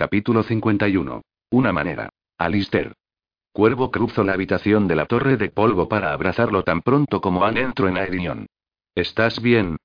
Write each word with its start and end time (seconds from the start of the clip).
Capítulo 0.00 0.42
51. 0.42 1.20
Una 1.50 1.72
manera. 1.74 2.08
Alistair. 2.38 2.94
Cuervo 3.52 3.90
cruzó 3.90 4.24
la 4.24 4.32
habitación 4.32 4.88
de 4.88 4.94
la 4.94 5.04
torre 5.04 5.36
de 5.36 5.50
polvo 5.50 5.90
para 5.90 6.14
abrazarlo 6.14 6.64
tan 6.64 6.80
pronto 6.80 7.20
como 7.20 7.44
Anne 7.44 7.60
entró 7.60 7.86
en 7.86 7.98
Aerion. 7.98 8.46
¿Estás 8.94 9.42
bien? 9.42 9.76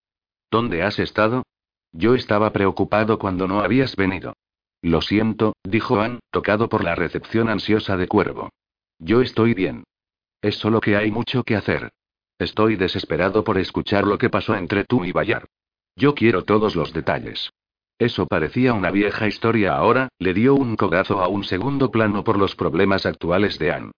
¿Dónde 0.49 0.83
has 0.83 0.99
estado? 0.99 1.43
Yo 1.91 2.15
estaba 2.15 2.53
preocupado 2.53 3.19
cuando 3.19 3.45
no 3.49 3.59
habías 3.59 3.97
venido. 3.97 4.37
Lo 4.81 5.01
siento, 5.01 5.57
dijo 5.65 5.99
Anne, 5.99 6.19
tocado 6.31 6.69
por 6.69 6.85
la 6.85 6.95
recepción 6.95 7.49
ansiosa 7.49 7.97
de 7.97 8.07
Cuervo. 8.07 8.51
Yo 8.99 9.19
estoy 9.21 9.53
bien. 9.53 9.83
Es 10.41 10.55
solo 10.55 10.79
que 10.79 10.95
hay 10.95 11.11
mucho 11.11 11.43
que 11.43 11.57
hacer. 11.57 11.91
Estoy 12.39 12.77
desesperado 12.77 13.43
por 13.43 13.57
escuchar 13.57 14.07
lo 14.07 14.17
que 14.17 14.29
pasó 14.29 14.55
entre 14.55 14.85
tú 14.85 15.03
y 15.03 15.11
Bayard. 15.11 15.47
Yo 15.97 16.15
quiero 16.15 16.45
todos 16.45 16.73
los 16.77 16.93
detalles. 16.93 17.51
Eso 17.97 18.25
parecía 18.27 18.73
una 18.73 18.91
vieja 18.91 19.27
historia 19.27 19.75
ahora, 19.77 20.09
le 20.19 20.33
dio 20.33 20.55
un 20.55 20.75
cogazo 20.75 21.21
a 21.21 21.29
un 21.29 21.43
segundo 21.43 21.91
plano 21.91 22.23
por 22.23 22.37
los 22.37 22.55
problemas 22.55 23.05
actuales 23.05 23.57
de 23.57 23.71
Anne. 23.71 23.91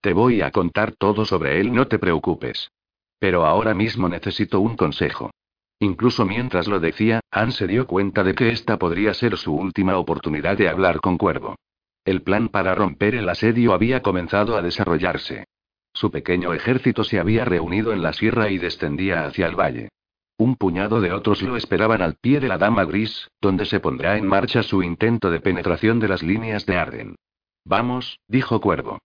Te 0.00 0.12
voy 0.12 0.42
a 0.42 0.50
contar 0.50 0.92
todo 0.96 1.24
sobre 1.24 1.60
él, 1.60 1.72
no 1.72 1.86
te 1.86 1.98
preocupes. 1.98 2.70
Pero 3.18 3.46
ahora 3.46 3.72
mismo 3.72 4.08
necesito 4.08 4.60
un 4.60 4.76
consejo. 4.76 5.30
Incluso 5.78 6.24
mientras 6.24 6.66
lo 6.66 6.80
decía, 6.80 7.20
Anne 7.30 7.52
se 7.52 7.66
dio 7.66 7.86
cuenta 7.86 8.24
de 8.24 8.34
que 8.34 8.50
esta 8.50 8.78
podría 8.78 9.14
ser 9.14 9.36
su 9.36 9.54
última 9.54 9.96
oportunidad 9.98 10.58
de 10.58 10.68
hablar 10.68 11.00
con 11.00 11.16
Cuervo. 11.16 11.56
El 12.04 12.22
plan 12.22 12.48
para 12.48 12.74
romper 12.74 13.14
el 13.14 13.28
asedio 13.28 13.72
había 13.72 14.02
comenzado 14.02 14.56
a 14.56 14.62
desarrollarse. 14.62 15.44
Su 15.92 16.10
pequeño 16.10 16.52
ejército 16.52 17.04
se 17.04 17.20
había 17.20 17.44
reunido 17.44 17.92
en 17.92 18.02
la 18.02 18.12
sierra 18.12 18.50
y 18.50 18.58
descendía 18.58 19.24
hacia 19.24 19.46
el 19.46 19.54
valle. 19.54 19.88
Un 20.36 20.56
puñado 20.56 21.00
de 21.00 21.12
otros 21.12 21.42
lo 21.42 21.56
esperaban 21.56 22.02
al 22.02 22.16
pie 22.16 22.40
de 22.40 22.48
la 22.48 22.58
Dama 22.58 22.84
Gris, 22.84 23.30
donde 23.40 23.66
se 23.66 23.78
pondrá 23.78 24.16
en 24.16 24.26
marcha 24.26 24.62
su 24.62 24.82
intento 24.82 25.30
de 25.30 25.40
penetración 25.40 26.00
de 26.00 26.08
las 26.08 26.22
líneas 26.22 26.66
de 26.66 26.76
Arden. 26.76 27.16
Vamos, 27.64 28.18
dijo 28.26 28.60
Cuervo. 28.60 28.98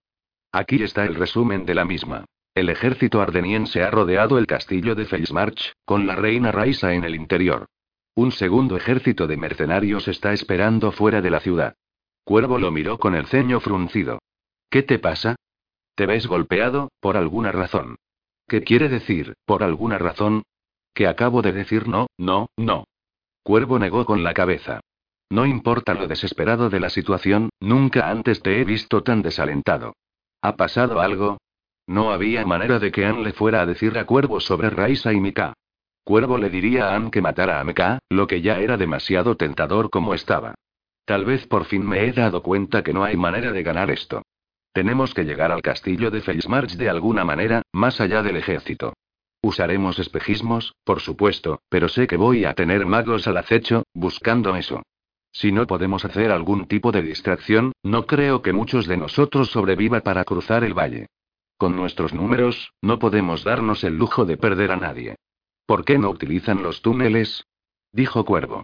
Aquí 0.51 0.81
está 0.81 1.05
el 1.05 1.15
resumen 1.15 1.65
de 1.65 1.75
la 1.75 1.85
misma. 1.85 2.25
El 2.55 2.69
ejército 2.69 3.21
ardeniense 3.21 3.83
ha 3.83 3.91
rodeado 3.91 4.39
el 4.39 4.47
castillo 4.47 4.95
de 4.95 5.05
Felsmarch, 5.05 5.73
con 5.85 6.07
la 6.07 6.15
reina 6.15 6.51
Raisa 6.51 6.93
en 6.93 7.03
el 7.03 7.15
interior. 7.15 7.67
Un 8.15 8.31
segundo 8.31 8.75
ejército 8.75 9.27
de 9.27 9.37
mercenarios 9.37 10.07
está 10.07 10.33
esperando 10.33 10.91
fuera 10.91 11.21
de 11.21 11.29
la 11.29 11.39
ciudad. 11.39 11.75
Cuervo 12.23 12.57
lo 12.57 12.71
miró 12.71 12.97
con 12.97 13.15
el 13.15 13.27
ceño 13.27 13.59
fruncido. 13.59 14.19
¿Qué 14.69 14.83
te 14.83 14.99
pasa? 14.99 15.35
¿Te 15.95 16.05
ves 16.05 16.27
golpeado, 16.27 16.89
por 16.99 17.17
alguna 17.17 17.51
razón? 17.51 17.95
¿Qué 18.47 18.63
quiere 18.63 18.89
decir, 18.89 19.35
por 19.45 19.63
alguna 19.63 19.99
razón? 19.99 20.43
Que 20.99 21.07
acabo 21.07 21.41
de 21.41 21.53
decir 21.53 21.87
no, 21.87 22.07
no, 22.17 22.49
no. 22.57 22.83
Cuervo 23.41 23.79
negó 23.79 24.03
con 24.03 24.21
la 24.21 24.33
cabeza. 24.33 24.81
No 25.29 25.45
importa 25.45 25.93
lo 25.93 26.09
desesperado 26.09 26.69
de 26.69 26.81
la 26.81 26.89
situación, 26.89 27.51
nunca 27.61 28.09
antes 28.09 28.41
te 28.41 28.59
he 28.59 28.65
visto 28.65 29.01
tan 29.01 29.21
desalentado. 29.21 29.93
¿Ha 30.41 30.57
pasado 30.57 30.99
algo? 30.99 31.37
No 31.87 32.11
había 32.11 32.45
manera 32.45 32.79
de 32.79 32.91
que 32.91 33.05
Anne 33.05 33.23
le 33.23 33.31
fuera 33.31 33.61
a 33.61 33.65
decir 33.65 33.97
a 33.97 34.05
Cuervo 34.05 34.41
sobre 34.41 34.69
Raisa 34.69 35.13
y 35.13 35.21
Mika. 35.21 35.53
Cuervo 36.03 36.37
le 36.37 36.49
diría 36.49 36.89
a 36.89 36.97
Anne 36.97 37.11
que 37.11 37.21
matara 37.21 37.61
a 37.61 37.63
Mika, 37.63 37.99
lo 38.09 38.27
que 38.27 38.41
ya 38.41 38.59
era 38.59 38.75
demasiado 38.75 39.37
tentador 39.37 39.89
como 39.89 40.13
estaba. 40.13 40.55
Tal 41.05 41.23
vez 41.23 41.47
por 41.47 41.63
fin 41.63 41.87
me 41.87 42.07
he 42.07 42.11
dado 42.11 42.43
cuenta 42.43 42.83
que 42.83 42.91
no 42.91 43.05
hay 43.05 43.15
manera 43.15 43.53
de 43.53 43.63
ganar 43.63 43.89
esto. 43.89 44.23
Tenemos 44.73 45.13
que 45.13 45.23
llegar 45.23 45.53
al 45.53 45.61
castillo 45.61 46.11
de 46.11 46.19
Felsmarch 46.19 46.75
de 46.75 46.89
alguna 46.89 47.23
manera, 47.23 47.61
más 47.71 48.01
allá 48.01 48.21
del 48.21 48.35
ejército. 48.35 48.95
Usaremos 49.41 49.99
espejismos, 49.99 50.75
por 50.83 50.99
supuesto, 50.99 51.61
pero 51.69 51.87
sé 51.87 52.07
que 52.07 52.17
voy 52.17 52.45
a 52.45 52.53
tener 52.53 52.85
magos 52.85 53.27
al 53.27 53.37
acecho, 53.37 53.83
buscando 53.93 54.55
eso. 54.55 54.83
Si 55.31 55.51
no 55.51 55.67
podemos 55.67 56.03
hacer 56.03 56.31
algún 56.31 56.67
tipo 56.67 56.91
de 56.91 57.01
distracción, 57.01 57.71
no 57.83 58.05
creo 58.05 58.41
que 58.41 58.51
muchos 58.51 58.87
de 58.87 58.97
nosotros 58.97 59.49
sobrevivan 59.51 60.01
para 60.01 60.23
cruzar 60.25 60.63
el 60.63 60.73
valle. 60.73 61.07
Con 61.57 61.75
nuestros 61.75 62.13
números, 62.13 62.73
no 62.81 62.99
podemos 62.99 63.43
darnos 63.43 63.83
el 63.83 63.97
lujo 63.97 64.25
de 64.25 64.37
perder 64.37 64.71
a 64.71 64.77
nadie. 64.77 65.15
¿Por 65.65 65.85
qué 65.85 65.97
no 65.97 66.09
utilizan 66.09 66.63
los 66.63 66.81
túneles? 66.81 67.45
Dijo 67.91 68.25
Cuervo. 68.25 68.63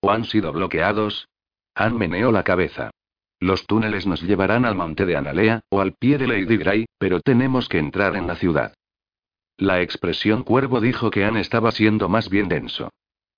¿O 0.00 0.10
han 0.10 0.24
sido 0.24 0.52
bloqueados? 0.52 1.28
Han 1.74 1.96
meneó 1.96 2.32
la 2.32 2.42
cabeza. 2.42 2.90
Los 3.38 3.66
túneles 3.66 4.06
nos 4.06 4.22
llevarán 4.22 4.64
al 4.64 4.74
monte 4.74 5.06
de 5.06 5.16
Analea, 5.16 5.60
o 5.70 5.80
al 5.80 5.94
pie 5.94 6.18
de 6.18 6.26
Lady 6.26 6.56
Grey, 6.56 6.86
pero 6.98 7.20
tenemos 7.20 7.68
que 7.68 7.78
entrar 7.78 8.16
en 8.16 8.26
la 8.26 8.36
ciudad. 8.36 8.74
La 9.60 9.82
expresión 9.82 10.42
cuervo 10.42 10.80
dijo 10.80 11.10
que 11.10 11.22
Anne 11.22 11.42
estaba 11.42 11.70
siendo 11.70 12.08
más 12.08 12.30
bien 12.30 12.48
denso. 12.48 12.88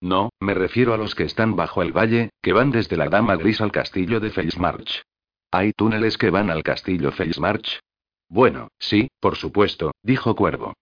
No, 0.00 0.30
me 0.38 0.54
refiero 0.54 0.94
a 0.94 0.96
los 0.96 1.16
que 1.16 1.24
están 1.24 1.56
bajo 1.56 1.82
el 1.82 1.90
valle, 1.90 2.30
que 2.40 2.52
van 2.52 2.70
desde 2.70 2.96
la 2.96 3.08
Dama 3.08 3.34
Gris 3.34 3.60
al 3.60 3.72
castillo 3.72 4.20
de 4.20 4.30
Felsmarch. 4.30 5.02
¿Hay 5.50 5.72
túneles 5.72 6.16
que 6.18 6.30
van 6.30 6.48
al 6.48 6.62
castillo 6.62 7.10
Felsmarch? 7.10 7.80
Bueno, 8.28 8.68
sí, 8.78 9.08
por 9.18 9.34
supuesto, 9.34 9.90
dijo 10.04 10.36
Cuervo. 10.36 10.74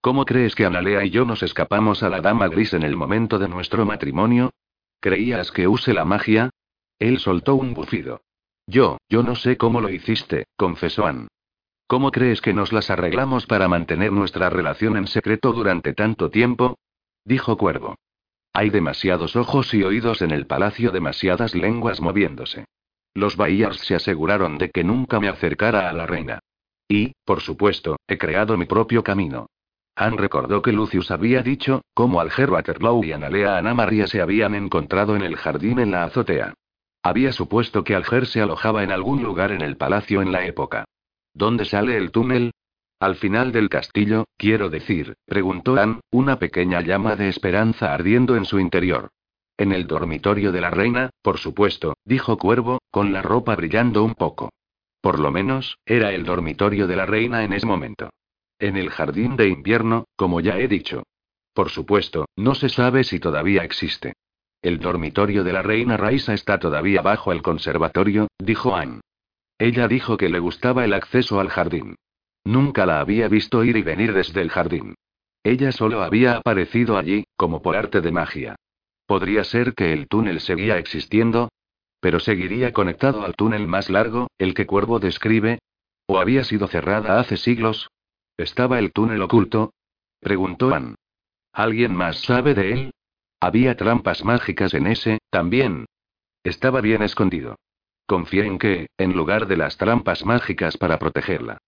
¿Cómo 0.00 0.24
crees 0.24 0.56
que 0.56 0.64
Analea 0.64 1.04
y 1.04 1.10
yo 1.10 1.24
nos 1.24 1.44
escapamos 1.44 2.02
a 2.02 2.08
la 2.08 2.20
Dama 2.20 2.48
Gris 2.48 2.74
en 2.74 2.82
el 2.82 2.96
momento 2.96 3.38
de 3.38 3.48
nuestro 3.48 3.86
matrimonio? 3.86 4.50
¿Creías 4.98 5.52
que 5.52 5.68
use 5.68 5.94
la 5.94 6.04
magia? 6.04 6.50
Él 6.98 7.20
soltó 7.20 7.54
un 7.54 7.74
bufido. 7.74 8.22
Yo, 8.66 8.98
yo 9.08 9.22
no 9.22 9.36
sé 9.36 9.56
cómo 9.56 9.80
lo 9.80 9.88
hiciste, 9.88 10.46
confesó 10.56 11.06
Anne. 11.06 11.28
¿Cómo 11.90 12.12
crees 12.12 12.40
que 12.40 12.54
nos 12.54 12.72
las 12.72 12.88
arreglamos 12.88 13.46
para 13.46 13.66
mantener 13.66 14.12
nuestra 14.12 14.48
relación 14.48 14.96
en 14.96 15.08
secreto 15.08 15.52
durante 15.52 15.92
tanto 15.92 16.30
tiempo? 16.30 16.78
Dijo 17.24 17.56
Cuervo. 17.56 17.96
Hay 18.52 18.70
demasiados 18.70 19.34
ojos 19.34 19.74
y 19.74 19.82
oídos 19.82 20.22
en 20.22 20.30
el 20.30 20.46
palacio, 20.46 20.92
demasiadas 20.92 21.52
lenguas 21.56 22.00
moviéndose. 22.00 22.66
Los 23.12 23.36
Bayards 23.36 23.80
se 23.80 23.96
aseguraron 23.96 24.56
de 24.56 24.70
que 24.70 24.84
nunca 24.84 25.18
me 25.18 25.26
acercara 25.28 25.90
a 25.90 25.92
la 25.92 26.06
reina. 26.06 26.38
Y, 26.86 27.10
por 27.24 27.40
supuesto, 27.40 27.96
he 28.06 28.18
creado 28.18 28.56
mi 28.56 28.66
propio 28.66 29.02
camino. 29.02 29.46
Han 29.96 30.16
recordó 30.16 30.62
que 30.62 30.70
Lucius 30.70 31.10
había 31.10 31.42
dicho, 31.42 31.82
cómo 31.92 32.20
Alger 32.20 32.50
Waterloo 32.50 33.02
y 33.02 33.10
Analea 33.10 33.58
Anamaria 33.58 34.06
se 34.06 34.22
habían 34.22 34.54
encontrado 34.54 35.16
en 35.16 35.22
el 35.22 35.34
jardín 35.34 35.80
en 35.80 35.90
la 35.90 36.04
azotea. 36.04 36.54
Había 37.02 37.32
supuesto 37.32 37.82
que 37.82 37.96
Alger 37.96 38.26
se 38.26 38.40
alojaba 38.40 38.84
en 38.84 38.92
algún 38.92 39.24
lugar 39.24 39.50
en 39.50 39.62
el 39.62 39.76
palacio 39.76 40.22
en 40.22 40.30
la 40.30 40.46
época. 40.46 40.84
¿Dónde 41.34 41.64
sale 41.64 41.96
el 41.96 42.10
túnel? 42.10 42.52
Al 43.00 43.16
final 43.16 43.50
del 43.52 43.68
castillo, 43.68 44.26
quiero 44.36 44.68
decir, 44.68 45.14
preguntó 45.24 45.76
Anne, 45.76 46.00
una 46.10 46.38
pequeña 46.38 46.82
llama 46.82 47.16
de 47.16 47.28
esperanza 47.28 47.94
ardiendo 47.94 48.36
en 48.36 48.44
su 48.44 48.60
interior. 48.60 49.08
En 49.56 49.72
el 49.72 49.86
dormitorio 49.86 50.52
de 50.52 50.60
la 50.60 50.70
reina, 50.70 51.10
por 51.22 51.38
supuesto, 51.38 51.94
dijo 52.04 52.36
Cuervo, 52.36 52.80
con 52.90 53.12
la 53.12 53.22
ropa 53.22 53.56
brillando 53.56 54.04
un 54.04 54.14
poco. 54.14 54.50
Por 55.00 55.18
lo 55.18 55.30
menos, 55.30 55.78
era 55.86 56.12
el 56.12 56.24
dormitorio 56.24 56.86
de 56.86 56.96
la 56.96 57.06
reina 57.06 57.42
en 57.42 57.52
ese 57.52 57.66
momento. 57.66 58.10
En 58.58 58.76
el 58.76 58.90
jardín 58.90 59.36
de 59.36 59.48
invierno, 59.48 60.04
como 60.16 60.40
ya 60.40 60.58
he 60.58 60.68
dicho. 60.68 61.04
Por 61.54 61.70
supuesto, 61.70 62.26
no 62.36 62.54
se 62.54 62.68
sabe 62.68 63.04
si 63.04 63.18
todavía 63.18 63.64
existe. 63.64 64.12
El 64.62 64.78
dormitorio 64.78 65.42
de 65.42 65.54
la 65.54 65.62
reina 65.62 65.96
Raisa 65.96 66.34
está 66.34 66.58
todavía 66.58 67.00
bajo 67.00 67.32
el 67.32 67.40
conservatorio, 67.40 68.28
dijo 68.38 68.76
Anne. 68.76 69.00
Ella 69.60 69.88
dijo 69.88 70.16
que 70.16 70.30
le 70.30 70.38
gustaba 70.38 70.86
el 70.86 70.94
acceso 70.94 71.38
al 71.38 71.50
jardín. 71.50 71.96
Nunca 72.44 72.86
la 72.86 72.98
había 72.98 73.28
visto 73.28 73.62
ir 73.62 73.76
y 73.76 73.82
venir 73.82 74.14
desde 74.14 74.40
el 74.40 74.48
jardín. 74.48 74.94
Ella 75.44 75.70
solo 75.70 76.02
había 76.02 76.36
aparecido 76.36 76.96
allí, 76.96 77.24
como 77.36 77.60
por 77.60 77.76
arte 77.76 78.00
de 78.00 78.10
magia. 78.10 78.56
¿Podría 79.04 79.44
ser 79.44 79.74
que 79.74 79.92
el 79.92 80.08
túnel 80.08 80.40
seguía 80.40 80.78
existiendo? 80.78 81.50
¿Pero 82.00 82.20
seguiría 82.20 82.72
conectado 82.72 83.22
al 83.22 83.34
túnel 83.34 83.66
más 83.66 83.90
largo, 83.90 84.28
el 84.38 84.54
que 84.54 84.64
Cuervo 84.64 84.98
describe? 84.98 85.58
¿O 86.06 86.18
había 86.18 86.42
sido 86.44 86.66
cerrada 86.66 87.20
hace 87.20 87.36
siglos? 87.36 87.90
¿Estaba 88.38 88.78
el 88.78 88.92
túnel 88.92 89.20
oculto? 89.20 89.74
Preguntó 90.20 90.74
Anne. 90.74 90.94
¿Alguien 91.52 91.94
más 91.94 92.22
sabe 92.22 92.54
de 92.54 92.72
él? 92.72 92.90
Había 93.40 93.76
trampas 93.76 94.24
mágicas 94.24 94.72
en 94.72 94.86
ese, 94.86 95.18
también. 95.28 95.84
Estaba 96.44 96.80
bien 96.80 97.02
escondido. 97.02 97.56
Confié 98.10 98.44
en 98.44 98.58
que, 98.58 98.88
en 98.98 99.12
lugar 99.12 99.46
de 99.46 99.56
las 99.56 99.76
trampas 99.76 100.26
mágicas 100.26 100.76
para 100.76 100.98
protegerla. 100.98 101.58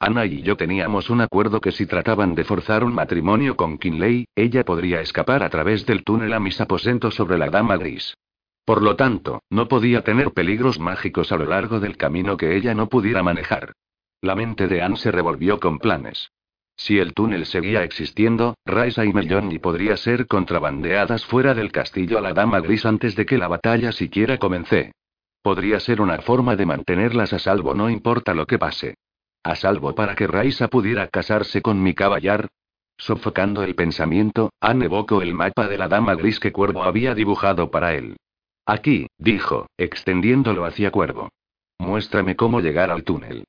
Ana 0.00 0.26
y 0.26 0.42
yo 0.42 0.56
teníamos 0.56 1.10
un 1.10 1.20
acuerdo 1.20 1.60
que 1.60 1.70
si 1.70 1.86
trataban 1.86 2.34
de 2.34 2.42
forzar 2.42 2.82
un 2.82 2.92
matrimonio 2.92 3.54
con 3.56 3.78
Kinley, 3.78 4.24
ella 4.34 4.64
podría 4.64 5.00
escapar 5.00 5.44
a 5.44 5.48
través 5.48 5.86
del 5.86 6.02
túnel 6.02 6.32
a 6.32 6.40
mis 6.40 6.60
aposentos 6.60 7.14
sobre 7.14 7.38
la 7.38 7.50
Dama 7.50 7.76
Gris. 7.76 8.16
Por 8.64 8.82
lo 8.82 8.96
tanto, 8.96 9.44
no 9.48 9.68
podía 9.68 10.02
tener 10.02 10.32
peligros 10.32 10.80
mágicos 10.80 11.30
a 11.30 11.36
lo 11.36 11.44
largo 11.44 11.78
del 11.78 11.96
camino 11.96 12.36
que 12.36 12.56
ella 12.56 12.74
no 12.74 12.88
pudiera 12.88 13.22
manejar. 13.22 13.72
La 14.20 14.34
mente 14.34 14.66
de 14.66 14.82
Anne 14.82 14.96
se 14.96 15.12
revolvió 15.12 15.60
con 15.60 15.78
planes. 15.78 16.32
Si 16.74 16.98
el 16.98 17.14
túnel 17.14 17.46
seguía 17.46 17.84
existiendo, 17.84 18.56
Raisa 18.66 19.04
y 19.04 19.12
Melloni 19.12 19.60
podría 19.60 19.96
ser 19.96 20.26
contrabandeadas 20.26 21.24
fuera 21.24 21.54
del 21.54 21.70
castillo 21.70 22.18
a 22.18 22.22
la 22.22 22.32
Dama 22.32 22.58
Gris 22.58 22.86
antes 22.86 23.14
de 23.14 23.24
que 23.24 23.38
la 23.38 23.46
batalla 23.46 23.92
siquiera 23.92 24.38
comence. 24.38 24.90
Podría 25.42 25.80
ser 25.80 26.00
una 26.00 26.18
forma 26.22 26.54
de 26.54 26.66
mantenerlas 26.66 27.32
a 27.32 27.40
salvo 27.40 27.74
no 27.74 27.90
importa 27.90 28.32
lo 28.32 28.46
que 28.46 28.58
pase. 28.58 28.94
A 29.42 29.56
salvo 29.56 29.94
para 29.94 30.14
que 30.14 30.28
Raisa 30.28 30.68
pudiera 30.68 31.08
casarse 31.08 31.62
con 31.62 31.82
mi 31.82 31.94
caballar. 31.94 32.48
Sofocando 32.96 33.64
el 33.64 33.74
pensamiento, 33.74 34.52
Anne 34.60 34.84
evocó 34.84 35.20
el 35.20 35.34
mapa 35.34 35.66
de 35.66 35.78
la 35.78 35.88
Dama 35.88 36.14
Gris 36.14 36.38
que 36.38 36.52
Cuervo 36.52 36.84
había 36.84 37.16
dibujado 37.16 37.72
para 37.72 37.94
él. 37.94 38.16
Aquí, 38.64 39.08
dijo, 39.18 39.66
extendiéndolo 39.76 40.64
hacia 40.64 40.92
Cuervo. 40.92 41.30
Muéstrame 41.78 42.36
cómo 42.36 42.60
llegar 42.60 42.92
al 42.92 43.02
túnel. 43.02 43.44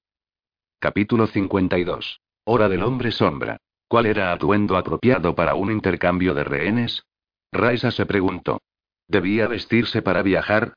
Capítulo 0.79 1.27
52. 1.27 2.19
Hora 2.45 2.67
del 2.69 2.81
hombre 2.81 3.11
sombra. 3.11 3.57
¿Cuál 3.87 4.07
era 4.07 4.33
atuendo 4.33 4.75
apropiado 4.75 5.35
para 5.35 5.53
un 5.53 5.71
intercambio 5.71 6.33
de 6.33 6.43
rehenes? 6.43 7.03
Raisa 7.51 7.91
se 7.91 8.07
preguntó. 8.07 8.59
¿Debía 9.07 9.47
vestirse 9.47 10.01
para 10.01 10.23
viajar? 10.23 10.73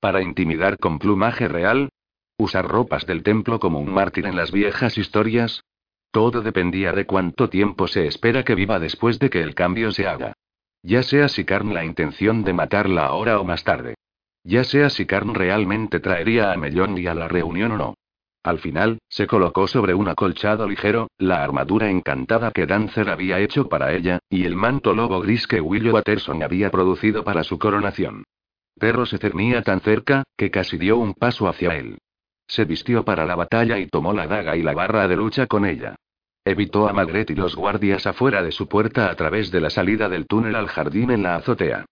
¿Para 0.00 0.22
intimidar 0.22 0.78
con 0.78 1.00
plumaje 1.00 1.48
real? 1.48 1.88
¿Usar 2.36 2.68
ropas 2.68 3.04
del 3.04 3.24
templo 3.24 3.58
como 3.58 3.80
un 3.80 3.92
mártir 3.92 4.26
en 4.26 4.36
las 4.36 4.52
viejas 4.52 4.96
historias? 4.96 5.64
Todo 6.12 6.40
dependía 6.40 6.92
de 6.92 7.04
cuánto 7.04 7.48
tiempo 7.48 7.88
se 7.88 8.06
espera 8.06 8.44
que 8.44 8.54
viva 8.54 8.78
después 8.78 9.18
de 9.18 9.28
que 9.28 9.42
el 9.42 9.56
cambio 9.56 9.90
se 9.90 10.06
haga. 10.06 10.34
Ya 10.84 11.02
sea 11.02 11.28
si 11.28 11.44
Karn 11.44 11.74
la 11.74 11.84
intención 11.84 12.44
de 12.44 12.52
matarla 12.52 13.06
ahora 13.06 13.40
o 13.40 13.44
más 13.44 13.64
tarde. 13.64 13.96
Ya 14.44 14.62
sea 14.62 14.88
si 14.88 15.04
Karn 15.04 15.34
realmente 15.34 15.98
traería 15.98 16.52
a 16.52 16.56
Mellón 16.56 16.96
y 16.96 17.08
a 17.08 17.14
la 17.14 17.26
reunión 17.26 17.72
o 17.72 17.76
no. 17.76 17.94
Al 18.44 18.60
final, 18.60 18.98
se 19.08 19.26
colocó 19.26 19.66
sobre 19.66 19.94
un 19.94 20.08
acolchado 20.08 20.68
ligero, 20.68 21.08
la 21.18 21.42
armadura 21.42 21.90
encantada 21.90 22.52
que 22.52 22.66
Dancer 22.66 23.10
había 23.10 23.40
hecho 23.40 23.68
para 23.68 23.92
ella, 23.92 24.20
y 24.30 24.44
el 24.44 24.54
manto 24.54 24.94
lobo 24.94 25.20
gris 25.20 25.48
que 25.48 25.60
Willow 25.60 25.94
Watterson 25.94 26.44
había 26.44 26.70
producido 26.70 27.24
para 27.24 27.42
su 27.42 27.58
coronación. 27.58 28.22
Perro 28.78 29.06
se 29.06 29.18
cernía 29.18 29.62
tan 29.62 29.80
cerca, 29.80 30.24
que 30.36 30.50
casi 30.50 30.78
dio 30.78 30.96
un 30.96 31.14
paso 31.14 31.48
hacia 31.48 31.76
él. 31.76 31.98
Se 32.46 32.64
vistió 32.64 33.04
para 33.04 33.26
la 33.26 33.36
batalla 33.36 33.78
y 33.78 33.86
tomó 33.86 34.12
la 34.12 34.26
daga 34.26 34.56
y 34.56 34.62
la 34.62 34.72
barra 34.72 35.06
de 35.06 35.16
lucha 35.16 35.46
con 35.46 35.66
ella. 35.66 35.96
Evitó 36.44 36.88
a 36.88 36.94
Magret 36.94 37.30
y 37.30 37.34
los 37.34 37.54
guardias 37.56 38.06
afuera 38.06 38.42
de 38.42 38.52
su 38.52 38.68
puerta 38.68 39.10
a 39.10 39.14
través 39.16 39.50
de 39.50 39.60
la 39.60 39.68
salida 39.68 40.08
del 40.08 40.26
túnel 40.26 40.54
al 40.54 40.68
jardín 40.68 41.10
en 41.10 41.22
la 41.22 41.36
azotea. 41.36 41.84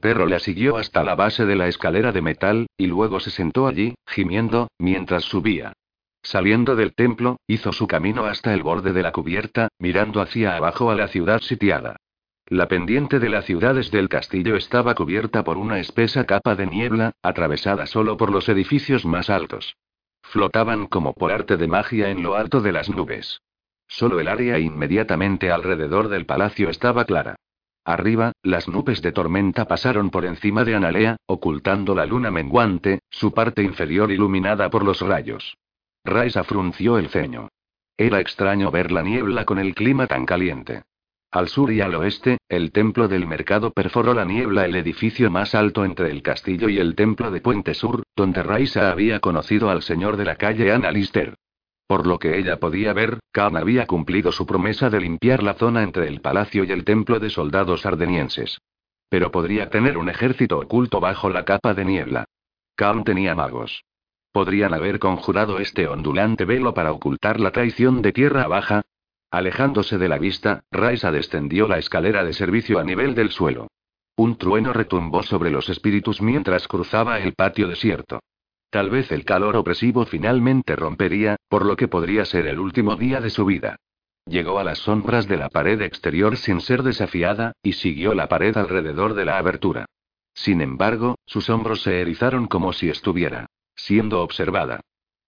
Perro 0.00 0.26
la 0.26 0.38
siguió 0.38 0.76
hasta 0.76 1.02
la 1.02 1.14
base 1.14 1.44
de 1.44 1.56
la 1.56 1.68
escalera 1.68 2.12
de 2.12 2.22
metal, 2.22 2.68
y 2.78 2.86
luego 2.86 3.20
se 3.20 3.30
sentó 3.30 3.66
allí, 3.66 3.96
gimiendo, 4.06 4.68
mientras 4.78 5.24
subía. 5.24 5.72
Saliendo 6.22 6.76
del 6.76 6.94
templo, 6.94 7.38
hizo 7.46 7.72
su 7.72 7.86
camino 7.86 8.24
hasta 8.24 8.54
el 8.54 8.62
borde 8.62 8.92
de 8.92 9.02
la 9.02 9.12
cubierta, 9.12 9.68
mirando 9.78 10.20
hacia 10.20 10.56
abajo 10.56 10.90
a 10.90 10.94
la 10.94 11.08
ciudad 11.08 11.40
sitiada. 11.40 11.96
La 12.50 12.66
pendiente 12.66 13.18
de 13.18 13.28
la 13.28 13.42
ciudad 13.42 13.74
desde 13.74 13.98
el 13.98 14.08
castillo 14.08 14.56
estaba 14.56 14.94
cubierta 14.94 15.44
por 15.44 15.58
una 15.58 15.80
espesa 15.80 16.24
capa 16.24 16.54
de 16.54 16.66
niebla, 16.66 17.12
atravesada 17.22 17.84
solo 17.86 18.16
por 18.16 18.32
los 18.32 18.48
edificios 18.48 19.04
más 19.04 19.28
altos. 19.28 19.76
Flotaban 20.22 20.86
como 20.86 21.12
por 21.12 21.30
arte 21.30 21.58
de 21.58 21.68
magia 21.68 22.08
en 22.08 22.22
lo 22.22 22.36
alto 22.36 22.62
de 22.62 22.72
las 22.72 22.88
nubes. 22.88 23.42
Solo 23.86 24.18
el 24.18 24.28
área 24.28 24.58
inmediatamente 24.58 25.50
alrededor 25.50 26.08
del 26.08 26.24
palacio 26.24 26.70
estaba 26.70 27.04
clara. 27.04 27.36
Arriba, 27.84 28.32
las 28.42 28.66
nubes 28.66 29.02
de 29.02 29.12
tormenta 29.12 29.66
pasaron 29.66 30.08
por 30.08 30.24
encima 30.24 30.64
de 30.64 30.74
Analea, 30.74 31.18
ocultando 31.26 31.94
la 31.94 32.06
luna 32.06 32.30
menguante, 32.30 33.00
su 33.10 33.34
parte 33.34 33.62
inferior 33.62 34.10
iluminada 34.10 34.70
por 34.70 34.84
los 34.84 35.02
rayos. 35.02 35.58
Raisa 36.02 36.44
frunció 36.44 36.96
el 36.96 37.10
ceño. 37.10 37.48
Era 37.98 38.20
extraño 38.20 38.70
ver 38.70 38.90
la 38.90 39.02
niebla 39.02 39.44
con 39.44 39.58
el 39.58 39.74
clima 39.74 40.06
tan 40.06 40.24
caliente. 40.24 40.82
Al 41.30 41.48
sur 41.48 41.70
y 41.70 41.82
al 41.82 41.94
oeste, 41.94 42.38
el 42.48 42.72
templo 42.72 43.06
del 43.06 43.26
mercado 43.26 43.70
perforó 43.70 44.14
la 44.14 44.24
niebla 44.24 44.64
el 44.64 44.74
edificio 44.74 45.30
más 45.30 45.54
alto 45.54 45.84
entre 45.84 46.10
el 46.10 46.22
castillo 46.22 46.70
y 46.70 46.78
el 46.78 46.94
templo 46.94 47.30
de 47.30 47.42
Puente 47.42 47.74
Sur, 47.74 48.02
donde 48.16 48.42
Raisa 48.42 48.90
había 48.90 49.20
conocido 49.20 49.68
al 49.68 49.82
señor 49.82 50.16
de 50.16 50.24
la 50.24 50.36
calle 50.36 50.72
Annalister. 50.72 51.34
Por 51.86 52.06
lo 52.06 52.18
que 52.18 52.38
ella 52.38 52.58
podía 52.58 52.94
ver, 52.94 53.18
Khan 53.32 53.58
había 53.58 53.86
cumplido 53.86 54.32
su 54.32 54.46
promesa 54.46 54.88
de 54.88 55.00
limpiar 55.00 55.42
la 55.42 55.52
zona 55.54 55.82
entre 55.82 56.08
el 56.08 56.22
palacio 56.22 56.64
y 56.64 56.72
el 56.72 56.84
templo 56.84 57.20
de 57.20 57.28
soldados 57.28 57.84
ardenienses. 57.84 58.58
Pero 59.10 59.30
podría 59.30 59.68
tener 59.68 59.98
un 59.98 60.08
ejército 60.08 60.58
oculto 60.58 60.98
bajo 60.98 61.28
la 61.28 61.44
capa 61.44 61.74
de 61.74 61.84
niebla. 61.84 62.24
Khan 62.74 63.04
tenía 63.04 63.34
magos. 63.34 63.84
¿Podrían 64.32 64.72
haber 64.72 64.98
conjurado 64.98 65.58
este 65.58 65.88
ondulante 65.88 66.46
velo 66.46 66.72
para 66.72 66.92
ocultar 66.92 67.38
la 67.38 67.50
traición 67.50 68.00
de 68.00 68.12
tierra 68.12 68.46
baja? 68.46 68.82
Alejándose 69.30 69.98
de 69.98 70.08
la 70.08 70.18
vista, 70.18 70.64
Raisa 70.70 71.10
descendió 71.12 71.68
la 71.68 71.78
escalera 71.78 72.24
de 72.24 72.32
servicio 72.32 72.78
a 72.78 72.84
nivel 72.84 73.14
del 73.14 73.30
suelo. 73.30 73.68
Un 74.16 74.36
trueno 74.36 74.72
retumbó 74.72 75.22
sobre 75.22 75.50
los 75.50 75.68
espíritus 75.68 76.22
mientras 76.22 76.66
cruzaba 76.66 77.20
el 77.20 77.34
patio 77.34 77.68
desierto. 77.68 78.20
Tal 78.70 78.90
vez 78.90 79.12
el 79.12 79.24
calor 79.24 79.56
opresivo 79.56 80.04
finalmente 80.06 80.76
rompería, 80.76 81.36
por 81.48 81.64
lo 81.64 81.76
que 81.76 81.88
podría 81.88 82.24
ser 82.24 82.46
el 82.46 82.58
último 82.58 82.96
día 82.96 83.20
de 83.20 83.30
su 83.30 83.44
vida. 83.44 83.76
Llegó 84.26 84.58
a 84.58 84.64
las 84.64 84.78
sombras 84.78 85.28
de 85.28 85.36
la 85.36 85.48
pared 85.48 85.80
exterior 85.82 86.36
sin 86.36 86.60
ser 86.60 86.82
desafiada, 86.82 87.52
y 87.62 87.74
siguió 87.74 88.14
la 88.14 88.28
pared 88.28 88.56
alrededor 88.56 89.14
de 89.14 89.24
la 89.24 89.38
abertura. 89.38 89.86
Sin 90.34 90.60
embargo, 90.60 91.16
sus 91.26 91.48
hombros 91.48 91.82
se 91.82 92.00
erizaron 92.00 92.46
como 92.46 92.72
si 92.72 92.88
estuviera 92.90 93.46
siendo 93.78 94.22
observada. 94.22 94.80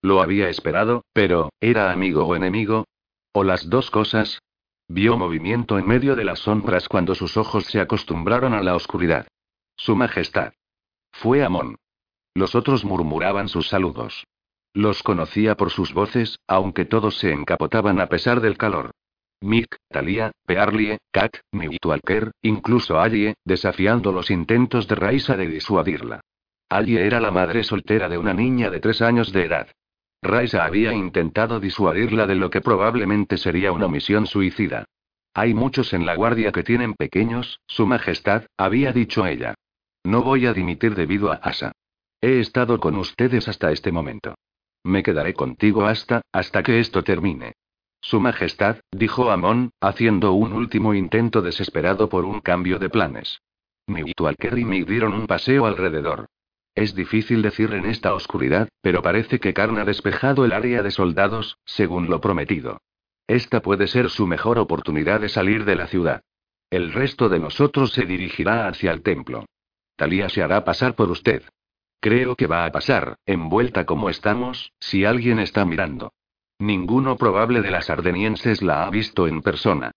Lo 0.02 0.20
había 0.20 0.48
esperado, 0.48 1.04
pero, 1.12 1.50
¿era 1.60 1.92
amigo 1.92 2.24
o 2.24 2.34
enemigo? 2.34 2.84
¿O 3.32 3.44
las 3.44 3.70
dos 3.70 3.90
cosas? 3.90 4.40
Vio 4.88 5.16
movimiento 5.16 5.78
en 5.78 5.86
medio 5.86 6.16
de 6.16 6.24
las 6.24 6.40
sombras 6.40 6.88
cuando 6.88 7.14
sus 7.14 7.36
ojos 7.36 7.64
se 7.66 7.80
acostumbraron 7.80 8.54
a 8.54 8.62
la 8.62 8.74
oscuridad. 8.74 9.28
Su 9.76 9.94
Majestad. 9.94 10.52
Fue 11.12 11.44
Amon. 11.44 11.76
Los 12.34 12.56
otros 12.56 12.84
murmuraban 12.84 13.48
sus 13.48 13.68
saludos. 13.68 14.24
Los 14.74 15.02
conocía 15.02 15.56
por 15.56 15.70
sus 15.70 15.94
voces, 15.94 16.40
aunque 16.48 16.84
todos 16.84 17.18
se 17.18 17.32
encapotaban 17.32 18.00
a 18.00 18.08
pesar 18.08 18.40
del 18.40 18.56
calor. 18.56 18.90
Mick, 19.40 19.76
Talia, 19.88 20.32
Pearlie, 20.44 20.98
Kat, 21.12 21.36
Mewtwalker, 21.52 22.32
incluso 22.42 23.00
Allie, 23.00 23.34
desafiando 23.44 24.12
los 24.12 24.30
intentos 24.30 24.86
de 24.86 24.96
Raisa 24.96 25.36
de 25.36 25.46
disuadirla. 25.46 26.20
Allie 26.68 27.04
era 27.04 27.20
la 27.20 27.30
madre 27.30 27.64
soltera 27.64 28.08
de 28.08 28.18
una 28.18 28.34
niña 28.34 28.70
de 28.70 28.80
tres 28.80 29.02
años 29.02 29.32
de 29.32 29.44
edad. 29.44 29.68
Raisa 30.22 30.64
había 30.64 30.92
intentado 30.92 31.60
disuadirla 31.60 32.26
de 32.26 32.34
lo 32.34 32.50
que 32.50 32.60
probablemente 32.60 33.36
sería 33.36 33.72
una 33.72 33.88
misión 33.88 34.26
suicida. 34.26 34.84
Hay 35.34 35.54
muchos 35.54 35.92
en 35.92 36.04
la 36.06 36.14
guardia 36.14 36.52
que 36.52 36.62
tienen 36.62 36.94
pequeños, 36.94 37.60
Su 37.66 37.86
Majestad, 37.86 38.44
había 38.56 38.92
dicho 38.92 39.26
ella. 39.26 39.54
No 40.04 40.22
voy 40.22 40.46
a 40.46 40.52
dimitir 40.52 40.94
debido 40.94 41.30
a 41.32 41.36
Asa. 41.36 41.72
He 42.20 42.40
estado 42.40 42.78
con 42.80 42.96
ustedes 42.96 43.48
hasta 43.48 43.72
este 43.72 43.92
momento. 43.92 44.34
Me 44.82 45.02
quedaré 45.02 45.34
contigo 45.34 45.86
hasta, 45.86 46.22
hasta 46.32 46.62
que 46.62 46.80
esto 46.80 47.02
termine. 47.02 47.54
Su 48.00 48.18
Majestad, 48.20 48.78
dijo 48.90 49.30
Amon, 49.30 49.70
haciendo 49.80 50.32
un 50.32 50.52
último 50.52 50.94
intento 50.94 51.42
desesperado 51.42 52.08
por 52.08 52.24
un 52.24 52.40
cambio 52.40 52.78
de 52.78 52.88
planes. 52.88 53.40
Mewtwo 53.86 54.30
y 54.56 54.64
me 54.64 54.84
dieron 54.84 55.12
un 55.12 55.26
paseo 55.26 55.66
alrededor. 55.66 56.26
Es 56.80 56.94
difícil 56.94 57.42
decir 57.42 57.74
en 57.74 57.84
esta 57.84 58.14
oscuridad, 58.14 58.70
pero 58.80 59.02
parece 59.02 59.38
que 59.38 59.52
Karn 59.52 59.76
ha 59.76 59.84
despejado 59.84 60.46
el 60.46 60.52
área 60.52 60.82
de 60.82 60.90
soldados, 60.90 61.58
según 61.66 62.08
lo 62.08 62.22
prometido. 62.22 62.80
Esta 63.26 63.60
puede 63.60 63.86
ser 63.86 64.08
su 64.08 64.26
mejor 64.26 64.58
oportunidad 64.58 65.20
de 65.20 65.28
salir 65.28 65.66
de 65.66 65.76
la 65.76 65.88
ciudad. 65.88 66.22
El 66.70 66.94
resto 66.94 67.28
de 67.28 67.38
nosotros 67.38 67.92
se 67.92 68.06
dirigirá 68.06 68.66
hacia 68.66 68.92
el 68.92 69.02
templo. 69.02 69.44
Talía 69.94 70.30
se 70.30 70.42
hará 70.42 70.64
pasar 70.64 70.94
por 70.94 71.10
usted. 71.10 71.42
Creo 72.00 72.34
que 72.34 72.46
va 72.46 72.64
a 72.64 72.72
pasar, 72.72 73.18
envuelta 73.26 73.84
como 73.84 74.08
estamos, 74.08 74.72
si 74.80 75.04
alguien 75.04 75.38
está 75.38 75.66
mirando. 75.66 76.14
Ninguno 76.58 77.18
probable 77.18 77.60
de 77.60 77.72
las 77.72 77.90
ardenienses 77.90 78.62
la 78.62 78.84
ha 78.84 78.90
visto 78.90 79.28
en 79.28 79.42
persona. 79.42 79.92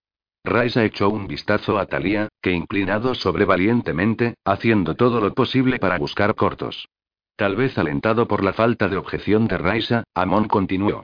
Raisa 0.45 0.83
echó 0.83 1.09
un 1.09 1.27
vistazo 1.27 1.79
a 1.79 1.85
Thalía, 1.85 2.27
que 2.41 2.51
inclinado 2.51 3.15
sobre 3.15 3.45
valientemente, 3.45 4.35
haciendo 4.43 4.95
todo 4.95 5.21
lo 5.21 5.33
posible 5.33 5.79
para 5.79 5.97
buscar 5.97 6.35
cortos. 6.35 6.89
Tal 7.37 7.55
vez 7.55 7.77
alentado 7.77 8.27
por 8.27 8.43
la 8.43 8.51
falta 8.51 8.89
de 8.89 8.97
objeción 8.97 9.47
de 9.47 9.57
Raisa, 9.57 10.03
Amon 10.13 10.49
continuó. 10.49 11.03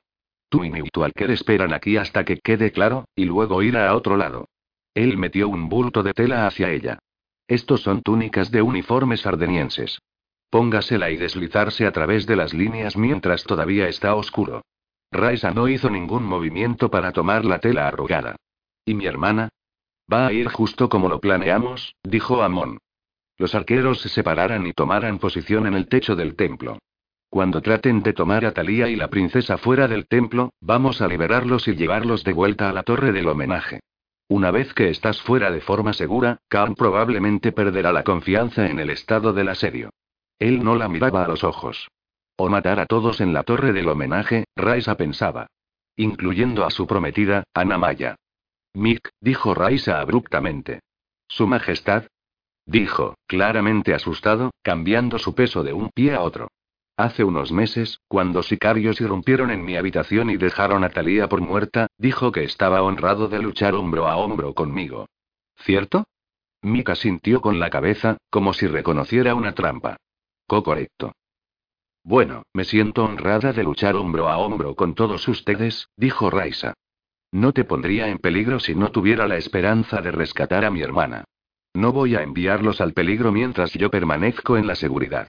Tú 0.50 0.66
y 0.66 0.70
Mewtwalker 0.70 1.32
esperan 1.32 1.74
aquí 1.74 1.96
hasta 1.96 2.26
que 2.26 2.40
quede 2.40 2.72
claro, 2.72 3.06
y 3.16 3.26
luego 3.26 3.64
ir 3.64 3.78
a 3.78 3.96
otro 3.96 4.18
lado. 4.18 4.50
Él 4.94 5.18
metió 5.18 5.48
un 5.48 5.70
bulto 5.70 6.04
de 6.04 6.14
tela 6.14 6.46
hacia 6.46 6.72
ella. 6.72 7.00
Estos 7.48 7.82
son 7.82 8.02
túnicas 8.02 8.52
de 8.52 8.62
uniformes 8.62 9.26
ardenienses. 9.26 10.00
Póngasela 10.50 11.12
y 11.12 11.18
deslizarse 11.18 11.86
a 11.86 11.92
través 11.92 12.26
de 12.26 12.36
las 12.36 12.54
líneas 12.54 12.98
mientras 12.98 13.44
todavía 13.44 13.88
está 13.88 14.16
oscuro. 14.16 14.64
Raisa 15.12 15.52
no 15.52 15.70
hizo 15.70 15.90
ningún 15.90 16.24
movimiento 16.26 16.92
para 16.92 17.12
tomar 17.14 17.46
la 17.46 17.60
tela 17.60 17.88
arrugada. 17.88 18.36
¿Y 18.90 18.96
mi 18.96 19.06
hermana? 19.06 19.50
Va 20.12 20.26
a 20.26 20.34
ir 20.34 20.48
justo 20.48 20.90
como 20.90 21.10
lo 21.10 21.20
planeamos, 21.20 21.96
dijo 22.02 22.42
Amon. 22.42 22.80
los 23.38 23.54
arqueros 23.54 24.02
se 24.02 24.10
separaran 24.10 24.66
y 24.66 24.74
tomaran 24.74 25.20
posición 25.20 25.68
en 25.68 25.76
el 25.76 25.88
techo 25.88 26.16
del 26.16 26.36
templo. 26.36 26.80
Cuando 27.30 27.62
traten 27.62 28.02
de 28.02 28.14
tomar 28.14 28.46
a 28.46 28.52
Talía 28.52 28.90
y 28.90 28.96
la 28.96 29.12
princesa 29.12 29.60
fuera 29.60 29.88
del 29.88 30.08
templo, 30.08 30.54
vamos 30.60 31.04
a 31.04 31.08
liberarlos 31.08 31.68
y 31.68 31.76
llevarlos 31.76 32.24
de 32.24 32.34
vuelta 32.34 32.68
a 32.68 32.74
la 32.74 32.82
torre 32.82 33.12
del 33.12 33.28
homenaje. 33.28 33.82
Una 34.28 34.50
vez 34.50 34.74
que 34.74 34.90
estás 34.90 35.22
fuera 35.22 35.52
de 35.52 35.62
forma 35.62 35.94
segura, 35.94 36.40
Khan 36.48 36.74
probablemente 36.74 37.52
perderá 37.52 37.94
la 37.94 38.02
confianza 38.02 38.72
en 38.72 38.80
el 38.80 38.90
estado 38.90 39.34
del 39.34 39.50
asedio. 39.50 39.92
Él 40.40 40.64
no 40.64 40.76
la 40.76 40.90
miraba 40.90 41.26
a 41.26 41.28
los 41.28 41.44
ojos. 41.44 41.90
O 42.38 42.50
matar 42.50 42.80
a 42.80 42.88
todos 42.88 43.22
en 43.22 43.34
la 43.34 43.44
torre 43.44 43.72
del 43.72 43.88
homenaje, 43.88 44.46
Raisa 44.56 44.96
pensaba. 44.96 45.46
Incluyendo 45.96 46.66
a 46.66 46.72
su 46.72 46.88
prometida, 46.88 47.44
Anamaya. 47.54 48.16
Mick, 48.74 49.10
dijo 49.20 49.54
Raisa 49.54 50.00
abruptamente. 50.00 50.82
Su 51.28 51.48
Majestad, 51.48 52.06
dijo, 52.66 53.16
claramente 53.28 53.94
asustado, 53.94 54.52
cambiando 54.62 55.18
su 55.20 55.34
peso 55.34 55.64
de 55.64 55.74
un 55.74 55.90
pie 55.90 56.14
a 56.14 56.22
otro. 56.22 56.50
Hace 56.98 57.24
unos 57.24 57.52
meses, 57.52 58.00
cuando 58.08 58.44
sicarios 58.44 59.00
irrumpieron 59.00 59.52
en 59.52 59.64
mi 59.64 59.78
habitación 59.78 60.30
y 60.30 60.38
dejaron 60.38 60.84
a 60.84 60.90
Talía 60.90 61.30
por 61.30 61.42
muerta, 61.42 61.88
dijo 61.98 62.32
que 62.32 62.44
estaba 62.44 62.82
honrado 62.82 63.28
de 63.28 63.40
luchar 63.40 63.74
hombro 63.74 64.08
a 64.08 64.18
hombro 64.18 64.54
conmigo. 64.54 65.08
¿Cierto? 65.56 66.04
Mika 66.62 66.96
sintió 66.96 67.40
con 67.40 67.58
la 67.58 67.70
cabeza, 67.70 68.18
como 68.30 68.54
si 68.54 68.68
reconociera 68.68 69.34
una 69.34 69.54
trampa. 69.54 69.98
Co-correcto. 70.46 71.14
Bueno, 72.04 72.44
me 72.54 72.66
siento 72.66 73.06
honrada 73.06 73.54
de 73.54 73.64
luchar 73.64 73.96
hombro 73.96 74.28
a 74.28 74.38
hombro 74.38 74.76
con 74.76 74.94
todos 74.94 75.28
ustedes, 75.28 75.88
dijo 75.96 76.30
Raisa. 76.30 76.74
No 77.32 77.54
te 77.54 77.64
pondría 77.64 78.08
en 78.08 78.18
peligro 78.18 78.60
si 78.60 78.76
no 78.76 78.92
tuviera 78.92 79.28
la 79.28 79.38
esperanza 79.38 80.02
de 80.02 80.12
rescatar 80.12 80.66
a 80.66 80.72
mi 80.72 80.82
hermana. 80.82 81.26
No 81.74 81.92
voy 81.92 82.16
a 82.16 82.24
enviarlos 82.24 82.82
al 82.82 82.94
peligro 82.94 83.32
mientras 83.32 83.74
yo 83.74 83.92
permanezco 83.92 84.58
en 84.58 84.66
la 84.66 84.76
seguridad. 84.76 85.28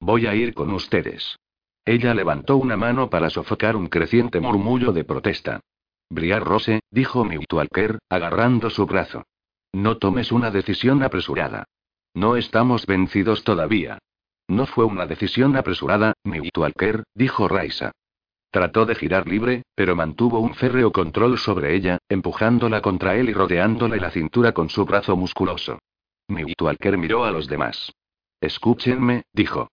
Voy 0.00 0.26
a 0.26 0.34
ir 0.34 0.54
con 0.54 0.72
ustedes. 0.72 1.36
Ella 1.84 2.14
levantó 2.14 2.56
una 2.56 2.76
mano 2.76 3.10
para 3.10 3.28
sofocar 3.28 3.76
un 3.76 3.88
creciente 3.88 4.40
murmullo 4.40 4.92
de 4.92 5.04
protesta. 5.04 5.60
Briar 6.08 6.44
Rose, 6.44 6.80
dijo 6.90 7.26
Walker, 7.52 7.98
agarrando 8.08 8.70
su 8.70 8.86
brazo. 8.86 9.24
No 9.72 9.98
tomes 9.98 10.32
una 10.32 10.50
decisión 10.50 11.02
apresurada. 11.02 11.64
No 12.14 12.36
estamos 12.36 12.86
vencidos 12.86 13.42
todavía. 13.44 13.98
No 14.48 14.66
fue 14.66 14.84
una 14.84 15.06
decisión 15.06 15.56
apresurada, 15.56 16.14
Walker, 16.56 17.04
dijo 17.14 17.48
Raisa. 17.48 17.92
Trató 18.52 18.84
de 18.84 18.94
girar 18.94 19.26
libre, 19.26 19.62
pero 19.74 19.96
mantuvo 19.96 20.38
un 20.38 20.54
férreo 20.54 20.92
control 20.92 21.38
sobre 21.38 21.74
ella, 21.74 21.96
empujándola 22.10 22.82
contra 22.82 23.16
él 23.16 23.30
y 23.30 23.32
rodeándole 23.32 23.96
la 23.96 24.10
cintura 24.10 24.52
con 24.52 24.68
su 24.68 24.84
brazo 24.84 25.16
musculoso. 25.16 25.78
Walker 26.60 26.98
miró 26.98 27.24
a 27.24 27.30
los 27.30 27.48
demás. 27.48 27.92
Escúchenme, 28.42 29.22
dijo. 29.32 29.70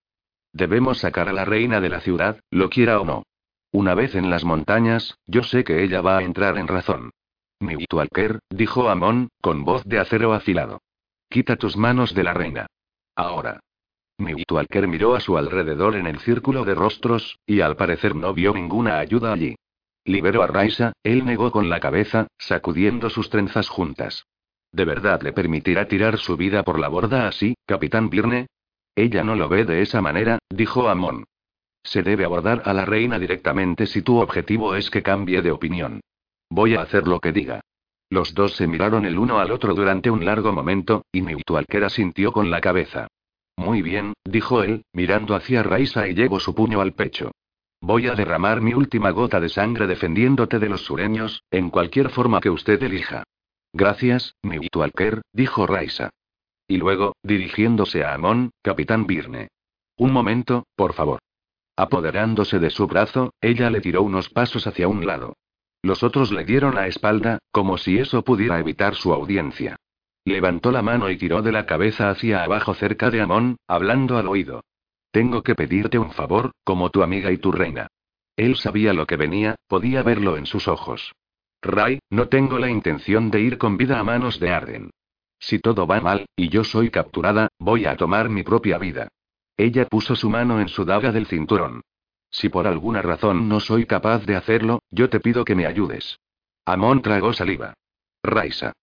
Debemos 0.53 0.99
sacar 0.99 1.27
a 1.27 1.33
la 1.33 1.43
reina 1.43 1.81
de 1.81 1.89
la 1.89 1.99
ciudad, 1.99 2.39
lo 2.51 2.69
quiera 2.69 3.01
o 3.01 3.05
no. 3.05 3.23
Una 3.71 3.95
vez 3.95 4.15
en 4.15 4.29
las 4.29 4.45
montañas, 4.45 5.17
yo 5.27 5.43
sé 5.43 5.65
que 5.65 5.83
ella 5.83 5.99
va 5.99 6.19
a 6.19 6.23
entrar 6.23 6.57
en 6.57 6.69
razón. 6.69 7.11
Walker, 7.91 8.39
dijo 8.49 8.87
Amon, 8.87 9.27
con 9.41 9.65
voz 9.65 9.83
de 9.83 9.99
acero 9.99 10.33
afilado. 10.33 10.81
Quita 11.29 11.57
tus 11.57 11.75
manos 11.75 12.15
de 12.15 12.23
la 12.23 12.33
reina. 12.33 12.67
Ahora. 13.13 13.59
Walker 14.19 14.87
miró 14.87 15.15
a 15.15 15.19
su 15.19 15.37
alrededor 15.37 15.95
en 15.95 16.05
el 16.05 16.19
círculo 16.19 16.65
de 16.65 16.75
rostros, 16.75 17.39
y 17.45 17.61
al 17.61 17.75
parecer 17.75 18.15
no 18.15 18.33
vio 18.33 18.53
ninguna 18.53 18.99
ayuda 18.99 19.33
allí. 19.33 19.55
Liberó 20.03 20.43
a 20.43 20.47
Raisa, 20.47 20.93
él 21.03 21.25
negó 21.25 21.51
con 21.51 21.69
la 21.69 21.79
cabeza, 21.79 22.27
sacudiendo 22.37 23.09
sus 23.09 23.29
trenzas 23.29 23.69
juntas. 23.69 24.25
¿De 24.71 24.85
verdad 24.85 25.21
le 25.21 25.33
permitirá 25.33 25.87
tirar 25.87 26.17
su 26.17 26.37
vida 26.37 26.63
por 26.63 26.79
la 26.79 26.89
borda 26.89 27.27
así, 27.27 27.55
capitán 27.65 28.09
Birne? 28.09 28.47
Ella 28.95 29.23
no 29.23 29.35
lo 29.35 29.47
ve 29.47 29.65
de 29.65 29.81
esa 29.81 30.01
manera, 30.01 30.39
dijo 30.49 30.89
Amon. 30.89 31.23
Se 31.83 32.03
debe 32.03 32.25
abordar 32.25 32.63
a 32.65 32.73
la 32.73 32.85
reina 32.85 33.17
directamente 33.17 33.87
si 33.87 34.01
tu 34.01 34.17
objetivo 34.17 34.75
es 34.75 34.89
que 34.89 35.01
cambie 35.01 35.41
de 35.41 35.51
opinión. 35.51 36.01
Voy 36.49 36.75
a 36.75 36.81
hacer 36.81 37.07
lo 37.07 37.19
que 37.19 37.31
diga. 37.31 37.61
Los 38.09 38.33
dos 38.33 38.55
se 38.55 38.67
miraron 38.67 39.05
el 39.05 39.17
uno 39.17 39.39
al 39.39 39.51
otro 39.51 39.73
durante 39.73 40.09
un 40.09 40.25
largo 40.25 40.51
momento, 40.51 41.03
y 41.11 41.21
Mewtwalker 41.21 41.89
sintió 41.89 42.31
con 42.31 42.49
la 42.49 42.59
cabeza. 42.59 43.07
Muy 43.59 43.81
bien, 43.81 44.13
dijo 44.23 44.63
él, 44.63 44.85
mirando 44.93 45.35
hacia 45.35 45.63
Raisa 45.63 46.07
y 46.07 46.13
llevó 46.13 46.39
su 46.39 46.55
puño 46.55 46.79
al 46.79 46.93
pecho. 46.93 47.31
Voy 47.81 48.07
a 48.07 48.15
derramar 48.15 48.61
mi 48.61 48.73
última 48.73 49.09
gota 49.09 49.41
de 49.41 49.49
sangre 49.49 49.85
defendiéndote 49.85 50.59
de 50.59 50.69
los 50.69 50.85
sureños, 50.85 51.43
en 51.51 51.69
cualquier 51.69 52.09
forma 52.09 52.39
que 52.39 52.49
usted 52.49 52.81
elija. 52.81 53.23
Gracias, 53.73 54.37
Walker, 54.73 55.23
dijo 55.33 55.67
Raisa. 55.67 56.09
Y 56.69 56.77
luego, 56.77 57.17
dirigiéndose 57.21 58.05
a 58.05 58.13
Amon, 58.13 58.51
Capitán 58.61 59.05
Birne. 59.05 59.49
Un 59.97 60.13
momento, 60.13 60.65
por 60.77 60.93
favor. 60.93 61.19
Apoderándose 61.75 62.59
de 62.59 62.69
su 62.69 62.87
brazo, 62.87 63.33
ella 63.41 63.69
le 63.69 63.81
tiró 63.81 64.03
unos 64.03 64.29
pasos 64.29 64.67
hacia 64.67 64.87
un 64.87 65.05
lado. 65.05 65.35
Los 65.81 66.01
otros 66.03 66.31
le 66.31 66.45
dieron 66.45 66.75
la 66.75 66.87
espalda, 66.87 67.39
como 67.51 67.77
si 67.77 67.99
eso 67.99 68.23
pudiera 68.23 68.57
evitar 68.57 68.95
su 68.95 69.11
audiencia. 69.11 69.75
Levantó 70.29 70.71
la 70.71 70.83
mano 70.83 71.09
y 71.09 71.17
tiró 71.17 71.41
de 71.41 71.51
la 71.51 71.65
cabeza 71.65 72.11
hacia 72.11 72.43
abajo 72.43 72.75
cerca 72.75 73.09
de 73.09 73.19
Amón, 73.19 73.57
hablando 73.67 74.15
al 74.15 74.27
oído. 74.27 74.61
Tengo 75.09 75.41
que 75.41 75.55
pedirte 75.55 75.97
un 75.97 76.11
favor, 76.11 76.51
como 76.63 76.91
tu 76.91 77.01
amiga 77.01 77.31
y 77.31 77.39
tu 77.39 77.51
reina. 77.51 77.87
Él 78.35 78.55
sabía 78.55 78.93
lo 78.93 79.07
que 79.07 79.17
venía, 79.17 79.55
podía 79.67 80.03
verlo 80.03 80.37
en 80.37 80.45
sus 80.45 80.67
ojos. 80.67 81.13
Ray, 81.63 81.97
no 82.11 82.27
tengo 82.27 82.59
la 82.59 82.69
intención 82.69 83.31
de 83.31 83.41
ir 83.41 83.57
con 83.57 83.75
vida 83.75 83.99
a 83.99 84.03
manos 84.03 84.39
de 84.39 84.51
Arden. 84.51 84.91
Si 85.39 85.57
todo 85.57 85.87
va 85.87 85.99
mal, 85.99 86.27
y 86.35 86.49
yo 86.49 86.63
soy 86.63 86.91
capturada, 86.91 87.47
voy 87.57 87.85
a 87.85 87.97
tomar 87.97 88.29
mi 88.29 88.43
propia 88.43 88.77
vida. 88.77 89.07
Ella 89.57 89.87
puso 89.87 90.15
su 90.15 90.29
mano 90.29 90.61
en 90.61 90.67
su 90.67 90.85
daga 90.85 91.11
del 91.11 91.25
cinturón. 91.25 91.81
Si 92.29 92.49
por 92.49 92.67
alguna 92.67 93.01
razón 93.01 93.49
no 93.49 93.59
soy 93.59 93.87
capaz 93.87 94.27
de 94.27 94.35
hacerlo, 94.35 94.83
yo 94.91 95.09
te 95.09 95.19
pido 95.19 95.43
que 95.43 95.55
me 95.55 95.65
ayudes. 95.65 96.19
Amón 96.65 97.01
tragó 97.01 97.33
saliva. 97.33 97.73
Raisa. 98.21 98.73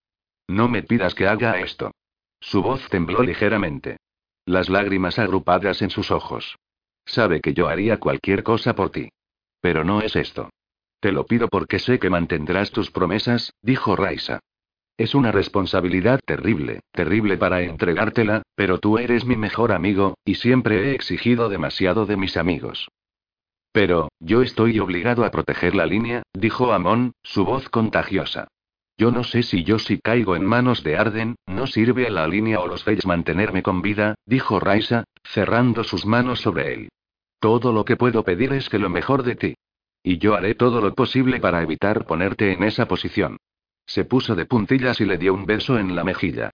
No 0.48 0.68
me 0.68 0.82
pidas 0.82 1.14
que 1.14 1.26
haga 1.26 1.60
esto. 1.60 1.92
Su 2.40 2.62
voz 2.62 2.88
tembló 2.88 3.22
ligeramente. 3.22 3.98
Las 4.44 4.68
lágrimas 4.68 5.18
agrupadas 5.18 5.82
en 5.82 5.90
sus 5.90 6.10
ojos. 6.10 6.56
Sabe 7.04 7.40
que 7.40 7.54
yo 7.54 7.68
haría 7.68 7.98
cualquier 7.98 8.42
cosa 8.42 8.74
por 8.74 8.90
ti. 8.90 9.08
Pero 9.60 9.84
no 9.84 10.00
es 10.00 10.14
esto. 10.16 10.50
Te 11.00 11.12
lo 11.12 11.26
pido 11.26 11.48
porque 11.48 11.78
sé 11.78 11.98
que 11.98 12.10
mantendrás 12.10 12.70
tus 12.70 12.90
promesas, 12.90 13.52
dijo 13.62 13.96
Raisa. 13.96 14.40
Es 14.96 15.14
una 15.14 15.30
responsabilidad 15.30 16.20
terrible, 16.24 16.80
terrible 16.90 17.36
para 17.36 17.62
entregártela, 17.62 18.42
pero 18.54 18.78
tú 18.78 18.98
eres 18.98 19.26
mi 19.26 19.36
mejor 19.36 19.72
amigo, 19.72 20.14
y 20.24 20.36
siempre 20.36 20.88
he 20.90 20.94
exigido 20.94 21.48
demasiado 21.48 22.06
de 22.06 22.16
mis 22.16 22.36
amigos. 22.36 22.88
Pero, 23.72 24.08
yo 24.20 24.40
estoy 24.40 24.78
obligado 24.78 25.24
a 25.24 25.30
proteger 25.30 25.74
la 25.74 25.84
línea, 25.84 26.22
dijo 26.32 26.72
Amon, 26.72 27.12
su 27.22 27.44
voz 27.44 27.68
contagiosa. 27.68 28.48
Yo 28.98 29.10
no 29.10 29.24
sé 29.24 29.42
si 29.42 29.62
yo 29.62 29.78
si 29.78 29.98
caigo 29.98 30.36
en 30.36 30.44
manos 30.44 30.82
de 30.82 30.96
Arden, 30.96 31.36
no 31.46 31.66
sirve 31.66 32.06
a 32.06 32.10
la 32.10 32.26
línea 32.26 32.60
o 32.60 32.66
los 32.66 32.82
Feyes 32.82 33.04
mantenerme 33.04 33.62
con 33.62 33.82
vida, 33.82 34.14
dijo 34.24 34.58
Raisa, 34.58 35.04
cerrando 35.22 35.84
sus 35.84 36.06
manos 36.06 36.40
sobre 36.40 36.72
él. 36.72 36.88
Todo 37.38 37.72
lo 37.72 37.84
que 37.84 37.96
puedo 37.96 38.24
pedir 38.24 38.52
es 38.54 38.70
que 38.70 38.78
lo 38.78 38.88
mejor 38.88 39.22
de 39.22 39.36
ti. 39.36 39.54
Y 40.02 40.18
yo 40.18 40.34
haré 40.34 40.54
todo 40.54 40.80
lo 40.80 40.94
posible 40.94 41.40
para 41.40 41.62
evitar 41.62 42.06
ponerte 42.06 42.52
en 42.52 42.62
esa 42.62 42.86
posición. 42.86 43.36
Se 43.86 44.04
puso 44.04 44.34
de 44.34 44.46
puntillas 44.46 45.00
y 45.00 45.04
le 45.04 45.18
dio 45.18 45.34
un 45.34 45.44
beso 45.44 45.78
en 45.78 45.94
la 45.94 46.02
mejilla. 46.02 46.50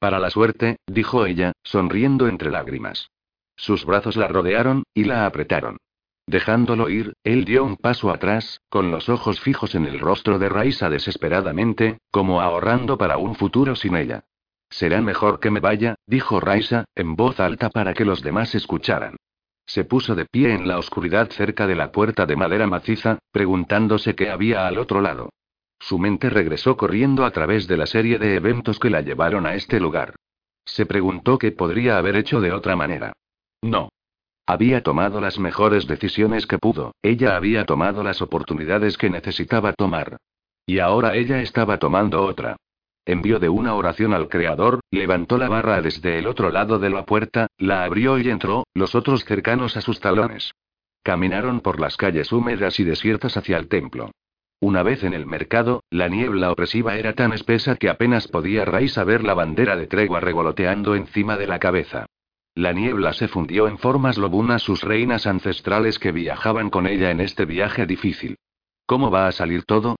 Para 0.00 0.18
la 0.18 0.30
suerte, 0.30 0.78
dijo 0.86 1.26
ella, 1.26 1.52
sonriendo 1.62 2.26
entre 2.28 2.50
lágrimas. 2.50 3.08
Sus 3.56 3.84
brazos 3.84 4.16
la 4.16 4.26
rodearon, 4.26 4.82
y 4.92 5.04
la 5.04 5.26
apretaron. 5.26 5.78
Dejándolo 6.26 6.88
ir, 6.88 7.12
él 7.22 7.44
dio 7.44 7.64
un 7.64 7.76
paso 7.76 8.10
atrás, 8.10 8.60
con 8.68 8.90
los 8.90 9.08
ojos 9.08 9.40
fijos 9.40 9.74
en 9.74 9.84
el 9.84 10.00
rostro 10.00 10.38
de 10.38 10.48
Raisa 10.48 10.88
desesperadamente, 10.88 11.98
como 12.10 12.40
ahorrando 12.40 12.96
para 12.96 13.18
un 13.18 13.34
futuro 13.34 13.76
sin 13.76 13.96
ella. 13.96 14.24
Será 14.70 15.00
mejor 15.00 15.38
que 15.38 15.50
me 15.50 15.60
vaya, 15.60 15.96
dijo 16.06 16.40
Raisa, 16.40 16.86
en 16.94 17.14
voz 17.14 17.38
alta 17.40 17.70
para 17.70 17.94
que 17.94 18.04
los 18.04 18.22
demás 18.22 18.54
escucharan. 18.54 19.16
Se 19.66 19.84
puso 19.84 20.14
de 20.14 20.26
pie 20.26 20.52
en 20.52 20.66
la 20.66 20.78
oscuridad 20.78 21.30
cerca 21.30 21.66
de 21.66 21.74
la 21.74 21.92
puerta 21.92 22.26
de 22.26 22.36
madera 22.36 22.66
maciza, 22.66 23.18
preguntándose 23.30 24.14
qué 24.14 24.30
había 24.30 24.66
al 24.66 24.78
otro 24.78 25.00
lado. 25.00 25.30
Su 25.78 25.98
mente 25.98 26.30
regresó 26.30 26.76
corriendo 26.76 27.24
a 27.24 27.30
través 27.30 27.66
de 27.66 27.76
la 27.76 27.86
serie 27.86 28.18
de 28.18 28.36
eventos 28.36 28.78
que 28.78 28.90
la 28.90 29.00
llevaron 29.00 29.46
a 29.46 29.54
este 29.54 29.80
lugar. 29.80 30.14
Se 30.64 30.86
preguntó 30.86 31.38
qué 31.38 31.52
podría 31.52 31.98
haber 31.98 32.16
hecho 32.16 32.40
de 32.40 32.52
otra 32.52 32.74
manera. 32.74 33.12
No. 33.62 33.90
Había 34.46 34.82
tomado 34.82 35.20
las 35.22 35.38
mejores 35.38 35.86
decisiones 35.86 36.46
que 36.46 36.58
pudo, 36.58 36.94
ella 37.02 37.36
había 37.36 37.64
tomado 37.64 38.02
las 38.02 38.20
oportunidades 38.20 38.98
que 38.98 39.08
necesitaba 39.08 39.72
tomar. 39.72 40.18
Y 40.66 40.80
ahora 40.80 41.14
ella 41.14 41.40
estaba 41.40 41.78
tomando 41.78 42.22
otra. 42.22 42.56
Envió 43.06 43.38
de 43.38 43.48
una 43.48 43.74
oración 43.74 44.12
al 44.14 44.28
Creador, 44.28 44.80
levantó 44.90 45.38
la 45.38 45.48
barra 45.48 45.80
desde 45.82 46.18
el 46.18 46.26
otro 46.26 46.50
lado 46.50 46.78
de 46.78 46.90
la 46.90 47.04
puerta, 47.04 47.48
la 47.58 47.84
abrió 47.84 48.18
y 48.18 48.28
entró, 48.28 48.66
los 48.74 48.94
otros 48.94 49.24
cercanos 49.24 49.76
a 49.76 49.80
sus 49.80 50.00
talones. 50.00 50.52
Caminaron 51.02 51.60
por 51.60 51.80
las 51.80 51.96
calles 51.96 52.32
húmedas 52.32 52.80
y 52.80 52.84
desiertas 52.84 53.36
hacia 53.36 53.58
el 53.58 53.68
templo. 53.68 54.10
Una 54.60 54.82
vez 54.82 55.04
en 55.04 55.12
el 55.12 55.26
mercado, 55.26 55.82
la 55.90 56.08
niebla 56.08 56.50
opresiva 56.50 56.96
era 56.96 57.12
tan 57.12 57.34
espesa 57.34 57.76
que 57.76 57.90
apenas 57.90 58.28
podía 58.28 58.64
Raisa 58.64 59.04
ver 59.04 59.22
la 59.22 59.34
bandera 59.34 59.76
de 59.76 59.86
tregua 59.86 60.20
revoloteando 60.20 60.94
encima 60.94 61.36
de 61.36 61.46
la 61.46 61.58
cabeza. 61.58 62.06
La 62.56 62.72
niebla 62.72 63.12
se 63.12 63.26
fundió 63.26 63.66
en 63.66 63.78
formas 63.78 64.16
lobunas 64.16 64.62
sus 64.62 64.82
reinas 64.82 65.26
ancestrales 65.26 65.98
que 65.98 66.12
viajaban 66.12 66.70
con 66.70 66.86
ella 66.86 67.10
en 67.10 67.20
este 67.20 67.46
viaje 67.46 67.84
difícil. 67.84 68.38
¿Cómo 68.86 69.10
va 69.10 69.26
a 69.26 69.32
salir 69.32 69.64
todo? 69.64 69.96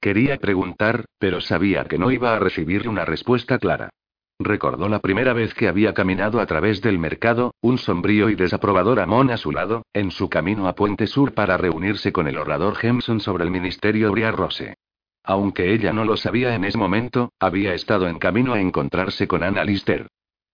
Quería 0.00 0.38
preguntar, 0.38 1.04
pero 1.18 1.42
sabía 1.42 1.84
que 1.84 1.98
no 1.98 2.10
iba 2.10 2.34
a 2.34 2.38
recibir 2.38 2.88
una 2.88 3.04
respuesta 3.04 3.58
clara. 3.58 3.90
Recordó 4.38 4.88
la 4.88 5.00
primera 5.00 5.34
vez 5.34 5.52
que 5.52 5.68
había 5.68 5.92
caminado 5.92 6.40
a 6.40 6.46
través 6.46 6.80
del 6.80 6.98
mercado, 6.98 7.54
un 7.60 7.76
sombrío 7.76 8.30
y 8.30 8.36
desaprobador 8.36 9.00
Amon 9.00 9.30
a 9.30 9.36
su 9.36 9.50
lado, 9.50 9.82
en 9.92 10.10
su 10.10 10.30
camino 10.30 10.66
a 10.68 10.74
Puente 10.74 11.08
Sur 11.08 11.34
para 11.34 11.56
reunirse 11.56 12.12
con 12.12 12.26
el 12.26 12.38
orador 12.38 12.76
Hemson 12.80 13.20
sobre 13.20 13.44
el 13.44 13.50
ministerio 13.50 14.12
Briarrose. 14.12 14.76
Aunque 15.24 15.74
ella 15.74 15.92
no 15.92 16.04
lo 16.04 16.16
sabía 16.16 16.54
en 16.54 16.64
ese 16.64 16.78
momento, 16.78 17.32
había 17.38 17.74
estado 17.74 18.08
en 18.08 18.18
camino 18.18 18.54
a 18.54 18.60
encontrarse 18.60 19.26
con 19.26 19.42
Anna 19.42 19.64
Lister. 19.64 20.08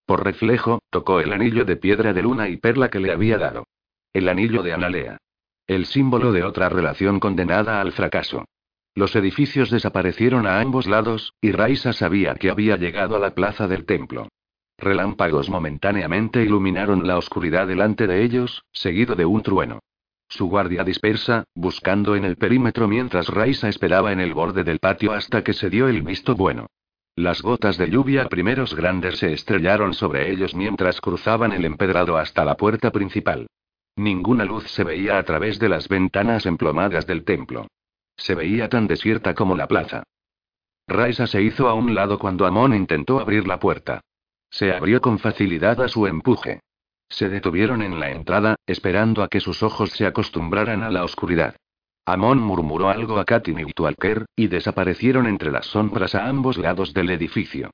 Por 0.07 0.25
reflejo, 0.25 0.81
tocó 0.91 1.21
el 1.21 1.33
anillo 1.33 1.65
de 1.65 1.77
piedra 1.77 2.13
de 2.13 2.23
luna 2.23 2.49
y 2.49 2.57
perla 2.57 2.91
que 2.91 3.01
le 3.01 3.13
había 3.13 3.39
dado. 3.39 3.67
El 4.13 4.29
anillo 4.29 4.63
de 4.63 4.73
Analea. 4.73 5.19
El 5.67 5.87
símbolo 5.87 6.33
de 6.33 6.45
otra 6.45 6.69
relación 6.69 7.21
condenada 7.21 7.81
al 7.81 7.93
fracaso. 7.93 8.45
Los 8.95 9.17
edificios 9.17 9.71
desaparecieron 9.71 10.47
a 10.47 10.61
ambos 10.61 10.87
lados, 10.87 11.33
y 11.41 11.53
Raisa 11.53 11.93
sabía 11.93 12.35
que 12.35 12.51
había 12.51 12.77
llegado 12.77 13.17
a 13.17 13.19
la 13.19 13.35
plaza 13.35 13.67
del 13.67 13.87
templo. 13.87 14.29
Relámpagos 14.79 15.49
momentáneamente 15.49 16.43
iluminaron 16.43 17.07
la 17.07 17.17
oscuridad 17.17 17.67
delante 17.67 18.07
de 18.07 18.23
ellos, 18.23 18.65
seguido 18.73 19.15
de 19.15 19.25
un 19.25 19.43
trueno. 19.43 19.81
Su 20.29 20.49
guardia 20.49 20.85
dispersa, 20.85 21.45
buscando 21.55 22.15
en 22.15 22.25
el 22.25 22.37
perímetro 22.37 22.89
mientras 22.89 23.29
Raisa 23.29 23.69
esperaba 23.69 24.13
en 24.13 24.21
el 24.21 24.35
borde 24.35 24.65
del 24.65 24.81
patio 24.81 25.13
hasta 25.13 25.43
que 25.43 25.53
se 25.53 25.71
dio 25.71 25.89
el 25.89 26.03
visto 26.03 26.35
bueno. 26.35 26.67
Las 27.17 27.43
gotas 27.43 27.79
de 27.79 27.89
lluvia 27.91 28.29
primeros 28.29 28.75
grandes 28.75 29.21
se 29.21 29.33
estrellaron 29.33 29.95
sobre 29.95 30.33
ellos 30.33 30.55
mientras 30.55 31.01
cruzaban 31.01 31.53
el 31.53 31.65
empedrado 31.65 32.17
hasta 32.17 32.45
la 32.45 32.57
puerta 32.57 32.91
principal. 32.91 33.47
Ninguna 33.95 34.45
luz 34.45 34.69
se 34.73 34.83
veía 34.83 35.19
a 35.19 35.23
través 35.23 35.61
de 35.61 35.69
las 35.69 35.87
ventanas 35.87 36.45
emplomadas 36.45 37.07
del 37.07 37.25
templo. 37.25 37.69
Se 38.17 38.35
veía 38.35 38.69
tan 38.69 38.89
desierta 38.89 39.35
como 39.35 39.57
la 39.57 39.69
plaza. 39.69 40.03
Raisa 40.89 41.29
se 41.29 41.41
hizo 41.41 41.69
a 41.69 41.75
un 41.75 41.95
lado 41.95 42.19
cuando 42.19 42.47
Amon 42.47 42.75
intentó 42.75 43.21
abrir 43.21 43.47
la 43.47 43.61
puerta. 43.61 44.01
Se 44.51 44.73
abrió 44.73 45.01
con 45.01 45.21
facilidad 45.21 45.81
a 45.81 45.89
su 45.89 46.09
empuje. 46.09 46.61
Se 47.09 47.29
detuvieron 47.29 47.83
en 47.83 48.01
la 48.01 48.11
entrada, 48.11 48.57
esperando 48.67 49.23
a 49.23 49.29
que 49.29 49.39
sus 49.39 49.63
ojos 49.63 49.91
se 49.91 50.05
acostumbraran 50.05 50.83
a 50.83 50.91
la 50.91 51.05
oscuridad. 51.05 51.55
Amon 52.07 52.39
murmuró 52.39 52.91
algo 52.91 53.19
a 53.19 53.25
Katin 53.25 53.61
y 53.61 53.73
Tualker, 53.73 54.27
y 54.37 54.49
desaparecieron 54.49 55.27
entre 55.27 55.51
las 55.51 55.67
sombras 55.67 56.15
a 56.15 56.27
ambos 56.29 56.59
lados 56.59 56.93
del 56.93 57.09
edificio. 57.11 57.71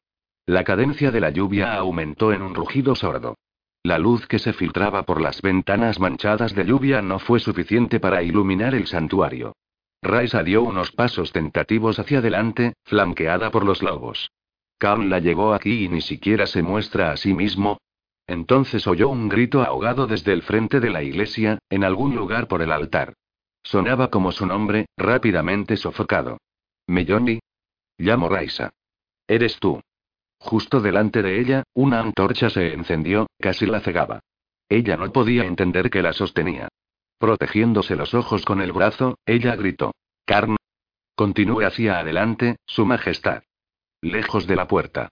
La 0.46 0.62
cadencia 0.62 1.10
de 1.10 1.20
la 1.20 1.30
lluvia 1.30 1.74
aumentó 1.74 2.32
en 2.32 2.42
un 2.42 2.54
rugido 2.54 2.94
sordo. 2.94 3.36
La 3.82 3.98
luz 3.98 4.26
que 4.26 4.38
se 4.38 4.52
filtraba 4.52 5.04
por 5.04 5.20
las 5.20 5.42
ventanas 5.42 5.98
manchadas 5.98 6.54
de 6.54 6.64
lluvia 6.64 7.02
no 7.02 7.18
fue 7.18 7.40
suficiente 7.40 7.98
para 7.98 8.22
iluminar 8.22 8.74
el 8.74 8.86
santuario. 8.86 9.54
Raisa 10.02 10.42
dio 10.42 10.62
unos 10.62 10.92
pasos 10.92 11.32
tentativos 11.32 11.98
hacia 11.98 12.18
adelante, 12.18 12.74
flanqueada 12.84 13.50
por 13.50 13.64
los 13.64 13.82
lobos. 13.82 14.30
Khan 14.78 15.10
la 15.10 15.18
llevó 15.18 15.54
aquí 15.54 15.84
y 15.84 15.88
ni 15.88 16.00
siquiera 16.00 16.46
se 16.46 16.62
muestra 16.62 17.10
a 17.10 17.16
sí 17.16 17.34
mismo. 17.34 17.78
Entonces 18.26 18.86
oyó 18.86 19.08
un 19.08 19.28
grito 19.28 19.62
ahogado 19.62 20.06
desde 20.06 20.32
el 20.32 20.42
frente 20.42 20.78
de 20.78 20.90
la 20.90 21.02
iglesia, 21.02 21.58
en 21.68 21.84
algún 21.84 22.14
lugar 22.14 22.48
por 22.48 22.62
el 22.62 22.72
altar. 22.72 23.14
Sonaba 23.62 24.10
como 24.10 24.32
su 24.32 24.46
nombre, 24.46 24.86
rápidamente 24.96 25.76
sofocado. 25.76 26.38
Melloni. 26.86 27.40
Llamo 27.98 28.28
Raisa. 28.28 28.70
Eres 29.28 29.58
tú. 29.58 29.80
Justo 30.38 30.80
delante 30.80 31.22
de 31.22 31.38
ella, 31.38 31.62
una 31.74 32.00
antorcha 32.00 32.48
se 32.50 32.72
encendió, 32.72 33.26
casi 33.38 33.66
la 33.66 33.80
cegaba. 33.80 34.20
Ella 34.68 34.96
no 34.96 35.12
podía 35.12 35.44
entender 35.44 35.90
que 35.90 36.02
la 36.02 36.12
sostenía. 36.12 36.68
Protegiéndose 37.18 37.96
los 37.96 38.14
ojos 38.14 38.44
con 38.44 38.62
el 38.62 38.72
brazo, 38.72 39.18
ella 39.26 39.54
gritó. 39.56 39.92
Carn. 40.24 40.56
Continúe 41.14 41.66
hacia 41.66 41.98
adelante, 41.98 42.56
Su 42.64 42.86
Majestad. 42.86 43.42
Lejos 44.00 44.46
de 44.46 44.56
la 44.56 44.66
puerta. 44.66 45.10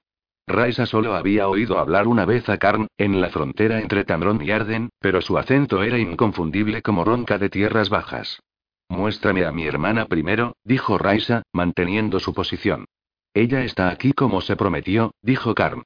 Raisa 0.49 0.87
solo 0.87 1.15
había 1.15 1.47
oído 1.47 1.79
hablar 1.79 2.09
una 2.09 2.25
vez 2.25 2.49
a 2.49 2.57
Karn, 2.57 2.89
en 2.97 3.21
la 3.21 3.29
frontera 3.29 3.81
entre 3.81 4.05
Tamron 4.05 4.43
y 4.43 4.51
Arden, 4.51 4.89
pero 4.99 5.21
su 5.21 5.37
acento 5.37 5.83
era 5.83 5.99
inconfundible 5.99 6.81
como 6.81 7.05
ronca 7.05 7.37
de 7.37 7.51
tierras 7.51 7.91
bajas. 7.91 8.41
Muéstrame 8.89 9.45
a 9.45 9.53
mi 9.53 9.67
hermana 9.67 10.07
primero, 10.07 10.57
dijo 10.65 10.97
Raisa, 10.97 11.43
manteniendo 11.53 12.19
su 12.19 12.33
posición. 12.33 12.87
Ella 13.35 13.63
está 13.63 13.91
aquí 13.91 14.15
como 14.15 14.41
se 14.41 14.57
prometió, 14.57 15.13
dijo 15.21 15.55
Karn. 15.55 15.83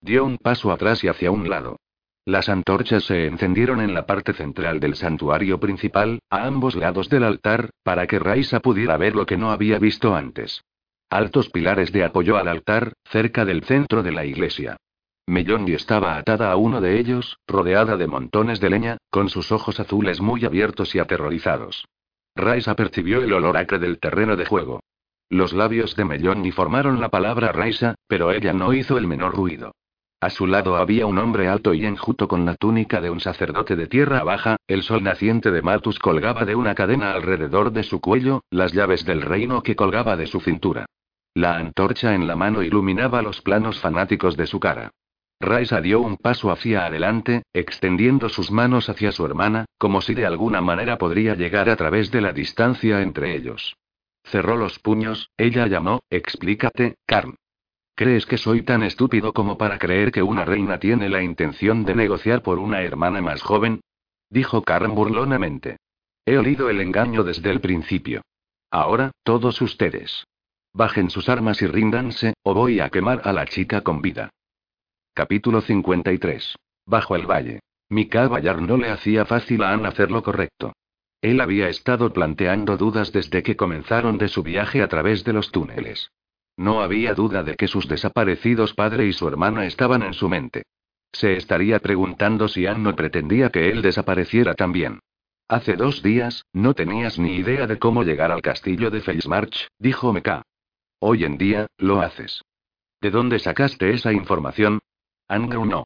Dio 0.00 0.24
un 0.24 0.38
paso 0.38 0.72
atrás 0.72 1.04
y 1.04 1.08
hacia 1.08 1.30
un 1.30 1.50
lado. 1.50 1.76
Las 2.24 2.48
antorchas 2.48 3.04
se 3.04 3.26
encendieron 3.26 3.80
en 3.80 3.92
la 3.92 4.06
parte 4.06 4.32
central 4.32 4.80
del 4.80 4.96
santuario 4.96 5.60
principal, 5.60 6.20
a 6.30 6.46
ambos 6.46 6.76
lados 6.76 7.10
del 7.10 7.24
altar, 7.24 7.70
para 7.82 8.06
que 8.06 8.18
Raisa 8.18 8.60
pudiera 8.60 8.96
ver 8.96 9.14
lo 9.14 9.26
que 9.26 9.36
no 9.36 9.50
había 9.50 9.78
visto 9.78 10.14
antes. 10.14 10.62
Altos 11.10 11.48
pilares 11.48 11.90
de 11.90 12.04
apoyo 12.04 12.36
al 12.36 12.48
altar, 12.48 12.92
cerca 13.04 13.46
del 13.46 13.64
centro 13.64 14.02
de 14.02 14.12
la 14.12 14.26
iglesia. 14.26 14.76
Melloni 15.26 15.72
estaba 15.72 16.18
atada 16.18 16.52
a 16.52 16.56
uno 16.56 16.82
de 16.82 17.00
ellos, 17.00 17.38
rodeada 17.46 17.96
de 17.96 18.06
montones 18.06 18.60
de 18.60 18.68
leña, 18.68 18.98
con 19.08 19.30
sus 19.30 19.50
ojos 19.50 19.80
azules 19.80 20.20
muy 20.20 20.44
abiertos 20.44 20.94
y 20.94 20.98
aterrorizados. 20.98 21.86
Raisa 22.36 22.76
percibió 22.76 23.22
el 23.22 23.32
olor 23.32 23.56
acre 23.56 23.78
del 23.78 23.98
terreno 23.98 24.36
de 24.36 24.44
juego. 24.44 24.80
Los 25.30 25.54
labios 25.54 25.96
de 25.96 26.04
Melloni 26.04 26.52
formaron 26.52 27.00
la 27.00 27.08
palabra 27.08 27.52
Raisa, 27.52 27.94
pero 28.06 28.30
ella 28.30 28.52
no 28.52 28.74
hizo 28.74 28.98
el 28.98 29.06
menor 29.06 29.34
ruido. 29.34 29.72
A 30.20 30.28
su 30.30 30.46
lado 30.46 30.76
había 30.76 31.06
un 31.06 31.16
hombre 31.16 31.48
alto 31.48 31.72
y 31.72 31.86
enjuto 31.86 32.28
con 32.28 32.44
la 32.44 32.54
túnica 32.54 33.00
de 33.00 33.08
un 33.08 33.20
sacerdote 33.20 33.76
de 33.76 33.86
tierra 33.86 34.24
baja, 34.24 34.56
el 34.66 34.82
sol 34.82 35.02
naciente 35.02 35.50
de 35.52 35.62
Matus 35.62 35.98
colgaba 35.98 36.44
de 36.44 36.54
una 36.54 36.74
cadena 36.74 37.12
alrededor 37.12 37.72
de 37.72 37.84
su 37.84 38.00
cuello, 38.00 38.42
las 38.50 38.72
llaves 38.72 39.04
del 39.04 39.22
reino 39.22 39.62
que 39.62 39.76
colgaba 39.76 40.16
de 40.16 40.26
su 40.26 40.40
cintura. 40.40 40.86
La 41.38 41.56
antorcha 41.56 42.16
en 42.16 42.26
la 42.26 42.34
mano 42.34 42.64
iluminaba 42.64 43.22
los 43.22 43.42
planos 43.42 43.78
fanáticos 43.78 44.36
de 44.36 44.48
su 44.48 44.58
cara. 44.58 44.90
Raisa 45.38 45.80
dio 45.80 46.00
un 46.00 46.16
paso 46.16 46.50
hacia 46.50 46.84
adelante, 46.84 47.44
extendiendo 47.52 48.28
sus 48.28 48.50
manos 48.50 48.88
hacia 48.88 49.12
su 49.12 49.24
hermana, 49.24 49.64
como 49.78 50.00
si 50.00 50.14
de 50.14 50.26
alguna 50.26 50.60
manera 50.60 50.98
podría 50.98 51.36
llegar 51.36 51.70
a 51.70 51.76
través 51.76 52.10
de 52.10 52.22
la 52.22 52.32
distancia 52.32 53.02
entre 53.02 53.36
ellos. 53.36 53.76
Cerró 54.24 54.56
los 54.56 54.80
puños, 54.80 55.30
ella 55.36 55.68
llamó, 55.68 56.00
explícate, 56.10 56.96
Carm. 57.06 57.36
¿Crees 57.94 58.26
que 58.26 58.36
soy 58.36 58.62
tan 58.62 58.82
estúpido 58.82 59.32
como 59.32 59.56
para 59.56 59.78
creer 59.78 60.10
que 60.10 60.24
una 60.24 60.44
reina 60.44 60.80
tiene 60.80 61.08
la 61.08 61.22
intención 61.22 61.84
de 61.84 61.94
negociar 61.94 62.42
por 62.42 62.58
una 62.58 62.82
hermana 62.82 63.22
más 63.22 63.42
joven? 63.42 63.80
Dijo 64.28 64.62
Karen 64.62 64.92
burlonamente. 64.92 65.76
He 66.26 66.36
olido 66.36 66.68
el 66.68 66.80
engaño 66.80 67.22
desde 67.22 67.52
el 67.52 67.60
principio. 67.60 68.22
Ahora, 68.72 69.12
todos 69.22 69.62
ustedes. 69.62 70.24
Bajen 70.78 71.10
sus 71.10 71.28
armas 71.28 71.60
y 71.60 71.66
ríndanse, 71.66 72.34
o 72.44 72.54
voy 72.54 72.78
a 72.78 72.88
quemar 72.88 73.22
a 73.24 73.32
la 73.32 73.46
chica 73.46 73.80
con 73.80 74.00
vida. 74.00 74.30
Capítulo 75.12 75.60
53. 75.60 76.54
Bajo 76.86 77.16
el 77.16 77.26
valle. 77.26 77.58
Mika 77.88 78.28
Bayar 78.28 78.62
no 78.62 78.76
le 78.76 78.88
hacía 78.88 79.24
fácil 79.24 79.64
a 79.64 79.72
Anne 79.72 79.88
hacer 79.88 80.12
lo 80.12 80.22
correcto. 80.22 80.74
Él 81.20 81.40
había 81.40 81.68
estado 81.68 82.12
planteando 82.12 82.76
dudas 82.76 83.10
desde 83.10 83.42
que 83.42 83.56
comenzaron 83.56 84.18
de 84.18 84.28
su 84.28 84.44
viaje 84.44 84.80
a 84.80 84.86
través 84.86 85.24
de 85.24 85.32
los 85.32 85.50
túneles. 85.50 86.12
No 86.56 86.80
había 86.80 87.12
duda 87.12 87.42
de 87.42 87.56
que 87.56 87.66
sus 87.66 87.88
desaparecidos 87.88 88.72
padre 88.72 89.06
y 89.06 89.12
su 89.12 89.26
hermana 89.26 89.66
estaban 89.66 90.04
en 90.04 90.14
su 90.14 90.28
mente. 90.28 90.62
Se 91.10 91.36
estaría 91.36 91.80
preguntando 91.80 92.46
si 92.46 92.66
Anne 92.66 92.84
no 92.84 92.94
pretendía 92.94 93.50
que 93.50 93.68
él 93.70 93.82
desapareciera 93.82 94.54
también. 94.54 95.00
Hace 95.48 95.74
dos 95.74 96.04
días, 96.04 96.44
no 96.52 96.74
tenías 96.74 97.18
ni 97.18 97.34
idea 97.34 97.66
de 97.66 97.80
cómo 97.80 98.04
llegar 98.04 98.30
al 98.30 98.42
castillo 98.42 98.92
de 98.92 99.00
Felsmarch, 99.00 99.66
dijo 99.80 100.12
Meka. 100.12 100.44
Hoy 101.00 101.24
en 101.24 101.38
día, 101.38 101.66
lo 101.76 102.00
haces. 102.00 102.42
¿De 103.00 103.10
dónde 103.10 103.38
sacaste 103.38 103.90
esa 103.90 104.12
información? 104.12 104.80
Andrew 105.28 105.64
no. 105.64 105.84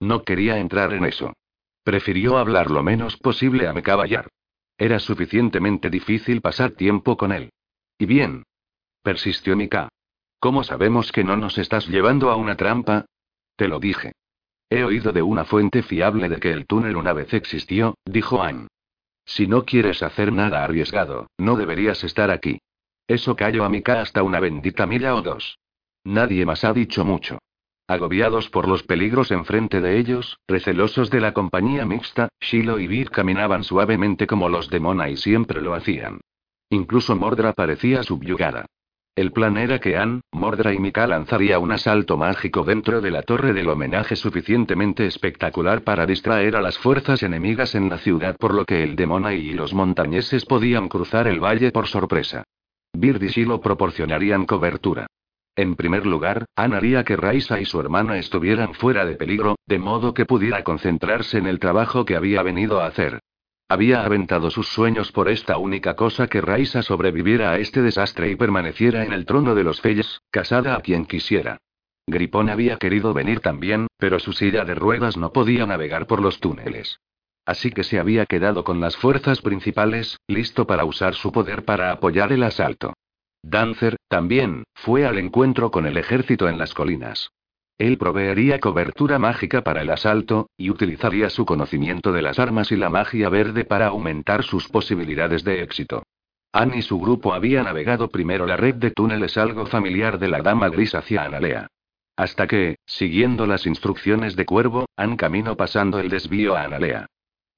No 0.00 0.22
quería 0.22 0.58
entrar 0.58 0.92
en 0.94 1.04
eso. 1.04 1.34
Prefirió 1.82 2.38
hablar 2.38 2.70
lo 2.70 2.82
menos 2.82 3.16
posible 3.16 3.66
a 3.68 3.72
Mecaballar. 3.72 4.28
Era 4.78 4.98
suficientemente 4.98 5.90
difícil 5.90 6.40
pasar 6.40 6.72
tiempo 6.72 7.16
con 7.16 7.32
él. 7.32 7.50
Y 7.98 8.06
bien. 8.06 8.44
Persistió 9.02 9.56
Mika. 9.56 9.88
¿Cómo 10.38 10.64
sabemos 10.64 11.12
que 11.12 11.24
no 11.24 11.36
nos 11.36 11.58
estás 11.58 11.86
llevando 11.88 12.30
a 12.30 12.36
una 12.36 12.56
trampa? 12.56 13.06
Te 13.56 13.68
lo 13.68 13.78
dije. 13.78 14.12
He 14.68 14.84
oído 14.84 15.12
de 15.12 15.22
una 15.22 15.44
fuente 15.44 15.82
fiable 15.82 16.28
de 16.28 16.40
que 16.40 16.50
el 16.50 16.66
túnel 16.66 16.96
una 16.96 17.12
vez 17.12 17.32
existió, 17.32 17.94
dijo 18.04 18.42
Anne. 18.42 18.68
Si 19.24 19.46
no 19.46 19.64
quieres 19.64 20.02
hacer 20.02 20.32
nada 20.32 20.64
arriesgado, 20.64 21.28
no 21.38 21.56
deberías 21.56 22.02
estar 22.04 22.30
aquí. 22.30 22.58
Eso 23.06 23.36
cayó 23.36 23.64
a 23.64 23.68
Mika 23.68 24.00
hasta 24.00 24.22
una 24.22 24.40
bendita 24.40 24.86
milla 24.86 25.14
o 25.14 25.22
dos. 25.22 25.58
Nadie 26.04 26.44
más 26.44 26.64
ha 26.64 26.72
dicho 26.72 27.04
mucho. 27.04 27.38
Agobiados 27.88 28.50
por 28.50 28.66
los 28.66 28.82
peligros 28.82 29.30
enfrente 29.30 29.80
de 29.80 29.98
ellos, 29.98 30.40
recelosos 30.48 31.08
de 31.08 31.20
la 31.20 31.32
compañía 31.32 31.84
mixta, 31.84 32.28
Shiloh 32.40 32.80
y 32.80 32.88
Vir 32.88 33.10
caminaban 33.10 33.62
suavemente 33.62 34.26
como 34.26 34.48
los 34.48 34.70
de 34.70 34.80
Mona 34.80 35.08
y 35.08 35.16
siempre 35.16 35.62
lo 35.62 35.72
hacían. 35.74 36.20
Incluso 36.68 37.14
Mordra 37.14 37.52
parecía 37.52 38.02
subyugada. 38.02 38.66
El 39.14 39.32
plan 39.32 39.56
era 39.56 39.78
que 39.78 39.96
Anne, 39.96 40.20
Mordra 40.32 40.74
y 40.74 40.78
Mika 40.78 41.06
lanzaría 41.06 41.60
un 41.60 41.70
asalto 41.70 42.16
mágico 42.16 42.64
dentro 42.64 43.00
de 43.00 43.12
la 43.12 43.22
torre 43.22 43.52
del 43.52 43.68
homenaje 43.68 44.16
suficientemente 44.16 45.06
espectacular 45.06 45.82
para 45.82 46.06
distraer 46.06 46.56
a 46.56 46.60
las 46.60 46.76
fuerzas 46.76 47.22
enemigas 47.22 47.76
en 47.76 47.88
la 47.88 47.98
ciudad, 47.98 48.36
por 48.36 48.52
lo 48.52 48.64
que 48.64 48.82
el 48.82 48.96
demona 48.96 49.32
y 49.32 49.52
los 49.52 49.72
montañeses 49.72 50.44
podían 50.44 50.88
cruzar 50.88 51.28
el 51.28 51.38
valle 51.38 51.70
por 51.70 51.86
sorpresa. 51.86 52.44
Bird 52.98 53.22
y 53.22 53.28
Shiloh 53.28 53.60
proporcionarían 53.60 54.46
cobertura. 54.46 55.06
En 55.54 55.76
primer 55.76 56.06
lugar, 56.06 56.46
Anne 56.56 56.76
haría 56.76 57.04
que 57.04 57.16
Raisa 57.16 57.60
y 57.60 57.64
su 57.66 57.78
hermana 57.78 58.18
estuvieran 58.18 58.74
fuera 58.74 59.04
de 59.04 59.16
peligro, 59.16 59.56
de 59.66 59.78
modo 59.78 60.14
que 60.14 60.24
pudiera 60.24 60.64
concentrarse 60.64 61.38
en 61.38 61.46
el 61.46 61.58
trabajo 61.58 62.04
que 62.04 62.16
había 62.16 62.42
venido 62.42 62.80
a 62.80 62.86
hacer. 62.86 63.20
Había 63.68 64.04
aventado 64.04 64.50
sus 64.50 64.68
sueños 64.68 65.12
por 65.12 65.28
esta 65.28 65.58
única 65.58 65.94
cosa 65.94 66.28
que 66.28 66.40
Raisa 66.40 66.82
sobreviviera 66.82 67.50
a 67.50 67.58
este 67.58 67.82
desastre 67.82 68.30
y 68.30 68.36
permaneciera 68.36 69.04
en 69.04 69.12
el 69.12 69.26
trono 69.26 69.54
de 69.54 69.64
los 69.64 69.80
Feyes, 69.80 70.20
casada 70.30 70.74
a 70.74 70.80
quien 70.80 71.04
quisiera. 71.04 71.58
Gripón 72.06 72.48
había 72.48 72.76
querido 72.76 73.12
venir 73.12 73.40
también, 73.40 73.88
pero 73.98 74.20
su 74.20 74.32
silla 74.32 74.64
de 74.64 74.74
ruedas 74.74 75.16
no 75.16 75.32
podía 75.32 75.66
navegar 75.66 76.06
por 76.06 76.22
los 76.22 76.38
túneles. 76.38 77.00
Así 77.46 77.70
que 77.70 77.84
se 77.84 78.00
había 78.00 78.26
quedado 78.26 78.64
con 78.64 78.80
las 78.80 78.96
fuerzas 78.96 79.40
principales, 79.40 80.18
listo 80.26 80.66
para 80.66 80.84
usar 80.84 81.14
su 81.14 81.30
poder 81.30 81.64
para 81.64 81.92
apoyar 81.92 82.32
el 82.32 82.42
asalto. 82.42 82.92
Dancer, 83.42 83.96
también, 84.08 84.64
fue 84.74 85.06
al 85.06 85.18
encuentro 85.18 85.70
con 85.70 85.86
el 85.86 85.96
ejército 85.96 86.48
en 86.48 86.58
las 86.58 86.74
colinas. 86.74 87.30
Él 87.78 87.98
proveería 87.98 88.58
cobertura 88.58 89.20
mágica 89.20 89.62
para 89.62 89.82
el 89.82 89.90
asalto, 89.90 90.48
y 90.56 90.70
utilizaría 90.70 91.30
su 91.30 91.46
conocimiento 91.46 92.10
de 92.10 92.22
las 92.22 92.40
armas 92.40 92.72
y 92.72 92.76
la 92.76 92.88
magia 92.88 93.28
verde 93.28 93.64
para 93.64 93.88
aumentar 93.88 94.42
sus 94.42 94.68
posibilidades 94.68 95.44
de 95.44 95.62
éxito. 95.62 96.02
Anne 96.52 96.78
y 96.78 96.82
su 96.82 96.98
grupo 96.98 97.32
había 97.32 97.62
navegado 97.62 98.08
primero 98.08 98.46
la 98.46 98.56
red 98.56 98.74
de 98.76 98.90
túneles 98.90 99.36
algo 99.36 99.66
familiar 99.66 100.18
de 100.18 100.28
la 100.28 100.40
dama 100.40 100.68
gris 100.68 100.94
hacia 100.94 101.22
Analea. 101.22 101.68
Hasta 102.16 102.46
que, 102.46 102.76
siguiendo 102.86 103.46
las 103.46 103.66
instrucciones 103.66 104.34
de 104.34 104.46
Cuervo, 104.46 104.86
han 104.96 105.16
camino 105.16 105.56
pasando 105.56 106.00
el 106.00 106.08
desvío 106.08 106.56
a 106.56 106.62
Analea. 106.62 107.06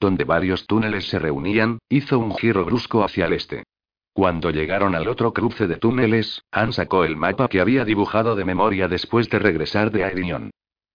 Donde 0.00 0.24
varios 0.24 0.66
túneles 0.66 1.08
se 1.08 1.18
reunían, 1.18 1.78
hizo 1.88 2.18
un 2.18 2.34
giro 2.36 2.64
brusco 2.64 3.02
hacia 3.02 3.26
el 3.26 3.32
este. 3.32 3.64
Cuando 4.12 4.50
llegaron 4.50 4.94
al 4.94 5.08
otro 5.08 5.32
cruce 5.32 5.66
de 5.66 5.76
túneles, 5.76 6.42
Han 6.50 6.72
sacó 6.72 7.04
el 7.04 7.16
mapa 7.16 7.48
que 7.48 7.60
había 7.60 7.84
dibujado 7.84 8.34
de 8.34 8.44
memoria 8.44 8.88
después 8.88 9.28
de 9.30 9.38
regresar 9.38 9.90
de 9.90 10.04
Airion. 10.04 10.50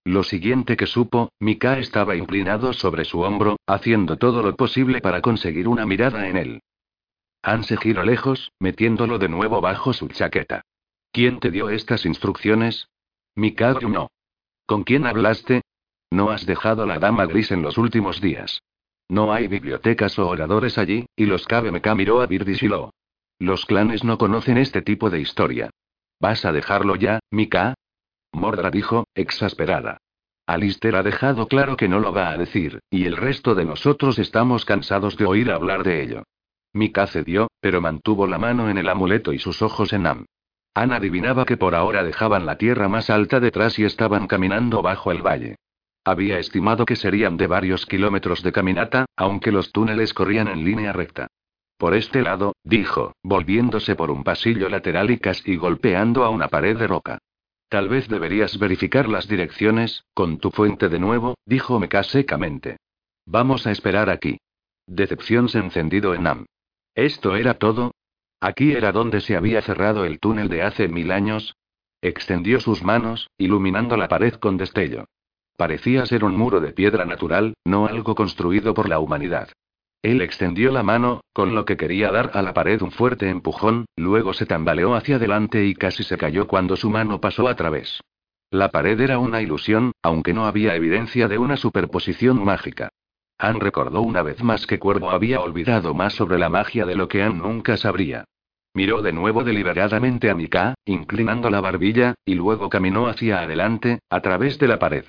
Lo 0.05 0.23
siguiente 0.23 0.75
que 0.75 0.87
supo, 0.87 1.31
Mika 1.39 1.79
estaba 1.79 2.15
inclinado 2.17 2.73
sobre 2.73 3.05
su 3.05 3.21
hombro, 3.21 3.57
haciendo 3.65 4.17
todo 4.17 4.43
lo 4.43 4.55
posible 4.55 4.99
para 4.99 5.21
conseguir 5.21 5.69
una 5.69 5.85
mirada 5.85 6.27
en 6.27 6.37
él. 6.37 6.59
Han 7.41 7.63
se 7.63 7.77
giró 7.77 8.03
lejos, 8.03 8.51
metiéndolo 8.59 9.19
de 9.19 9.29
nuevo 9.29 9.61
bajo 9.61 9.93
su 9.93 10.07
chaqueta. 10.09 10.61
¿Quién 11.11 11.39
te 11.39 11.51
dio 11.51 11.69
estas 11.69 12.05
instrucciones? 12.05 12.87
Mika 13.35 13.73
no. 13.73 14.09
¿Con 14.65 14.83
quién 14.83 15.05
hablaste? 15.05 15.61
No 16.11 16.31
has 16.31 16.45
dejado 16.45 16.85
la 16.85 16.99
dama 16.99 17.25
gris 17.25 17.51
en 17.51 17.61
los 17.61 17.77
últimos 17.77 18.19
días. 18.19 18.61
No 19.09 19.33
hay 19.33 19.47
bibliotecas 19.47 20.17
o 20.19 20.27
oradores 20.27 20.77
allí, 20.77 21.05
y 21.15 21.25
los 21.25 21.45
KBMK 21.45 21.95
miró 21.95 22.21
a 22.21 22.27
Birdishilo. 22.27 22.91
Los 23.39 23.65
clanes 23.65 24.03
no 24.03 24.17
conocen 24.17 24.57
este 24.57 24.81
tipo 24.81 25.09
de 25.09 25.19
historia. 25.19 25.69
¿Vas 26.19 26.45
a 26.45 26.51
dejarlo 26.51 26.95
ya, 26.95 27.19
Mika? 27.31 27.73
Mordra 28.31 28.71
dijo, 28.71 29.05
exasperada. 29.13 29.97
Alister 30.45 30.95
ha 30.95 31.03
dejado 31.03 31.47
claro 31.47 31.77
que 31.77 31.87
no 31.87 31.99
lo 31.99 32.11
va 32.11 32.29
a 32.29 32.37
decir, 32.37 32.79
y 32.89 33.05
el 33.05 33.15
resto 33.15 33.55
de 33.55 33.65
nosotros 33.65 34.19
estamos 34.19 34.65
cansados 34.65 35.15
de 35.17 35.25
oír 35.25 35.51
hablar 35.51 35.83
de 35.83 36.03
ello. 36.03 36.23
Mika 36.73 37.07
cedió, 37.07 37.47
pero 37.61 37.81
mantuvo 37.81 38.27
la 38.27 38.39
mano 38.39 38.69
en 38.69 38.77
el 38.77 38.89
amuleto 38.89 39.31
y 39.31 39.39
sus 39.39 39.61
ojos 39.61 39.93
en 39.93 40.07
Am. 40.07 40.25
Anne 40.73 40.95
adivinaba 40.95 41.45
que 41.45 41.55
por 41.55 41.75
ahora 41.75 42.03
dejaban 42.03 42.45
la 42.45 42.57
tierra 42.57 42.89
más 42.89 43.09
alta 43.09 43.39
detrás 43.39 43.77
y 43.77 43.85
estaban 43.85 44.27
caminando 44.27 44.81
bajo 44.81 45.11
el 45.11 45.21
valle. 45.21 45.55
Había 46.05 46.37
estimado 46.39 46.85
que 46.85 46.95
serían 46.95 47.37
de 47.37 47.47
varios 47.47 47.85
kilómetros 47.85 48.43
de 48.43 48.51
caminata, 48.51 49.05
aunque 49.15 49.51
los 49.51 49.71
túneles 49.71 50.13
corrían 50.13 50.47
en 50.49 50.65
línea 50.65 50.91
recta. 50.91 51.27
Por 51.77 51.95
este 51.95 52.21
lado, 52.21 52.55
dijo, 52.63 53.13
volviéndose 53.23 53.95
por 53.95 54.11
un 54.11 54.23
pasillo 54.23 54.69
lateral 54.69 55.11
y 55.11 55.19
casi 55.19 55.55
golpeando 55.55 56.23
a 56.23 56.29
una 56.29 56.47
pared 56.49 56.77
de 56.77 56.87
roca. 56.87 57.19
Tal 57.69 57.89
vez 57.89 58.07
deberías 58.07 58.59
verificar 58.59 59.09
las 59.09 59.27
direcciones, 59.27 60.03
con 60.13 60.37
tu 60.37 60.51
fuente 60.51 60.89
de 60.89 60.99
nuevo, 60.99 61.35
dijo 61.45 61.79
Meka 61.79 62.03
secamente. 62.03 62.77
Vamos 63.25 63.65
a 63.65 63.71
esperar 63.71 64.09
aquí. 64.09 64.37
Decepción 64.85 65.49
se 65.49 65.59
encendido 65.59 66.13
en 66.13 66.27
Am. 66.27 66.45
¿Esto 66.93 67.35
era 67.35 67.55
todo? 67.55 67.91
¿Aquí 68.39 68.73
era 68.73 68.91
donde 68.91 69.21
se 69.21 69.35
había 69.35 69.61
cerrado 69.61 70.05
el 70.05 70.19
túnel 70.19 70.49
de 70.49 70.63
hace 70.63 70.87
mil 70.89 71.11
años? 71.11 71.55
Extendió 72.01 72.59
sus 72.59 72.83
manos, 72.83 73.29
iluminando 73.37 73.95
la 73.95 74.09
pared 74.09 74.33
con 74.33 74.57
destello. 74.57 75.05
Parecía 75.57 76.05
ser 76.05 76.23
un 76.23 76.35
muro 76.35 76.59
de 76.59 76.71
piedra 76.71 77.05
natural, 77.05 77.53
no 77.65 77.85
algo 77.85 78.15
construido 78.15 78.73
por 78.73 78.89
la 78.89 78.99
humanidad. 78.99 79.49
Él 80.01 80.21
extendió 80.21 80.71
la 80.71 80.83
mano, 80.83 81.21
con 81.31 81.55
lo 81.55 81.63
que 81.63 81.77
quería 81.77 82.11
dar 82.11 82.31
a 82.33 82.41
la 82.41 82.53
pared 82.53 82.81
un 82.81 82.91
fuerte 82.91 83.29
empujón, 83.29 83.85
luego 83.95 84.33
se 84.33 84.45
tambaleó 84.45 84.95
hacia 84.95 85.15
adelante 85.15 85.65
y 85.65 85.75
casi 85.75 86.03
se 86.03 86.17
cayó 86.17 86.47
cuando 86.47 86.75
su 86.75 86.89
mano 86.89 87.21
pasó 87.21 87.47
a 87.47 87.55
través. 87.55 88.01
La 88.51 88.69
pared 88.69 88.99
era 88.99 89.17
una 89.17 89.41
ilusión, 89.41 89.93
aunque 90.01 90.33
no 90.33 90.45
había 90.45 90.75
evidencia 90.75 91.27
de 91.27 91.37
una 91.37 91.55
superposición 91.55 92.43
mágica. 92.43 92.89
Anne 93.37 93.59
recordó 93.59 94.01
una 94.01 94.21
vez 94.21 94.43
más 94.43 94.67
que 94.67 94.77
Cuervo 94.77 95.09
había 95.09 95.39
olvidado 95.39 95.93
más 95.93 96.13
sobre 96.13 96.37
la 96.37 96.49
magia 96.49 96.85
de 96.85 96.95
lo 96.95 97.07
que 97.07 97.23
Anne 97.23 97.39
nunca 97.39 97.77
sabría. 97.77 98.25
Miró 98.75 99.01
de 99.01 99.13
nuevo 99.13 99.43
deliberadamente 99.43 100.29
a 100.29 100.35
Mika, 100.35 100.75
inclinando 100.85 101.49
la 101.49 101.61
barbilla, 101.61 102.15
y 102.25 102.35
luego 102.35 102.69
caminó 102.69 103.07
hacia 103.07 103.39
adelante, 103.39 103.99
a 104.09 104.21
través 104.21 104.59
de 104.59 104.67
la 104.67 104.79
pared. 104.79 105.05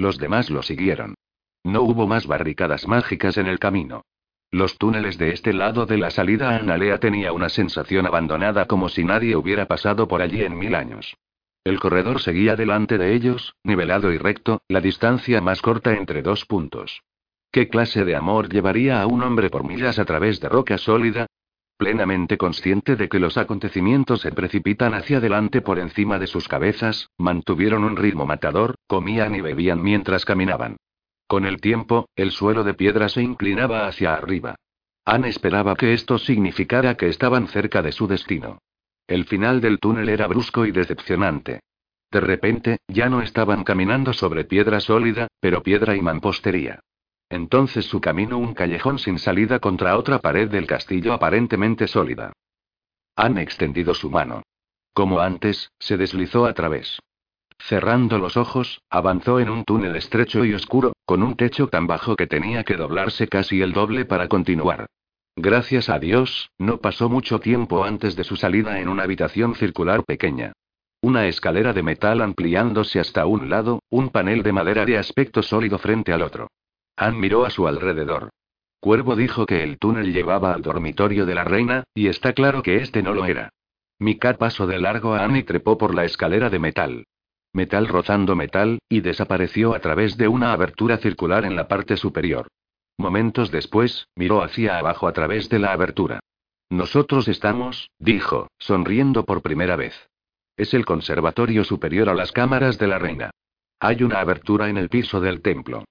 Los 0.00 0.16
demás 0.16 0.48
lo 0.48 0.62
siguieron. 0.62 1.14
No 1.62 1.82
hubo 1.82 2.06
más 2.06 2.26
barricadas 2.26 2.88
mágicas 2.88 3.36
en 3.36 3.46
el 3.46 3.58
camino. 3.58 4.06
Los 4.50 4.78
túneles 4.78 5.18
de 5.18 5.34
este 5.34 5.52
lado 5.52 5.84
de 5.84 5.98
la 5.98 6.10
salida 6.10 6.52
a 6.52 6.56
Analea 6.56 6.98
tenía 6.98 7.34
una 7.34 7.50
sensación 7.50 8.06
abandonada 8.06 8.64
como 8.64 8.88
si 8.88 9.04
nadie 9.04 9.36
hubiera 9.36 9.66
pasado 9.66 10.08
por 10.08 10.22
allí 10.22 10.42
en 10.42 10.56
mil 10.56 10.74
años. 10.74 11.18
El 11.64 11.78
corredor 11.78 12.22
seguía 12.22 12.56
delante 12.56 12.96
de 12.96 13.14
ellos, 13.14 13.54
nivelado 13.62 14.10
y 14.10 14.16
recto, 14.16 14.62
la 14.68 14.80
distancia 14.80 15.42
más 15.42 15.60
corta 15.60 15.92
entre 15.92 16.22
dos 16.22 16.46
puntos. 16.46 17.02
¿Qué 17.52 17.68
clase 17.68 18.06
de 18.06 18.16
amor 18.16 18.48
llevaría 18.48 19.02
a 19.02 19.06
un 19.06 19.22
hombre 19.22 19.50
por 19.50 19.64
millas 19.64 19.98
a 19.98 20.06
través 20.06 20.40
de 20.40 20.48
roca 20.48 20.78
sólida? 20.78 21.26
Plenamente 21.80 22.36
consciente 22.36 22.94
de 22.94 23.08
que 23.08 23.18
los 23.18 23.38
acontecimientos 23.38 24.20
se 24.20 24.32
precipitan 24.32 24.92
hacia 24.92 25.16
adelante 25.16 25.62
por 25.62 25.78
encima 25.78 26.18
de 26.18 26.26
sus 26.26 26.46
cabezas, 26.46 27.08
mantuvieron 27.16 27.84
un 27.84 27.96
ritmo 27.96 28.26
matador, 28.26 28.74
comían 28.86 29.34
y 29.34 29.40
bebían 29.40 29.82
mientras 29.82 30.26
caminaban. 30.26 30.76
Con 31.26 31.46
el 31.46 31.58
tiempo, 31.62 32.10
el 32.16 32.32
suelo 32.32 32.64
de 32.64 32.74
piedra 32.74 33.08
se 33.08 33.22
inclinaba 33.22 33.86
hacia 33.86 34.12
arriba. 34.12 34.56
Anne 35.06 35.30
esperaba 35.30 35.74
que 35.74 35.94
esto 35.94 36.18
significara 36.18 36.98
que 36.98 37.08
estaban 37.08 37.48
cerca 37.48 37.80
de 37.80 37.92
su 37.92 38.06
destino. 38.06 38.58
El 39.06 39.24
final 39.24 39.62
del 39.62 39.78
túnel 39.78 40.10
era 40.10 40.26
brusco 40.26 40.66
y 40.66 40.72
decepcionante. 40.72 41.60
De 42.12 42.20
repente, 42.20 42.76
ya 42.88 43.08
no 43.08 43.22
estaban 43.22 43.64
caminando 43.64 44.12
sobre 44.12 44.44
piedra 44.44 44.80
sólida, 44.80 45.28
pero 45.40 45.62
piedra 45.62 45.96
y 45.96 46.02
mampostería. 46.02 46.80
Entonces 47.30 47.86
su 47.86 48.00
camino 48.00 48.38
un 48.38 48.54
callejón 48.54 48.98
sin 48.98 49.20
salida 49.20 49.60
contra 49.60 49.96
otra 49.96 50.18
pared 50.18 50.50
del 50.50 50.66
castillo 50.66 51.12
aparentemente 51.12 51.86
sólida. 51.86 52.32
Han 53.14 53.38
extendido 53.38 53.94
su 53.94 54.10
mano. 54.10 54.42
Como 54.92 55.20
antes, 55.20 55.70
se 55.78 55.96
deslizó 55.96 56.44
a 56.46 56.52
través. 56.54 56.98
Cerrando 57.60 58.18
los 58.18 58.36
ojos, 58.36 58.82
avanzó 58.90 59.38
en 59.38 59.48
un 59.48 59.64
túnel 59.64 59.94
estrecho 59.94 60.44
y 60.44 60.54
oscuro, 60.54 60.92
con 61.04 61.22
un 61.22 61.36
techo 61.36 61.68
tan 61.68 61.86
bajo 61.86 62.16
que 62.16 62.26
tenía 62.26 62.64
que 62.64 62.76
doblarse 62.76 63.28
casi 63.28 63.62
el 63.62 63.72
doble 63.72 64.04
para 64.06 64.28
continuar. 64.28 64.86
Gracias 65.36 65.88
a 65.88 66.00
Dios, 66.00 66.50
no 66.58 66.78
pasó 66.78 67.08
mucho 67.08 67.38
tiempo 67.38 67.84
antes 67.84 68.16
de 68.16 68.24
su 68.24 68.36
salida 68.36 68.80
en 68.80 68.88
una 68.88 69.04
habitación 69.04 69.54
circular 69.54 70.04
pequeña. 70.04 70.52
Una 71.00 71.28
escalera 71.28 71.72
de 71.72 71.82
metal 71.82 72.20
ampliándose 72.22 72.98
hasta 72.98 73.24
un 73.26 73.48
lado, 73.48 73.80
un 73.88 74.08
panel 74.08 74.42
de 74.42 74.52
madera 74.52 74.84
de 74.84 74.98
aspecto 74.98 75.42
sólido 75.42 75.78
frente 75.78 76.12
al 76.12 76.22
otro. 76.22 76.48
Han 77.00 77.18
miró 77.18 77.46
a 77.46 77.50
su 77.50 77.66
alrededor. 77.66 78.28
Cuervo 78.78 79.16
dijo 79.16 79.46
que 79.46 79.62
el 79.62 79.78
túnel 79.78 80.12
llevaba 80.12 80.52
al 80.52 80.62
dormitorio 80.62 81.26
de 81.26 81.34
la 81.34 81.44
reina, 81.44 81.84
y 81.94 82.08
está 82.08 82.34
claro 82.34 82.62
que 82.62 82.76
este 82.76 83.02
no 83.02 83.14
lo 83.14 83.24
era. 83.24 83.50
Mika 83.98 84.34
pasó 84.34 84.66
de 84.66 84.78
largo 84.78 85.14
a 85.14 85.24
Anne 85.24 85.40
y 85.40 85.42
trepó 85.42 85.78
por 85.78 85.94
la 85.94 86.04
escalera 86.04 86.50
de 86.50 86.58
metal 86.58 87.04
metal 87.52 87.88
rozando 87.88 88.36
metal, 88.36 88.78
y 88.88 89.00
desapareció 89.00 89.74
a 89.74 89.80
través 89.80 90.16
de 90.16 90.28
una 90.28 90.52
abertura 90.52 90.98
circular 90.98 91.44
en 91.44 91.56
la 91.56 91.68
parte 91.68 91.96
superior. 91.96 92.48
Momentos 92.98 93.50
después, 93.50 94.08
miró 94.14 94.42
hacia 94.42 94.78
abajo 94.78 95.08
a 95.08 95.12
través 95.12 95.48
de 95.48 95.58
la 95.58 95.72
abertura. 95.72 96.20
Nosotros 96.68 97.26
estamos, 97.28 97.90
dijo, 97.98 98.48
sonriendo 98.58 99.24
por 99.24 99.42
primera 99.42 99.76
vez. 99.76 100.08
Es 100.56 100.74
el 100.74 100.84
conservatorio 100.84 101.64
superior 101.64 102.08
a 102.08 102.14
las 102.14 102.32
cámaras 102.32 102.78
de 102.78 102.86
la 102.86 102.98
reina. 102.98 103.30
Hay 103.80 104.02
una 104.02 104.20
abertura 104.20 104.68
en 104.68 104.76
el 104.76 104.88
piso 104.88 105.20
del 105.20 105.40
templo. 105.40 105.84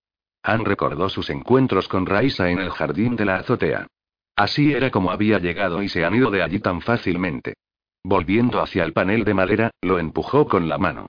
Han 0.44 0.66
recordó 0.66 1.10
sus 1.10 1.30
encuentros 1.30 1.88
con 1.88 2.06
Raisa 2.06 2.50
en 2.50 2.60
el 2.60 2.70
jardín 2.70 3.16
de 3.16 3.26
la 3.26 3.38
azotea. 3.38 3.88
Así 4.36 4.74
era 4.74 4.90
como 4.90 5.12
había 5.12 5.40
llegado 5.40 5.84
y 5.84 5.90
se 5.90 6.06
han 6.06 6.16
ido 6.16 6.32
de 6.32 6.42
allí 6.42 6.60
tan 6.60 6.82
fácilmente. 6.82 7.56
Volviendo 8.04 8.62
hacia 8.62 8.84
el 8.86 8.94
panel 8.94 9.26
de 9.26 9.34
madera, 9.34 9.72
lo 9.82 10.00
empujó 10.00 10.48
con 10.48 10.70
la 10.70 10.78
mano. 10.78 11.08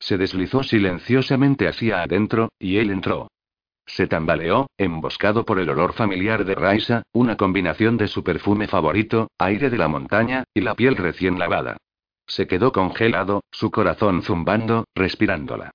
Se 0.00 0.18
deslizó 0.18 0.64
silenciosamente 0.64 1.68
hacia 1.68 2.02
adentro, 2.02 2.48
y 2.58 2.78
él 2.78 2.90
entró. 2.90 3.28
Se 3.86 4.08
tambaleó, 4.08 4.68
emboscado 4.78 5.44
por 5.44 5.60
el 5.60 5.70
olor 5.70 5.92
familiar 5.92 6.44
de 6.44 6.56
Raisa, 6.56 7.02
una 7.12 7.36
combinación 7.36 7.96
de 7.96 8.08
su 8.08 8.24
perfume 8.24 8.66
favorito, 8.66 9.30
aire 9.38 9.70
de 9.70 9.78
la 9.78 9.86
montaña, 9.86 10.44
y 10.54 10.60
la 10.60 10.74
piel 10.74 10.96
recién 10.96 11.38
lavada. 11.38 11.76
Se 12.26 12.46
quedó 12.46 12.72
congelado, 12.72 13.42
su 13.52 13.70
corazón 13.70 14.22
zumbando, 14.22 14.86
respirándola. 14.94 15.70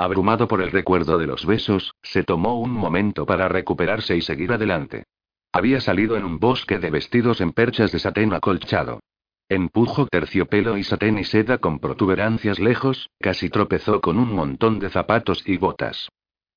Abrumado 0.00 0.46
por 0.46 0.62
el 0.62 0.70
recuerdo 0.70 1.18
de 1.18 1.26
los 1.26 1.44
besos, 1.44 1.92
se 2.04 2.22
tomó 2.22 2.60
un 2.60 2.70
momento 2.70 3.26
para 3.26 3.48
recuperarse 3.48 4.16
y 4.16 4.20
seguir 4.20 4.52
adelante. 4.52 5.02
Había 5.50 5.80
salido 5.80 6.16
en 6.16 6.24
un 6.24 6.38
bosque 6.38 6.78
de 6.78 6.88
vestidos 6.88 7.40
en 7.40 7.50
perchas 7.50 7.90
de 7.90 7.98
satén 7.98 8.32
acolchado. 8.32 9.00
Empujo 9.48 10.06
terciopelo 10.06 10.78
y 10.78 10.84
satén 10.84 11.18
y 11.18 11.24
seda 11.24 11.58
con 11.58 11.80
protuberancias 11.80 12.60
lejos, 12.60 13.10
casi 13.18 13.50
tropezó 13.50 14.00
con 14.00 14.20
un 14.20 14.32
montón 14.32 14.78
de 14.78 14.88
zapatos 14.88 15.42
y 15.48 15.56
botas. 15.56 16.08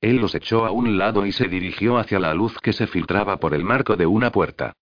Él 0.01 0.17
los 0.17 0.35
echó 0.35 0.67
a 0.67 0.71
un 0.71 0.99
lado 0.99 1.25
y 1.25 1.31
se 1.31 1.47
dirigió 1.47 1.97
hacia 1.97 2.19
la 2.19 2.35
luz 2.35 2.59
que 2.59 2.73
se 2.73 2.85
filtraba 2.85 3.37
por 3.37 3.55
el 3.55 3.63
marco 3.63 3.95
de 3.95 4.05
una 4.05 4.31
puerta. 4.31 4.73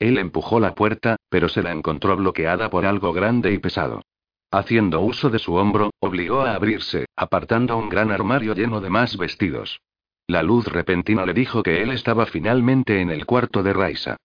Él 0.00 0.18
empujó 0.18 0.58
la 0.58 0.74
puerta, 0.74 1.18
pero 1.28 1.48
se 1.48 1.62
la 1.62 1.70
encontró 1.70 2.16
bloqueada 2.16 2.68
por 2.68 2.84
algo 2.84 3.12
grande 3.12 3.52
y 3.52 3.58
pesado. 3.58 4.02
Haciendo 4.50 5.00
uso 5.02 5.28
de 5.28 5.38
su 5.38 5.54
hombro, 5.54 5.90
obligó 6.00 6.40
a 6.40 6.54
abrirse, 6.54 7.06
apartando 7.16 7.76
un 7.76 7.90
gran 7.90 8.10
armario 8.10 8.54
lleno 8.54 8.80
de 8.80 8.88
más 8.88 9.16
vestidos. 9.18 9.80
La 10.26 10.42
luz 10.42 10.66
repentina 10.66 11.26
le 11.26 11.34
dijo 11.34 11.62
que 11.62 11.82
él 11.82 11.90
estaba 11.90 12.24
finalmente 12.26 13.00
en 13.00 13.10
el 13.10 13.26
cuarto 13.26 13.62
de 13.62 13.72
Raisa. 13.74 14.16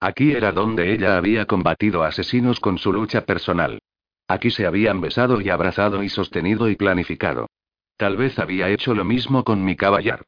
Aquí 0.00 0.32
era 0.32 0.52
donde 0.52 0.92
ella 0.92 1.16
había 1.16 1.46
combatido 1.46 2.02
asesinos 2.04 2.60
con 2.60 2.78
su 2.78 2.92
lucha 2.92 3.24
personal. 3.24 3.80
Aquí 4.28 4.50
se 4.50 4.66
habían 4.66 5.00
besado 5.00 5.40
y 5.40 5.50
abrazado 5.50 6.02
y 6.02 6.08
sostenido 6.08 6.68
y 6.68 6.76
planificado. 6.76 7.48
Tal 7.96 8.16
vez 8.16 8.38
había 8.38 8.68
hecho 8.70 8.94
lo 8.94 9.04
mismo 9.04 9.44
con 9.44 9.64
mi 9.64 9.76
caballar. 9.76 10.24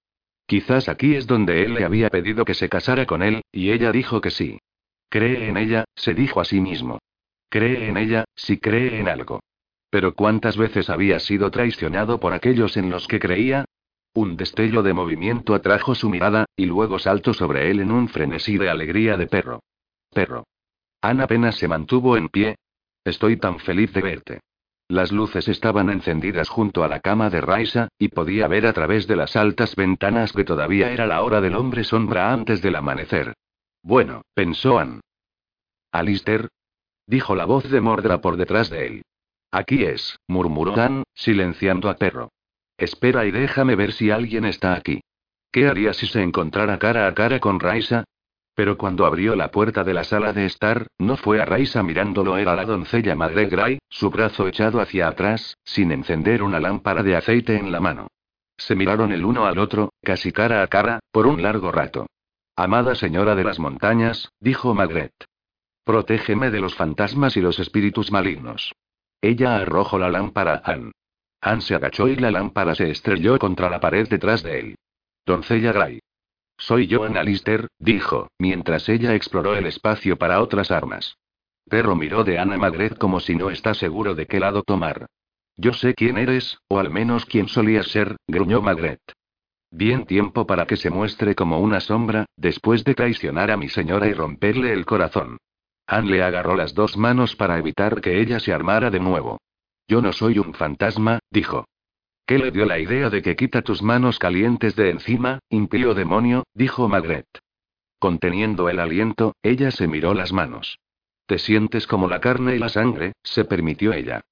Quizás 0.47 0.88
aquí 0.88 1.14
es 1.14 1.27
donde 1.27 1.64
él 1.64 1.75
le 1.75 1.85
había 1.85 2.11
pedido 2.11 2.45
que 2.45 2.55
se 2.55 2.69
casara 2.69 3.07
con 3.07 3.23
él, 3.23 3.43
y 3.51 3.71
ella 3.71 3.93
dijo 3.93 4.21
que 4.21 4.31
sí. 4.31 4.59
Cree 5.09 5.49
en 5.49 5.57
ella, 5.57 5.85
se 5.95 6.12
dijo 6.12 6.40
a 6.40 6.45
sí 6.45 6.61
mismo. 6.61 6.99
Cree 7.55 7.88
en 7.88 7.97
ella, 7.97 8.25
si 8.35 8.59
cree 8.59 8.99
en 8.99 9.07
algo. 9.07 9.38
Pero 9.88 10.17
¿cuántas 10.17 10.57
veces 10.57 10.90
había 10.90 11.21
sido 11.21 11.53
traicionado 11.53 12.19
por 12.19 12.33
aquellos 12.33 12.77
en 12.77 12.90
los 12.90 13.07
que 13.07 13.21
creía? 13.21 13.64
Un 14.12 14.37
destello 14.37 14.83
de 14.83 14.93
movimiento 14.93 15.55
atrajo 15.55 15.95
su 15.95 16.11
mirada, 16.11 16.47
y 16.57 16.67
luego 16.67 16.99
saltó 16.99 17.33
sobre 17.33 17.71
él 17.71 17.79
en 17.79 17.93
un 17.93 18.09
frenesí 18.09 18.59
de 18.59 18.71
alegría 18.71 19.17
de 19.17 19.29
perro. 19.29 19.61
Perro. 20.12 20.49
Ana 21.01 21.25
apenas 21.25 21.55
se 21.55 21.69
mantuvo 21.69 22.17
en 22.17 22.29
pie. 22.29 22.57
Estoy 23.05 23.37
tan 23.37 23.61
feliz 23.61 23.93
de 23.93 24.03
verte. 24.03 24.40
Las 24.88 25.12
luces 25.12 25.47
estaban 25.47 25.90
encendidas 25.90 26.49
junto 26.49 26.83
a 26.83 26.88
la 26.88 26.99
cama 26.99 27.31
de 27.31 27.40
Raisa, 27.40 27.87
y 28.01 28.09
podía 28.09 28.49
ver 28.49 28.67
a 28.67 28.73
través 28.73 29.07
de 29.07 29.14
las 29.14 29.37
altas 29.37 29.77
ventanas 29.77 30.33
que 30.33 30.43
todavía 30.43 30.90
era 30.90 31.07
la 31.07 31.23
hora 31.23 31.40
del 31.40 31.55
hombre 31.55 31.85
sombra 31.85 32.33
antes 32.33 32.62
del 32.62 32.75
amanecer. 32.75 33.33
Bueno, 33.81 34.23
pensó 34.35 34.81
Ann. 34.81 35.03
Alister. 35.93 36.49
Dijo 37.07 37.35
la 37.35 37.45
voz 37.45 37.71
de 37.71 37.81
Mordra 37.81 38.21
por 38.21 38.37
detrás 38.37 38.71
de 38.71 38.87
él. 38.87 39.03
Aquí 39.51 39.85
es, 39.85 40.19
murmuró 40.27 40.75
Ann, 40.81 41.05
silenciando 41.14 41.88
a 41.88 41.95
perro. 41.95 42.31
Espera 42.77 43.25
y 43.25 43.31
déjame 43.31 43.77
ver 43.77 43.93
si 43.93 44.11
alguien 44.11 44.45
está 44.45 44.75
aquí. 44.75 45.01
¿Qué 45.53 45.69
haría 45.69 45.93
si 45.93 46.07
se 46.07 46.23
encontrara 46.23 46.79
cara 46.79 47.07
a 47.07 47.14
cara 47.14 47.38
con 47.38 47.61
Raisa? 47.61 48.05
Pero 48.55 48.77
cuando 48.77 49.07
abrió 49.07 49.37
la 49.37 49.51
puerta 49.51 49.85
de 49.85 49.95
la 49.95 50.05
sala 50.05 50.33
de 50.33 50.47
estar, 50.47 50.87
no 50.99 51.17
fue 51.17 51.40
a 51.40 51.45
Raisa 51.45 51.83
mirándolo, 51.83 52.37
era 52.37 52.55
la 52.55 52.64
doncella 52.64 53.14
Madre 53.14 53.47
Gray, 53.47 53.79
su 53.88 54.11
brazo 54.11 54.49
echado 54.49 54.81
hacia 54.81 55.09
atrás, 55.09 55.57
sin 55.64 55.93
encender 55.93 56.43
una 56.43 56.61
lámpara 56.61 57.03
de 57.03 57.17
aceite 57.17 57.57
en 57.57 57.71
la 57.71 57.81
mano. 57.81 58.09
Se 58.57 58.77
miraron 58.77 59.12
el 59.12 59.25
uno 59.25 59.47
al 59.47 59.59
otro, 59.59 59.93
casi 60.03 60.33
cara 60.33 60.62
a 60.62 60.69
cara, 60.69 61.01
por 61.11 61.27
un 61.27 61.43
largo 61.43 61.73
rato. 61.73 62.07
Amada 62.57 62.95
señora 62.95 63.35
de 63.35 63.45
las 63.45 63.59
montañas, 63.59 64.31
dijo 64.38 64.75
Magret. 64.75 65.12
Protégeme 65.85 66.51
de 66.51 66.61
los 66.61 66.75
fantasmas 66.75 67.37
y 67.37 67.40
los 67.40 67.59
espíritus 67.59 68.11
malignos. 68.11 68.73
Ella 69.20 69.57
arrojó 69.57 69.99
la 69.99 70.11
lámpara 70.11 70.62
a 70.64 70.73
Anne. 70.73 70.92
Anne 71.42 71.61
se 71.61 71.75
agachó 71.75 72.09
y 72.09 72.16
la 72.16 72.31
lámpara 72.31 72.75
se 72.75 72.90
estrelló 72.90 73.38
contra 73.38 73.68
la 73.68 73.81
pared 73.81 74.09
detrás 74.09 74.42
de 74.42 74.61
él. 74.61 74.75
Doncella 75.27 75.73
Gray. 75.73 76.01
Soy 76.57 76.87
yo, 76.87 77.05
Alister, 77.05 77.68
dijo, 77.79 78.29
mientras 78.38 78.88
ella 78.88 79.14
exploró 79.14 79.57
el 79.57 79.66
espacio 79.66 80.16
para 80.16 80.40
otras 80.40 80.70
armas. 80.70 81.16
Perro 81.68 81.97
miró 81.97 82.25
de 82.25 82.38
Ana 82.38 82.57
Magret 82.57 82.97
como 82.97 83.20
si 83.20 83.35
no 83.35 83.51
está 83.51 83.75
seguro 83.75 84.14
de 84.14 84.27
qué 84.27 84.40
lado 84.40 84.62
tomar. 84.62 85.07
Yo 85.57 85.73
sé 85.73 85.94
quién 85.94 86.18
eres, 86.18 86.59
o 86.68 86.79
al 86.79 86.90
menos 86.90 87.27
quién 87.27 87.49
solías 87.49 87.88
ser, 87.88 88.16
gruñó 88.27 88.61
Magret. 88.61 89.01
Bien 89.70 90.07
tiempo 90.07 90.47
para 90.47 90.66
que 90.66 90.77
se 90.77 90.90
muestre 90.90 91.35
como 91.35 91.59
una 91.59 91.81
sombra, 91.81 92.27
después 92.37 92.85
de 92.85 92.94
traicionar 92.94 93.51
a 93.51 93.57
mi 93.57 93.68
señora 93.68 94.07
y 94.07 94.12
romperle 94.12 94.73
el 94.73 94.87
corazón. 94.87 95.38
Anne 95.87 96.11
le 96.11 96.23
agarró 96.23 96.57
las 96.57 96.75
dos 96.75 96.97
manos 96.97 97.37
para 97.37 97.59
evitar 97.59 98.01
que 98.01 98.20
ella 98.20 98.40
se 98.40 98.53
armara 98.53 98.90
de 98.90 99.01
nuevo. 99.01 99.40
Yo 99.87 100.01
no 100.01 100.12
soy 100.12 100.38
un 100.38 100.55
fantasma, 100.55 101.18
dijo. 101.31 101.66
¿Qué 102.27 102.38
le 102.38 102.51
dio 102.51 102.64
la 102.64 102.79
idea 102.79 103.11
de 103.11 103.20
que 103.20 103.37
quita 103.37 103.61
tus 103.61 103.83
manos 103.83 104.18
calientes 104.18 104.77
de 104.77 104.90
encima, 104.90 105.40
impío 105.51 105.92
demonio? 105.94 106.44
dijo 106.55 106.88
Magret. 106.88 107.27
Conteniendo 107.99 108.68
el 108.70 108.81
aliento, 108.81 109.35
ella 109.42 109.70
se 109.70 109.87
miró 109.87 110.14
las 110.14 110.33
manos. 110.33 110.79
Te 111.27 111.38
sientes 111.38 111.87
como 111.87 112.09
la 112.09 112.20
carne 112.20 112.57
y 112.57 112.59
la 112.59 112.68
sangre, 112.70 113.12
se 113.23 113.44
permitió 113.44 113.92
ella. 113.92 114.23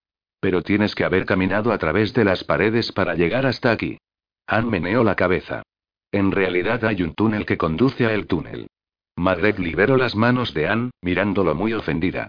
Pero 0.41 0.62
tienes 0.62 0.95
que 0.95 1.05
haber 1.05 1.27
caminado 1.27 1.73
a 1.73 1.79
través 1.79 2.15
de 2.15 2.25
las 2.25 2.45
paredes 2.45 2.93
para 2.93 3.15
llegar 3.15 3.47
hasta 3.47 3.71
aquí. 3.71 3.99
Anne 4.47 4.71
meneó 4.71 5.05
la 5.05 5.15
cabeza. 5.15 5.62
En 6.11 6.33
realidad 6.33 6.85
hay 6.85 7.03
un 7.03 7.15
túnel 7.15 7.47
que 7.47 7.57
conduce 7.57 8.07
a 8.07 8.12
el 8.12 8.27
túnel. 8.27 8.69
Magret 9.16 9.59
liberó 9.59 9.96
las 9.96 10.16
manos 10.16 10.55
de 10.55 10.68
Anne, 10.68 10.90
mirándolo 11.03 11.55
muy 11.55 11.72
ofendida. 11.72 12.29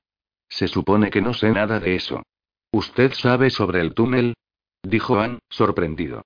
Se 0.49 0.67
supone 0.67 1.09
que 1.09 1.21
no 1.21 1.33
sé 1.33 1.51
nada 1.51 1.79
de 1.79 1.95
eso. 1.95 2.23
¿Usted 2.71 3.13
sabe 3.13 3.49
sobre 3.49 3.81
el 3.81 3.93
túnel? 3.93 4.35
Dijo 4.83 5.19
Anne, 5.19 5.39
sorprendido. 5.49 6.23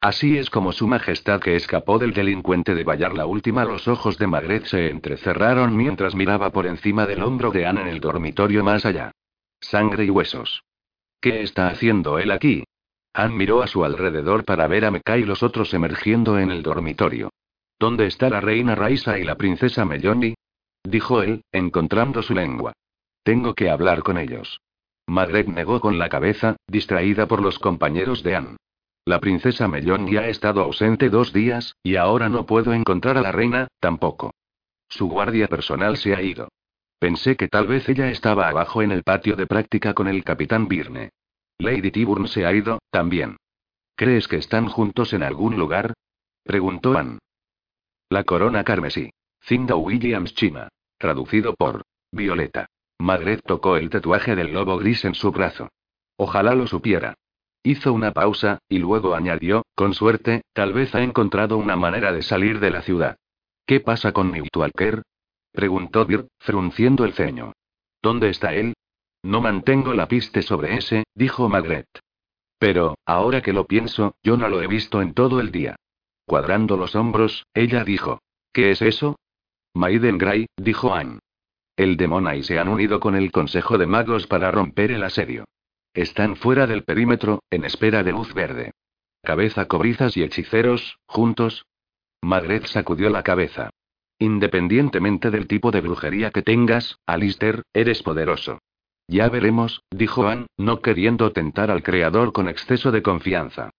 Así 0.00 0.36
es 0.36 0.50
como 0.50 0.72
su 0.72 0.86
majestad 0.86 1.40
que 1.40 1.56
escapó 1.56 1.98
del 1.98 2.12
delincuente 2.12 2.74
de 2.74 2.84
Bayar 2.84 3.14
la 3.14 3.24
última. 3.24 3.64
Los 3.64 3.88
ojos 3.88 4.18
de 4.18 4.26
Magret 4.26 4.66
se 4.66 4.90
entrecerraron 4.90 5.74
mientras 5.74 6.14
miraba 6.14 6.50
por 6.50 6.66
encima 6.66 7.06
del 7.06 7.22
hombro 7.22 7.50
de 7.50 7.64
Anne 7.64 7.80
en 7.80 7.88
el 7.88 8.00
dormitorio 8.00 8.62
más 8.62 8.84
allá. 8.84 9.12
Sangre 9.60 10.04
y 10.04 10.10
huesos. 10.10 10.62
¿Qué 11.22 11.40
está 11.40 11.68
haciendo 11.68 12.18
él 12.18 12.32
aquí? 12.32 12.64
Anne 13.14 13.34
miró 13.34 13.62
a 13.62 13.66
su 13.66 13.82
alrededor 13.82 14.44
para 14.44 14.66
ver 14.66 14.84
a 14.84 14.90
Mecca 14.90 15.16
y 15.16 15.24
los 15.24 15.42
otros 15.42 15.72
emergiendo 15.72 16.38
en 16.38 16.50
el 16.50 16.62
dormitorio. 16.62 17.30
¿Dónde 17.78 18.06
está 18.06 18.30
la 18.30 18.40
reina 18.40 18.74
Raisa 18.74 19.18
y 19.18 19.24
la 19.24 19.36
princesa 19.36 19.84
Melloni? 19.84 20.34
Dijo 20.82 21.22
él, 21.22 21.42
encontrando 21.52 22.22
su 22.22 22.34
lengua. 22.34 22.72
Tengo 23.22 23.54
que 23.54 23.70
hablar 23.70 24.02
con 24.02 24.18
ellos. 24.18 24.60
Magret 25.06 25.48
negó 25.48 25.80
con 25.80 25.98
la 25.98 26.08
cabeza, 26.08 26.56
distraída 26.66 27.26
por 27.26 27.42
los 27.42 27.58
compañeros 27.58 28.22
de 28.22 28.36
Anne. 28.36 28.56
La 29.06 29.20
princesa 29.20 29.68
Mellon 29.68 30.06
ya 30.06 30.20
ha 30.20 30.28
estado 30.28 30.62
ausente 30.62 31.10
dos 31.10 31.32
días, 31.32 31.74
y 31.82 31.96
ahora 31.96 32.30
no 32.30 32.46
puedo 32.46 32.72
encontrar 32.72 33.18
a 33.18 33.20
la 33.20 33.32
reina, 33.32 33.68
tampoco. 33.80 34.32
Su 34.88 35.08
guardia 35.08 35.46
personal 35.48 35.98
se 35.98 36.14
ha 36.14 36.22
ido. 36.22 36.48
Pensé 36.98 37.36
que 37.36 37.48
tal 37.48 37.66
vez 37.66 37.86
ella 37.88 38.10
estaba 38.10 38.48
abajo 38.48 38.80
en 38.80 38.92
el 38.92 39.02
patio 39.02 39.36
de 39.36 39.46
práctica 39.46 39.92
con 39.92 40.08
el 40.08 40.24
capitán 40.24 40.68
Birne. 40.68 41.10
Lady 41.58 41.90
Tiburn 41.90 42.28
se 42.28 42.46
ha 42.46 42.52
ido, 42.54 42.78
también. 42.90 43.36
¿Crees 43.94 44.26
que 44.26 44.36
están 44.36 44.68
juntos 44.68 45.12
en 45.12 45.22
algún 45.22 45.56
lugar? 45.56 45.92
Preguntó 46.42 46.96
Anne. 46.96 47.18
La 48.14 48.22
corona 48.22 48.62
carmesí. 48.62 49.10
Cinda 49.42 49.74
Williams 49.74 50.36
Chima. 50.36 50.68
Traducido 50.98 51.56
por 51.56 51.82
Violeta. 52.12 52.68
Magret 53.00 53.40
tocó 53.44 53.76
el 53.76 53.90
tatuaje 53.90 54.36
del 54.36 54.52
lobo 54.52 54.78
gris 54.78 55.04
en 55.04 55.16
su 55.16 55.32
brazo. 55.32 55.70
Ojalá 56.16 56.54
lo 56.54 56.68
supiera. 56.68 57.14
Hizo 57.64 57.92
una 57.92 58.12
pausa, 58.12 58.60
y 58.68 58.78
luego 58.78 59.16
añadió, 59.16 59.64
con 59.74 59.94
suerte, 59.94 60.42
tal 60.52 60.72
vez 60.72 60.94
ha 60.94 61.02
encontrado 61.02 61.58
una 61.58 61.74
manera 61.74 62.12
de 62.12 62.22
salir 62.22 62.60
de 62.60 62.70
la 62.70 62.82
ciudad. 62.82 63.16
¿Qué 63.66 63.80
pasa 63.80 64.12
con 64.12 64.30
Newtwalker? 64.30 65.02
preguntó 65.50 66.04
Dirk, 66.04 66.28
frunciendo 66.38 67.04
el 67.04 67.14
ceño. 67.14 67.52
¿Dónde 68.00 68.30
está 68.30 68.54
él? 68.54 68.74
No 69.24 69.40
mantengo 69.40 69.92
la 69.92 70.06
piste 70.06 70.42
sobre 70.42 70.76
ese, 70.76 71.02
dijo 71.16 71.48
Magret. 71.48 71.88
Pero, 72.60 72.96
ahora 73.06 73.42
que 73.42 73.52
lo 73.52 73.66
pienso, 73.66 74.14
yo 74.22 74.36
no 74.36 74.48
lo 74.48 74.62
he 74.62 74.68
visto 74.68 75.02
en 75.02 75.14
todo 75.14 75.40
el 75.40 75.50
día. 75.50 75.74
Cuadrando 76.26 76.76
los 76.76 76.94
hombros, 76.94 77.46
ella 77.54 77.84
dijo. 77.84 78.20
¿Qué 78.52 78.70
es 78.70 78.82
eso? 78.82 79.16
Maiden 79.74 80.18
Gray, 80.18 80.46
dijo 80.56 80.94
Anne. 80.94 81.18
El 81.76 81.96
y 82.36 82.42
se 82.44 82.58
han 82.58 82.68
unido 82.68 83.00
con 83.00 83.16
el 83.16 83.32
Consejo 83.32 83.78
de 83.78 83.86
Magos 83.86 84.28
para 84.28 84.52
romper 84.52 84.92
el 84.92 85.02
asedio. 85.02 85.44
Están 85.92 86.36
fuera 86.36 86.66
del 86.66 86.84
perímetro, 86.84 87.42
en 87.50 87.64
espera 87.64 88.04
de 88.04 88.12
luz 88.12 88.32
verde. 88.32 88.72
Cabeza 89.22 89.66
cobrizas 89.66 90.16
y 90.16 90.22
hechiceros, 90.22 90.98
juntos. 91.06 91.66
Magret 92.22 92.66
sacudió 92.66 93.10
la 93.10 93.22
cabeza. 93.22 93.70
Independientemente 94.18 95.30
del 95.30 95.48
tipo 95.48 95.72
de 95.72 95.80
brujería 95.80 96.30
que 96.30 96.42
tengas, 96.42 96.96
Alistair, 97.06 97.62
eres 97.72 98.02
poderoso. 98.02 98.60
Ya 99.08 99.28
veremos, 99.28 99.82
dijo 99.90 100.28
Anne, 100.28 100.46
no 100.56 100.80
queriendo 100.80 101.32
tentar 101.32 101.70
al 101.70 101.82
creador 101.82 102.32
con 102.32 102.48
exceso 102.48 102.92
de 102.92 103.02
confianza. 103.02 103.70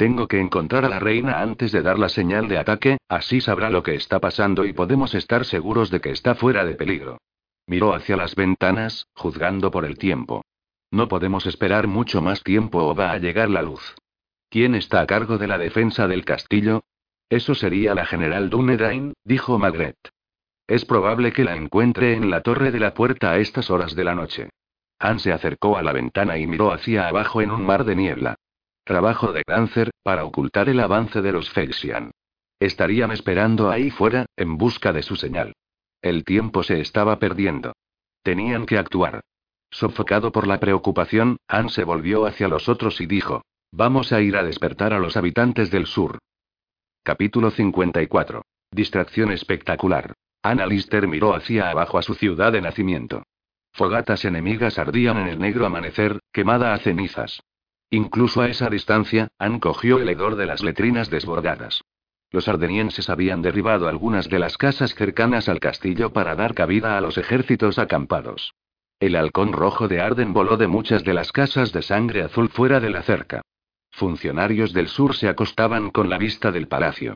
Tengo 0.00 0.28
que 0.28 0.40
encontrar 0.40 0.86
a 0.86 0.88
la 0.88 0.98
reina 0.98 1.42
antes 1.42 1.72
de 1.72 1.82
dar 1.82 1.98
la 1.98 2.08
señal 2.08 2.48
de 2.48 2.56
ataque, 2.56 2.96
así 3.06 3.42
sabrá 3.42 3.68
lo 3.68 3.82
que 3.82 3.94
está 3.96 4.18
pasando 4.18 4.64
y 4.64 4.72
podemos 4.72 5.14
estar 5.14 5.44
seguros 5.44 5.90
de 5.90 6.00
que 6.00 6.08
está 6.08 6.34
fuera 6.34 6.64
de 6.64 6.74
peligro. 6.74 7.18
Miró 7.66 7.92
hacia 7.92 8.16
las 8.16 8.34
ventanas, 8.34 9.08
juzgando 9.12 9.70
por 9.70 9.84
el 9.84 9.98
tiempo. 9.98 10.42
No 10.90 11.06
podemos 11.08 11.44
esperar 11.44 11.86
mucho 11.86 12.22
más 12.22 12.42
tiempo 12.42 12.78
o 12.78 12.94
va 12.94 13.12
a 13.12 13.18
llegar 13.18 13.50
la 13.50 13.60
luz. 13.60 13.94
¿Quién 14.48 14.74
está 14.74 15.02
a 15.02 15.06
cargo 15.06 15.36
de 15.36 15.48
la 15.48 15.58
defensa 15.58 16.08
del 16.08 16.24
castillo? 16.24 16.82
Eso 17.28 17.54
sería 17.54 17.94
la 17.94 18.06
general 18.06 18.48
Dunedain, 18.48 19.12
dijo 19.22 19.58
Magret. 19.58 19.98
Es 20.66 20.86
probable 20.86 21.30
que 21.34 21.44
la 21.44 21.56
encuentre 21.56 22.14
en 22.14 22.30
la 22.30 22.40
torre 22.40 22.70
de 22.70 22.80
la 22.80 22.94
puerta 22.94 23.32
a 23.32 23.38
estas 23.38 23.68
horas 23.68 23.94
de 23.94 24.04
la 24.04 24.14
noche. 24.14 24.48
Anne 24.98 25.18
se 25.18 25.30
acercó 25.30 25.76
a 25.76 25.82
la 25.82 25.92
ventana 25.92 26.38
y 26.38 26.46
miró 26.46 26.72
hacia 26.72 27.06
abajo 27.06 27.42
en 27.42 27.50
un 27.50 27.66
mar 27.66 27.84
de 27.84 27.96
niebla. 27.96 28.36
Trabajo 28.84 29.32
de 29.32 29.44
cáncer, 29.44 29.90
para 30.02 30.24
ocultar 30.24 30.68
el 30.68 30.80
avance 30.80 31.22
de 31.22 31.32
los 31.32 31.50
Felsian. 31.50 32.10
Estarían 32.58 33.10
esperando 33.10 33.70
ahí 33.70 33.90
fuera, 33.90 34.26
en 34.36 34.58
busca 34.58 34.92
de 34.92 35.02
su 35.02 35.16
señal. 35.16 35.54
El 36.02 36.24
tiempo 36.24 36.62
se 36.62 36.80
estaba 36.80 37.18
perdiendo. 37.18 37.72
Tenían 38.22 38.66
que 38.66 38.78
actuar. 38.78 39.20
Sofocado 39.70 40.32
por 40.32 40.46
la 40.46 40.58
preocupación, 40.58 41.36
Anne 41.46 41.70
se 41.70 41.84
volvió 41.84 42.26
hacia 42.26 42.48
los 42.48 42.68
otros 42.68 43.00
y 43.00 43.06
dijo: 43.06 43.42
Vamos 43.72 44.12
a 44.12 44.20
ir 44.20 44.36
a 44.36 44.42
despertar 44.42 44.92
a 44.92 44.98
los 44.98 45.16
habitantes 45.16 45.70
del 45.70 45.86
sur. 45.86 46.18
Capítulo 47.02 47.50
54. 47.50 48.42
Distracción 48.72 49.30
espectacular. 49.30 50.14
Anna 50.42 50.66
Lister 50.66 51.06
miró 51.06 51.34
hacia 51.34 51.70
abajo 51.70 51.98
a 51.98 52.02
su 52.02 52.14
ciudad 52.14 52.52
de 52.52 52.60
nacimiento. 52.60 53.22
Fogatas 53.72 54.24
enemigas 54.24 54.78
ardían 54.78 55.18
en 55.18 55.28
el 55.28 55.38
negro 55.38 55.66
amanecer, 55.66 56.18
quemada 56.32 56.74
a 56.74 56.78
cenizas. 56.78 57.40
Incluso 57.90 58.40
a 58.40 58.48
esa 58.48 58.70
distancia, 58.70 59.28
Anne 59.38 59.58
cogió 59.58 59.98
el 59.98 60.08
hedor 60.08 60.36
de 60.36 60.46
las 60.46 60.62
letrinas 60.62 61.10
desbordadas. 61.10 61.82
Los 62.30 62.46
ardenienses 62.46 63.10
habían 63.10 63.42
derribado 63.42 63.88
algunas 63.88 64.28
de 64.28 64.38
las 64.38 64.56
casas 64.56 64.94
cercanas 64.94 65.48
al 65.48 65.58
castillo 65.58 66.12
para 66.12 66.36
dar 66.36 66.54
cabida 66.54 66.96
a 66.96 67.00
los 67.00 67.18
ejércitos 67.18 67.80
acampados. 67.80 68.54
El 69.00 69.16
halcón 69.16 69.52
rojo 69.52 69.88
de 69.88 70.00
Arden 70.00 70.32
voló 70.32 70.56
de 70.56 70.68
muchas 70.68 71.02
de 71.02 71.14
las 71.14 71.32
casas 71.32 71.72
de 71.72 71.82
sangre 71.82 72.22
azul 72.22 72.48
fuera 72.48 72.78
de 72.78 72.90
la 72.90 73.02
cerca. 73.02 73.42
Funcionarios 73.90 74.72
del 74.72 74.86
sur 74.86 75.16
se 75.16 75.28
acostaban 75.28 75.90
con 75.90 76.08
la 76.08 76.18
vista 76.18 76.52
del 76.52 76.68
palacio. 76.68 77.14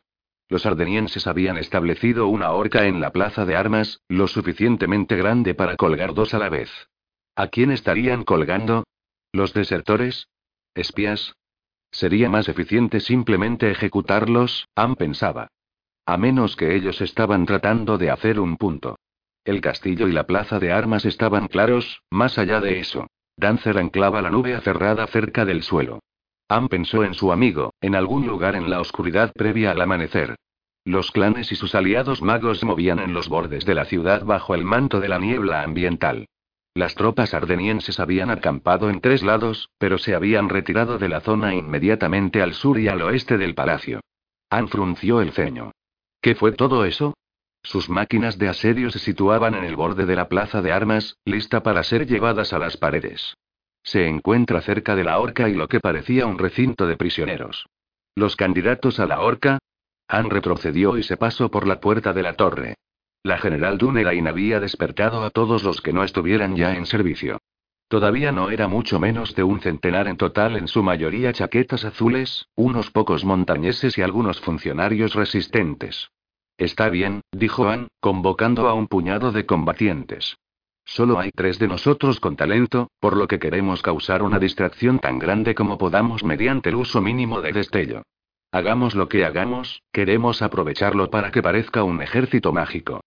Los 0.49 0.67
ardenienses 0.67 1.29
habían 1.29 1.57
establecido 1.57 2.27
una 2.27 2.51
horca 2.51 2.87
en 2.87 3.01
la 3.01 3.13
plaza 3.13 3.45
de 3.45 3.55
armas, 3.55 4.01
lo 4.09 4.27
suficientemente 4.27 5.15
grande 5.17 5.55
para 5.55 5.77
colgar 5.77 6.15
dos 6.15 6.35
a 6.35 6.39
la 6.39 6.49
vez. 6.49 6.71
¿A 7.37 7.47
quién 7.47 7.71
estarían 7.71 8.25
colgando? 8.25 8.85
¿Los 9.33 9.55
desertores? 9.55 10.27
¿Espías? 10.75 11.35
Sería 11.91 12.29
más 12.29 12.49
eficiente 12.49 12.99
simplemente 13.01 13.71
ejecutarlos, 13.71 14.69
Anne 14.75 14.97
pensaba. 14.97 15.49
A 16.07 16.17
menos 16.17 16.57
que 16.57 16.75
ellos 16.75 17.01
estaban 17.01 17.47
tratando 17.47 17.97
de 17.97 18.11
hacer 18.11 18.41
un 18.41 18.57
punto. 18.57 18.97
El 19.45 19.61
castillo 19.61 20.09
y 20.09 20.13
la 20.13 20.27
plaza 20.27 20.59
de 20.59 20.73
armas 20.73 21.05
estaban 21.05 21.49
claros, 21.49 22.03
más 22.11 22.39
allá 22.39 22.61
de 22.61 22.81
eso. 22.81 23.07
Dancer 23.37 23.79
anclaba 23.79 24.23
la 24.23 24.31
nube 24.31 24.55
aferrada 24.55 25.07
cerca 25.07 25.45
del 25.45 25.63
suelo. 25.63 26.01
Anne 26.49 26.69
pensó 26.69 27.05
en 27.05 27.15
su 27.15 27.33
amigo, 27.33 27.73
en 27.81 27.95
algún 27.95 28.27
lugar 28.27 28.57
en 28.57 28.69
la 28.69 28.81
oscuridad 28.81 29.33
previa 29.33 29.71
al 29.71 29.81
amanecer. 29.81 30.37
Los 30.85 31.11
clanes 31.11 31.51
y 31.53 31.57
sus 31.57 31.75
aliados 31.75 32.21
magos 32.21 32.63
movían 32.65 32.99
en 32.99 33.15
los 33.15 33.29
bordes 33.29 33.65
de 33.65 33.75
la 33.75 33.87
ciudad 33.87 34.25
bajo 34.25 34.55
el 34.55 34.65
manto 34.65 35.01
de 35.01 35.09
la 35.09 35.19
niebla 35.19 35.63
ambiental. 35.63 36.27
Las 36.75 36.97
tropas 36.97 37.35
ardenienses 37.35 38.01
habían 38.01 38.31
acampado 38.31 38.91
en 38.91 39.01
tres 39.01 39.23
lados, 39.23 39.71
pero 39.79 39.97
se 39.97 40.17
habían 40.17 40.49
retirado 40.49 40.99
de 40.99 41.09
la 41.09 41.21
zona 41.21 41.55
inmediatamente 41.55 42.43
al 42.43 42.53
sur 42.53 42.81
y 42.81 42.89
al 42.89 43.01
oeste 43.01 43.39
del 43.39 43.55
palacio. 43.55 44.01
Anne 44.51 44.67
frunció 44.67 45.21
el 45.21 45.31
ceño. 45.31 45.71
¿Qué 46.21 46.35
fue 46.35 46.51
todo 46.51 46.85
eso? 46.85 47.15
Sus 47.63 47.89
máquinas 47.89 48.39
de 48.39 48.49
asedio 48.49 48.91
se 48.91 48.99
situaban 48.99 49.55
en 49.55 49.65
el 49.65 49.77
borde 49.77 50.05
de 50.05 50.17
la 50.17 50.29
plaza 50.29 50.63
de 50.63 50.73
armas, 50.73 51.17
lista 51.25 51.63
para 51.63 51.85
ser 51.85 52.07
llevadas 52.07 52.53
a 52.53 52.59
las 52.59 52.77
paredes. 52.77 53.37
Se 53.85 54.09
encuentra 54.09 54.61
cerca 54.61 54.97
de 54.97 55.05
la 55.05 55.21
horca 55.21 55.49
y 55.49 55.55
lo 55.55 55.69
que 55.69 55.79
parecía 55.79 56.27
un 56.27 56.39
recinto 56.39 56.87
de 56.87 56.97
prisioneros. 56.97 57.67
¿Los 58.17 58.35
candidatos 58.35 58.99
a 58.99 59.07
la 59.07 59.21
horca? 59.21 59.59
Han 60.09 60.29
retrocedió 60.29 60.99
y 60.99 61.05
se 61.05 61.17
pasó 61.17 61.51
por 61.51 61.69
la 61.69 61.81
puerta 61.81 62.13
de 62.13 62.23
la 62.23 62.35
torre. 62.35 62.75
La 63.25 63.39
general 63.39 63.79
Dunerain 63.79 64.29
había 64.29 64.61
despertado 64.61 65.25
a 65.25 65.31
todos 65.31 65.63
los 65.63 65.81
que 65.81 65.95
no 65.95 66.05
estuvieran 66.05 66.57
ya 66.57 66.77
en 66.77 66.85
servicio. 66.85 67.39
Todavía 67.89 68.33
no 68.33 68.51
era 68.51 68.69
mucho 68.69 69.01
menos 69.01 69.35
de 69.35 69.43
un 69.43 69.61
centenar 69.61 70.09
en 70.09 70.19
total, 70.19 70.57
en 70.57 70.69
su 70.69 70.83
mayoría 70.83 71.33
chaquetas 71.33 71.87
azules, 71.87 72.49
unos 72.55 72.91
pocos 72.91 73.25
montañeses 73.25 73.97
y 73.97 74.03
algunos 74.03 74.43
funcionarios 74.43 75.15
resistentes. 75.15 76.11
Está 76.59 76.91
bien, 76.91 77.23
dijo 77.33 77.67
Anne, 77.67 77.89
convocando 77.99 78.69
a 78.69 78.75
un 78.75 78.89
puñado 78.89 79.33
de 79.33 79.47
combatientes. 79.47 80.37
Solo 80.85 81.19
hay 81.19 81.31
tres 81.31 81.59
de 81.59 81.69
nosotros 81.69 82.21
con 82.21 82.37
talento, 82.37 82.91
por 83.01 83.17
lo 83.17 83.27
que 83.27 83.39
queremos 83.39 83.81
causar 83.81 84.23
una 84.23 84.39
distracción 84.39 84.99
tan 84.99 85.19
grande 85.19 85.55
como 85.55 85.79
podamos 85.79 86.25
mediante 86.25 86.69
el 86.69 86.75
uso 86.75 87.01
mínimo 87.01 87.41
de 87.41 87.53
destello. 87.53 88.03
Hagamos 88.53 88.95
lo 88.95 89.09
que 89.09 89.25
hagamos, 89.25 89.81
queremos 89.93 90.43
aprovecharlo 90.43 91.09
para 91.09 91.31
que 91.31 91.43
parezca 91.43 91.85
un 91.85 92.03
ejército 92.03 92.53
mágico. 92.53 93.01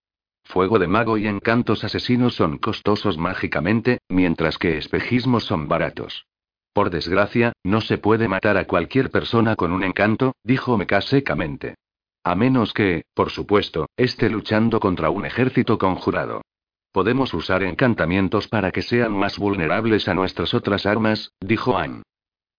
Fuego 0.48 0.80
de 0.80 0.88
mago 0.88 1.18
y 1.18 1.28
encantos 1.28 1.84
asesinos 1.84 2.36
son 2.36 2.58
costosos 2.58 3.18
mágicamente, 3.18 4.00
mientras 4.08 4.58
que 4.58 4.78
espejismos 4.78 5.44
son 5.44 5.68
baratos. 5.68 6.26
Por 6.72 6.90
desgracia, 6.90 7.52
no 7.64 7.82
se 7.82 7.98
puede 7.98 8.30
matar 8.30 8.56
a 8.58 8.66
cualquier 8.66 9.12
persona 9.12 9.58
con 9.58 9.74
un 9.74 9.84
encanto, 9.84 10.36
dijo 10.44 10.78
Meca 10.78 11.02
secamente. 11.02 11.76
A 12.24 12.36
menos 12.36 12.72
que, 12.74 13.04
por 13.14 13.30
supuesto, 13.30 13.88
esté 13.98 14.30
luchando 14.30 14.80
contra 14.80 15.10
un 15.10 15.26
ejército 15.26 15.78
conjurado. 15.78 16.42
Podemos 16.94 17.34
usar 17.34 17.62
encantamientos 17.64 18.48
para 18.48 18.72
que 18.72 18.84
sean 18.84 19.12
más 19.12 19.38
vulnerables 19.38 20.08
a 20.08 20.14
nuestras 20.14 20.54
otras 20.54 20.86
armas, 20.86 21.34
dijo 21.42 21.78
Anne. 21.78 22.04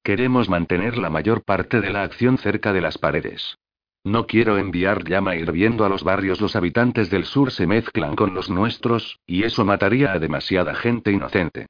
Queremos 0.02 0.50
mantener 0.50 0.98
la 0.98 1.08
mayor 1.08 1.42
parte 1.42 1.80
de 1.80 1.90
la 1.90 2.02
acción 2.02 2.36
cerca 2.36 2.74
de 2.74 2.82
las 2.82 2.98
paredes. 2.98 3.56
No 4.04 4.26
quiero 4.26 4.58
enviar 4.58 5.04
llama 5.04 5.36
hirviendo 5.36 5.84
a 5.84 5.88
los 5.88 6.04
barrios. 6.04 6.40
Los 6.40 6.56
habitantes 6.56 7.10
del 7.10 7.24
sur 7.24 7.50
se 7.50 7.66
mezclan 7.66 8.16
con 8.16 8.34
los 8.34 8.48
nuestros, 8.48 9.18
y 9.26 9.44
eso 9.44 9.64
mataría 9.64 10.12
a 10.12 10.18
demasiada 10.18 10.74
gente 10.74 11.12
inocente. 11.12 11.66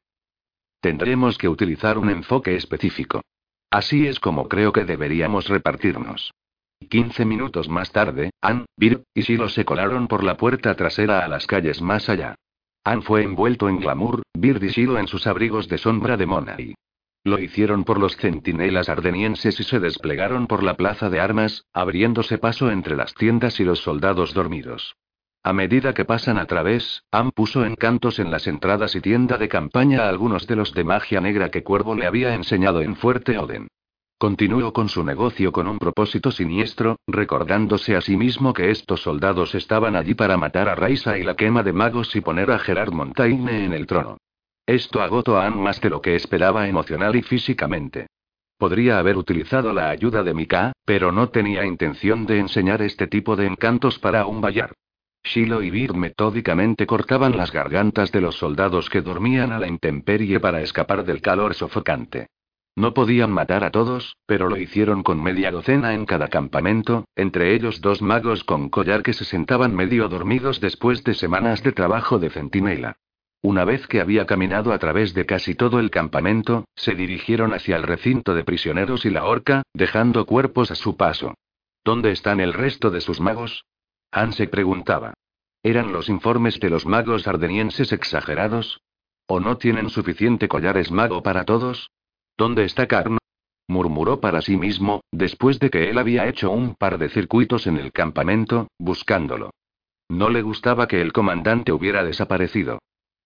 Tendremos 0.81 1.39
que 1.39 1.49
utilizar 1.49 1.99
un 1.99 2.11
enfoque 2.11 2.55
específico. 2.55 3.23
Así 3.71 4.07
es 4.07 4.21
como 4.21 4.49
creo 4.49 4.73
que 4.73 4.85
deberíamos 4.85 5.49
repartirnos. 5.49 6.33
Quince 6.89 7.25
minutos 7.25 7.69
más 7.69 7.91
tarde, 7.91 8.31
Ann, 8.41 8.67
Bir 8.77 9.03
y 9.13 9.23
Silo 9.23 9.49
se 9.49 9.65
colaron 9.65 10.07
por 10.07 10.23
la 10.23 10.37
puerta 10.37 10.75
trasera 10.75 11.25
a 11.25 11.29
las 11.29 11.47
calles 11.47 11.83
más 11.83 12.09
allá. 12.09 12.37
Anne 12.85 13.03
fue 13.03 13.25
envuelto 13.25 13.69
en 13.69 13.81
glamour, 13.81 14.23
Bird 14.33 14.63
y 14.63 14.69
Shiloh 14.69 14.99
en 14.99 15.09
sus 15.09 15.27
abrigos 15.27 15.69
de 15.69 15.79
sombra 15.79 16.17
de 16.17 16.27
Monai. 16.27 16.75
Lo 17.25 17.39
hicieron 17.39 17.85
por 17.85 17.99
los 17.99 18.17
centinelas 18.17 18.89
ardenienses 18.89 19.61
y 19.61 19.65
se 19.65 19.81
desplegaron 19.81 20.47
por 20.47 20.63
la 20.63 20.75
plaza 20.75 21.11
de 21.11 21.21
armas, 21.21 21.65
abriéndose 21.73 22.39
paso 22.39 22.71
entre 22.71 22.97
las 22.97 23.15
tiendas 23.15 23.61
y 23.61 23.65
los 23.65 23.81
soldados 23.81 24.35
dormidos. 24.35 24.97
A 25.43 25.53
medida 25.53 25.95
que 25.95 26.05
pasan 26.05 26.37
a 26.39 26.47
través, 26.47 27.05
Anne 27.11 27.31
puso 27.35 27.65
encantos 27.65 28.19
en 28.19 28.31
las 28.31 28.47
entradas 28.47 28.95
y 28.97 29.01
tienda 29.01 29.39
de 29.39 29.49
campaña 29.49 30.03
a 30.03 30.09
algunos 30.09 30.47
de 30.47 30.57
los 30.57 30.75
de 30.75 30.85
magia 30.85 31.21
negra 31.21 31.51
que 31.51 31.63
Cuervo 31.63 31.95
le 31.95 32.07
había 32.07 32.35
enseñado 32.35 32.83
en 32.83 32.97
Fuerte 32.97 33.39
Oden. 33.39 33.69
Continuó 34.19 34.73
con 34.73 34.89
su 34.89 35.05
negocio 35.05 35.53
con 35.53 35.69
un 35.69 35.79
propósito 35.79 36.33
siniestro, 36.33 36.97
recordándose 37.07 37.95
a 37.95 38.01
sí 38.01 38.17
mismo 38.17 38.53
que 38.53 38.71
estos 38.71 39.03
soldados 39.03 39.55
estaban 39.55 39.95
allí 39.95 40.15
para 40.15 40.37
matar 40.37 40.69
a 40.69 40.75
Raisa 40.75 41.19
y 41.19 41.23
la 41.23 41.37
quema 41.37 41.63
de 41.63 41.73
magos 41.73 42.17
y 42.17 42.21
poner 42.21 42.51
a 42.51 42.59
Gerard 42.59 42.93
Montaigne 42.93 43.65
en 43.65 43.73
el 43.73 43.87
trono. 43.87 44.19
Esto 44.69 45.01
agotó 45.01 45.39
a 45.39 45.47
Anne 45.47 45.63
más 45.63 45.81
de 45.81 45.89
lo 45.89 46.03
que 46.03 46.15
esperaba 46.15 46.69
emocional 46.69 47.17
y 47.17 47.23
físicamente. 47.23 48.09
Podría 48.59 48.99
haber 48.99 49.17
utilizado 49.17 49.73
la 49.73 49.89
ayuda 49.89 50.23
de 50.23 50.35
Mika, 50.35 50.73
pero 50.85 51.11
no 51.11 51.31
tenía 51.31 51.65
intención 51.65 52.27
de 52.27 52.39
enseñar 52.39 52.83
este 52.83 53.07
tipo 53.07 53.35
de 53.35 53.47
encantos 53.47 53.99
para 53.99 54.27
un 54.27 54.43
bayar. 54.43 54.75
Shiloh 55.25 55.63
y 55.63 55.71
Bir 55.71 55.95
metódicamente 55.95 56.87
cortaban 56.87 57.35
las 57.35 57.51
gargantas 57.51 58.13
de 58.13 58.21
los 58.21 58.37
soldados 58.37 58.91
que 58.91 59.01
dormían 59.01 59.53
a 59.53 59.59
la 59.59 59.69
intemperie 59.69 60.39
para 60.39 60.61
escapar 60.61 61.07
del 61.07 61.23
calor 61.23 61.55
sofocante. 61.55 62.27
No 62.77 62.93
podían 62.93 63.33
matar 63.33 63.65
a 63.65 63.71
todos, 63.71 64.19
pero 64.27 64.51
lo 64.51 64.59
hicieron 64.59 65.03
con 65.03 65.23
media 65.23 65.51
docena 65.51 65.95
en 65.95 66.05
cada 66.05 66.29
campamento, 66.29 67.07
entre 67.17 67.55
ellos 67.55 67.81
dos 67.81 68.03
magos 68.03 68.45
con 68.45 68.69
collar 68.69 69.03
que 69.03 69.15
se 69.15 69.25
sentaban 69.25 69.75
medio 69.75 70.11
dormidos 70.11 70.61
después 70.61 71.05
de 71.05 71.15
semanas 71.15 71.63
de 71.63 71.73
trabajo 71.73 72.19
de 72.19 72.29
centinela. 72.29 72.99
Una 73.41 73.65
vez 73.65 73.87
que 73.87 74.01
había 74.01 74.27
caminado 74.27 74.73
a 74.73 74.79
través 74.79 75.15
de 75.15 75.25
casi 75.25 75.55
todo 75.55 75.79
el 75.79 75.91
campamento, 75.91 76.65
se 76.75 76.95
dirigieron 76.95 77.55
hacia 77.55 77.77
el 77.77 77.85
recinto 77.85 78.35
de 78.35 78.43
prisioneros 78.43 79.05
y 79.05 79.11
la 79.11 79.25
horca, 79.25 79.63
dejando 79.75 80.27
cuerpos 80.27 80.71
a 80.73 80.75
su 80.75 80.97
paso. 80.97 81.35
¿Dónde 81.85 82.11
están 82.11 82.41
el 82.41 82.53
resto 82.53 82.91
de 82.91 83.01
sus 83.01 83.21
magos? 83.21 83.65
Han 84.11 84.33
se 84.33 84.49
preguntaba. 84.49 85.15
¿Eran 85.63 85.93
los 85.93 86.09
informes 86.09 86.59
de 86.61 86.71
los 86.71 86.85
magos 86.85 87.29
ardenienses 87.29 87.93
exagerados? 87.93 88.81
¿O 89.27 89.39
no 89.39 89.57
tienen 89.57 89.89
suficiente 89.91 90.49
collares 90.49 90.91
mago 90.91 91.23
para 91.23 91.45
todos? 91.45 91.91
¿Dónde 92.37 92.65
está 92.65 92.87
Carno? 92.87 93.19
murmuró 93.69 94.21
para 94.21 94.41
sí 94.41 94.57
mismo, 94.57 95.03
después 95.13 95.59
de 95.59 95.71
que 95.71 95.91
él 95.91 95.99
había 95.99 96.27
hecho 96.27 96.51
un 96.51 96.75
par 96.75 96.99
de 96.99 97.11
circuitos 97.11 97.67
en 97.67 97.77
el 97.77 97.93
campamento, 97.93 98.69
buscándolo. 98.79 99.51
No 100.09 100.31
le 100.31 100.43
gustaba 100.43 100.89
que 100.89 101.03
el 101.03 101.13
comandante 101.13 101.71
hubiera 101.71 102.03
desaparecido. 102.03 102.79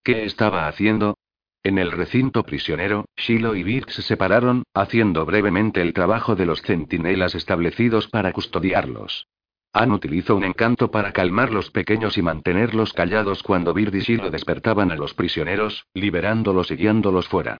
¿Qué 0.05 0.25
estaba 0.25 0.67
haciendo? 0.67 1.17
En 1.63 1.79
el 1.79 1.93
recinto 1.93 2.43
prisionero, 2.43 3.05
Shiloh 3.17 3.55
y 3.55 3.63
Vic 3.63 3.89
se 3.91 4.03
separaron, 4.03 4.65
haciendo 4.75 5.25
brevemente 5.25 5.81
el 5.81 5.93
trabajo 5.93 6.35
de 6.35 6.45
los 6.45 6.61
centinelas 6.61 7.37
establecidos 7.37 8.09
para 8.09 8.33
custodiarlos. 8.33 9.29
Anne 9.73 9.95
utilizó 9.95 10.35
un 10.35 10.43
encanto 10.43 10.91
para 10.91 11.13
calmar 11.13 11.53
los 11.53 11.71
pequeños 11.71 12.19
y 12.19 12.23
mantenerlos 12.23 12.93
callados 12.93 13.45
cuando 13.45 13.73
Bird 13.75 13.95
y 13.95 14.01
Shiloh 14.01 14.31
despertaban 14.31 14.91
a 14.91 14.97
los 14.97 15.15
prisioneros, 15.15 15.87
liberándolos 15.95 16.73
y 16.73 16.77
guiándolos 16.77 17.29
fuera. 17.29 17.59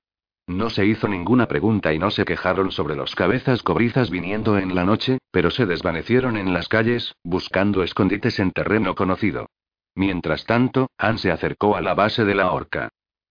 No 0.49 0.69
se 0.69 0.85
hizo 0.85 1.07
ninguna 1.07 1.47
pregunta 1.47 1.95
y 1.95 2.01
no 2.01 2.11
se 2.11 2.25
quejaron 2.25 2.73
sobre 2.73 2.97
los 2.97 3.15
cabezas 3.15 3.63
cobrizas 3.63 4.11
viniendo 4.11 4.59
en 4.59 4.75
la 4.75 4.85
noche, 4.85 5.19
pero 5.31 5.53
se 5.53 5.65
desvanecieron 5.65 6.37
en 6.37 6.53
las 6.53 6.67
calles, 6.67 7.15
buscando 7.23 7.85
escondites 7.85 8.41
en 8.41 8.51
terreno 8.51 8.97
conocido. 8.97 9.47
Mientras 9.95 10.45
tanto, 10.47 10.91
Anne 10.97 11.19
se 11.19 11.31
acercó 11.31 11.77
a 11.77 11.81
la 11.81 11.95
base 11.95 12.25
de 12.25 12.35
la 12.35 12.53
horca. 12.53 12.89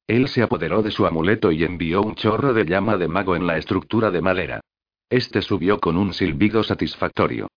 Él 0.07 0.27
se 0.27 0.43
apoderó 0.43 0.83
de 0.83 0.91
su 0.91 1.05
amuleto 1.05 1.51
y 1.51 1.63
envió 1.63 2.01
un 2.01 2.15
chorro 2.15 2.53
de 2.53 2.65
llama 2.65 2.97
de 2.97 3.07
mago 3.07 3.35
en 3.35 3.47
la 3.47 3.57
estructura 3.57 4.11
de 4.11 4.21
madera. 4.21 4.61
Este 5.09 5.41
subió 5.41 5.79
con 5.79 5.97
un 5.97 6.13
silbido 6.13 6.63
satisfactorio. 6.63 7.47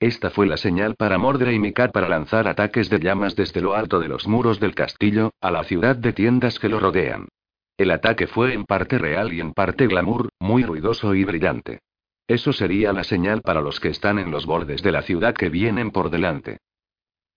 Esta 0.00 0.30
fue 0.30 0.46
la 0.46 0.56
señal 0.56 0.96
para 0.96 1.18
Mordre 1.18 1.54
y 1.54 1.58
Mika 1.58 1.88
para 1.88 2.08
lanzar 2.08 2.48
ataques 2.48 2.90
de 2.90 2.98
llamas 2.98 3.36
desde 3.36 3.60
lo 3.60 3.74
alto 3.74 4.00
de 4.00 4.08
los 4.08 4.26
muros 4.26 4.60
del 4.60 4.74
castillo, 4.74 5.32
a 5.40 5.50
la 5.50 5.64
ciudad 5.64 5.96
de 5.96 6.12
tiendas 6.12 6.58
que 6.58 6.68
lo 6.68 6.80
rodean. 6.80 7.28
El 7.76 7.90
ataque 7.90 8.26
fue 8.26 8.54
en 8.54 8.64
parte 8.64 8.98
real 8.98 9.32
y 9.32 9.40
en 9.40 9.52
parte 9.52 9.86
glamour, 9.86 10.28
muy 10.38 10.62
ruidoso 10.62 11.14
y 11.14 11.24
brillante. 11.24 11.80
Eso 12.26 12.52
sería 12.52 12.92
la 12.92 13.04
señal 13.04 13.42
para 13.42 13.60
los 13.60 13.80
que 13.80 13.88
están 13.88 14.18
en 14.18 14.30
los 14.30 14.46
bordes 14.46 14.82
de 14.82 14.92
la 14.92 15.02
ciudad 15.02 15.34
que 15.34 15.48
vienen 15.48 15.90
por 15.90 16.10
delante. 16.10 16.58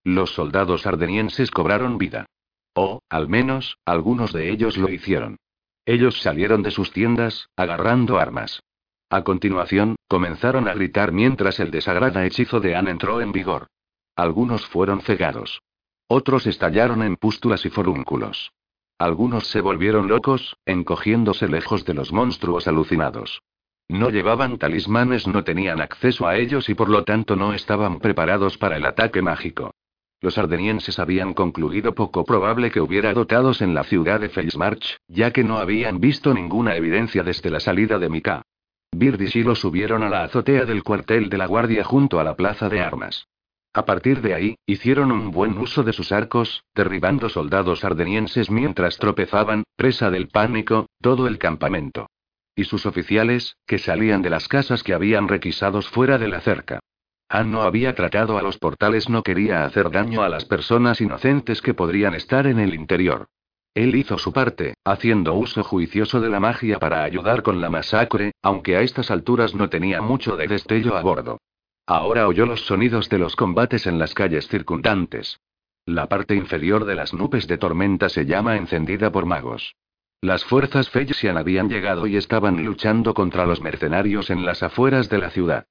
Los 0.03 0.33
soldados 0.33 0.85
ardenienses 0.85 1.51
cobraron 1.51 1.97
vida. 1.97 2.25
O, 2.73 3.01
al 3.09 3.27
menos, 3.27 3.77
algunos 3.85 4.33
de 4.33 4.51
ellos 4.51 4.77
lo 4.77 4.89
hicieron. 4.89 5.37
Ellos 5.85 6.21
salieron 6.21 6.63
de 6.63 6.71
sus 6.71 6.91
tiendas, 6.91 7.49
agarrando 7.55 8.19
armas. 8.19 8.61
A 9.09 9.23
continuación, 9.23 9.95
comenzaron 10.07 10.67
a 10.67 10.73
gritar 10.73 11.11
mientras 11.13 11.59
el 11.59 11.71
desagrada 11.71 12.25
hechizo 12.25 12.59
de 12.59 12.75
Anne 12.75 12.91
entró 12.91 13.21
en 13.21 13.31
vigor. 13.31 13.67
Algunos 14.15 14.65
fueron 14.65 15.01
cegados. 15.01 15.61
Otros 16.07 16.45
estallaron 16.45 17.03
en 17.03 17.15
pústulas 17.15 17.65
y 17.65 17.69
forúnculos. 17.69 18.51
Algunos 18.99 19.47
se 19.47 19.61
volvieron 19.61 20.07
locos, 20.07 20.57
encogiéndose 20.65 21.47
lejos 21.47 21.85
de 21.85 21.93
los 21.93 22.11
monstruos 22.11 22.67
alucinados. 22.67 23.41
No 23.87 24.09
llevaban 24.09 24.57
talismanes, 24.57 25.27
no 25.27 25.43
tenían 25.43 25.79
acceso 25.79 26.27
a 26.27 26.35
ellos 26.35 26.67
y 26.67 26.73
por 26.73 26.89
lo 26.89 27.03
tanto 27.03 27.35
no 27.35 27.53
estaban 27.53 27.99
preparados 27.99 28.57
para 28.57 28.75
el 28.75 28.85
ataque 28.85 29.21
mágico. 29.21 29.73
Los 30.19 30.37
ardenienses 30.39 30.97
habían 30.97 31.33
concluido 31.33 31.93
poco 31.93 32.25
probable 32.25 32.71
que 32.71 32.81
hubiera 32.81 33.13
dotados 33.13 33.61
en 33.61 33.75
la 33.75 33.83
ciudad 33.83 34.19
de 34.19 34.29
Felsmarch, 34.29 34.97
ya 35.07 35.31
que 35.31 35.43
no 35.43 35.59
habían 35.59 35.99
visto 35.99 36.33
ninguna 36.33 36.75
evidencia 36.75 37.23
desde 37.23 37.51
la 37.51 37.59
salida 37.59 37.99
de 37.99 38.09
Mika. 38.09 38.41
Bird 38.91 39.21
y 39.21 39.27
Shiloh 39.27 39.55
subieron 39.55 40.01
a 40.01 40.09
la 40.09 40.23
azotea 40.23 40.65
del 40.65 40.83
cuartel 40.83 41.29
de 41.29 41.37
la 41.37 41.45
guardia 41.45 41.83
junto 41.83 42.19
a 42.19 42.23
la 42.23 42.35
plaza 42.35 42.67
de 42.67 42.79
armas. 42.79 43.27
A 43.73 43.85
partir 43.85 44.21
de 44.21 44.33
ahí, 44.33 44.55
hicieron 44.65 45.11
un 45.11 45.29
buen 45.29 45.55
uso 45.59 45.83
de 45.83 45.93
sus 45.93 46.11
arcos, 46.11 46.63
derribando 46.73 47.29
soldados 47.29 47.83
ardenienses 47.83 48.49
mientras 48.49 48.97
tropezaban, 48.97 49.65
presa 49.75 50.09
del 50.09 50.29
pánico, 50.29 50.87
todo 50.99 51.27
el 51.27 51.37
campamento. 51.37 52.09
Y 52.55 52.63
sus 52.63 52.87
oficiales, 52.87 53.55
que 53.67 53.77
salían 53.77 54.23
de 54.23 54.31
las 54.31 54.47
casas 54.47 54.81
que 54.81 54.95
habían 54.95 55.27
requisados 55.27 55.87
fuera 55.89 56.17
de 56.17 56.27
la 56.27 56.41
cerca. 56.41 56.79
Han 57.29 57.51
no 57.51 57.63
había 57.63 57.93
tratado 57.93 58.37
a 58.37 58.41
los 58.41 58.57
portales, 58.57 59.09
no 59.09 59.21
quería 59.21 59.65
hacer 59.65 59.91
daño 59.91 60.21
a 60.21 60.29
las 60.29 60.45
personas 60.45 61.01
inocentes 61.01 61.61
que 61.61 61.73
podrían 61.73 62.13
estar 62.13 62.47
en 62.47 62.59
el 62.59 62.73
interior. 62.73 63.27
Él 63.73 63.95
hizo 63.95 64.17
su 64.17 64.33
parte, 64.33 64.73
haciendo 64.85 65.33
uso 65.33 65.63
juicioso 65.63 66.19
de 66.21 66.29
la 66.29 66.39
magia 66.39 66.79
para 66.79 67.03
ayudar 67.03 67.43
con 67.43 67.61
la 67.61 67.69
masacre, 67.69 68.31
aunque 68.41 68.75
a 68.77 68.81
estas 68.81 69.11
alturas 69.11 69.53
no 69.53 69.69
tenía 69.69 70.01
mucho 70.01 70.35
de 70.35 70.47
destello 70.47 70.95
a 70.97 71.01
bordo. 71.01 71.39
Ahora 71.85 72.27
oyó 72.27 72.45
los 72.45 72.65
sonidos 72.65 73.07
de 73.09 73.19
los 73.19 73.35
combates 73.35 73.85
en 73.87 73.99
las 73.99 74.13
calles 74.13 74.47
circundantes. 74.47 75.39
La 75.85 76.07
parte 76.07 76.33
inferior 76.33 76.85
de 76.85 76.95
las 76.95 77.13
nubes 77.13 77.47
de 77.47 77.57
tormenta 77.57 78.09
se 78.09 78.25
llama 78.25 78.57
encendida 78.57 79.11
por 79.11 79.25
magos. 79.25 79.75
Las 80.21 80.43
fuerzas 80.43 80.89
Feysian 80.89 81.37
habían 81.37 81.69
llegado 81.69 82.07
y 82.07 82.17
estaban 82.17 82.65
luchando 82.65 83.13
contra 83.13 83.45
los 83.45 83.61
mercenarios 83.61 84.29
en 84.29 84.45
las 84.45 84.63
afueras 84.63 85.07
de 85.09 85.19
la 85.19 85.29
ciudad. 85.29 85.67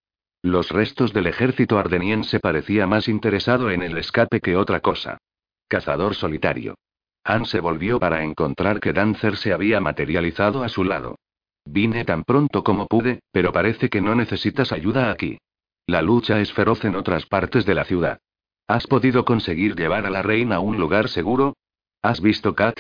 Los 0.46 0.70
restos 0.70 1.12
del 1.12 1.26
ejército 1.26 1.76
ardeniense 1.76 2.38
parecía 2.38 2.86
más 2.86 3.08
interesado 3.08 3.68
en 3.72 3.82
el 3.82 3.98
escape 3.98 4.40
que 4.40 4.54
otra 4.54 4.78
cosa. 4.78 5.18
Cazador 5.66 6.14
solitario. 6.14 6.76
Han 7.24 7.46
se 7.46 7.58
volvió 7.58 7.98
para 7.98 8.22
encontrar 8.22 8.78
que 8.78 8.92
Dancer 8.92 9.38
se 9.38 9.52
había 9.52 9.80
materializado 9.80 10.62
a 10.62 10.68
su 10.68 10.84
lado. 10.84 11.16
Vine 11.64 12.04
tan 12.04 12.22
pronto 12.22 12.62
como 12.62 12.86
pude, 12.86 13.18
pero 13.32 13.50
parece 13.50 13.88
que 13.88 14.00
no 14.00 14.14
necesitas 14.14 14.70
ayuda 14.70 15.10
aquí. 15.10 15.36
La 15.84 16.00
lucha 16.00 16.38
es 16.38 16.52
feroz 16.52 16.84
en 16.84 16.94
otras 16.94 17.26
partes 17.26 17.66
de 17.66 17.74
la 17.74 17.84
ciudad. 17.84 18.20
¿Has 18.68 18.86
podido 18.86 19.24
conseguir 19.24 19.74
llevar 19.74 20.06
a 20.06 20.10
la 20.10 20.22
reina 20.22 20.56
a 20.56 20.60
un 20.60 20.78
lugar 20.78 21.08
seguro? 21.08 21.56
¿Has 22.02 22.20
visto 22.20 22.54
Kat? 22.54 22.78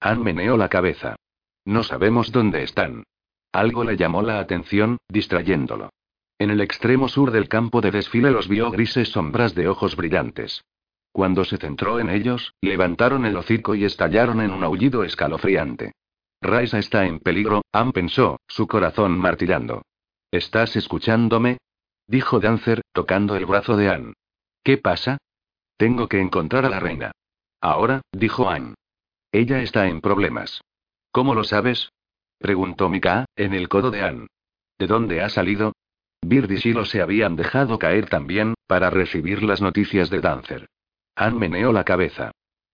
Han 0.00 0.22
meneó 0.22 0.56
la 0.56 0.70
cabeza. 0.70 1.16
No 1.66 1.82
sabemos 1.82 2.32
dónde 2.32 2.62
están. 2.62 3.04
Algo 3.52 3.84
le 3.84 3.98
llamó 3.98 4.22
la 4.22 4.38
atención, 4.38 4.96
distrayéndolo. 5.10 5.90
En 6.38 6.50
el 6.50 6.60
extremo 6.60 7.08
sur 7.08 7.30
del 7.30 7.48
campo 7.48 7.80
de 7.80 7.90
desfile 7.90 8.30
los 8.30 8.48
vio 8.48 8.70
grises 8.70 9.10
sombras 9.10 9.54
de 9.54 9.68
ojos 9.68 9.96
brillantes. 9.96 10.64
Cuando 11.12 11.44
se 11.44 11.58
centró 11.58 12.00
en 12.00 12.10
ellos, 12.10 12.54
levantaron 12.60 13.24
el 13.24 13.36
hocico 13.36 13.76
y 13.76 13.84
estallaron 13.84 14.40
en 14.40 14.50
un 14.50 14.64
aullido 14.64 15.04
escalofriante. 15.04 15.92
Raisa 16.42 16.78
está 16.78 17.06
en 17.06 17.20
peligro, 17.20 17.62
Ann 17.72 17.92
pensó, 17.92 18.40
su 18.48 18.66
corazón 18.66 19.16
martillando. 19.16 19.82
¿Estás 20.32 20.74
escuchándome? 20.74 21.58
dijo 22.08 22.40
Dancer, 22.40 22.82
tocando 22.92 23.36
el 23.36 23.46
brazo 23.46 23.76
de 23.76 23.88
Ann. 23.88 24.14
¿Qué 24.64 24.76
pasa? 24.76 25.18
Tengo 25.76 26.08
que 26.08 26.20
encontrar 26.20 26.66
a 26.66 26.68
la 26.68 26.80
reina. 26.80 27.12
Ahora, 27.60 28.02
dijo 28.12 28.50
Ann. 28.50 28.74
Ella 29.30 29.62
está 29.62 29.86
en 29.86 30.00
problemas. 30.00 30.60
¿Cómo 31.12 31.34
lo 31.34 31.44
sabes? 31.44 31.90
preguntó 32.38 32.88
Mika, 32.88 33.24
en 33.36 33.54
el 33.54 33.68
codo 33.68 33.90
de 33.90 34.02
Ann. 34.02 34.26
¿De 34.78 34.88
dónde 34.88 35.22
ha 35.22 35.28
salido? 35.28 35.72
Bird 36.28 36.50
y 36.50 36.56
Shiloh 36.56 36.86
se 36.86 37.02
habían 37.02 37.36
dejado 37.36 37.78
caer 37.78 38.08
también, 38.08 38.54
para 38.66 38.90
recibir 38.90 39.42
las 39.42 39.60
noticias 39.60 40.10
de 40.10 40.20
Dancer. 40.20 40.66
Han 41.16 41.38
meneó 41.38 41.72
la 41.72 41.84
cabeza. 41.84 42.32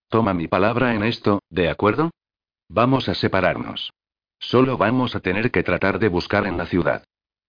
Toma 0.09 0.33
mi 0.33 0.47
palabra 0.47 0.95
en 0.95 1.03
esto, 1.03 1.39
¿de 1.49 1.69
acuerdo? 1.69 2.11
Vamos 2.69 3.09
a 3.09 3.13
separarnos. 3.13 3.91
Solo 4.39 4.77
vamos 4.77 5.15
a 5.15 5.19
tener 5.19 5.51
que 5.51 5.63
tratar 5.63 5.99
de 5.99 6.07
buscar 6.07 6.47
en 6.47 6.57
la 6.57 6.65
ciudad. 6.65 7.03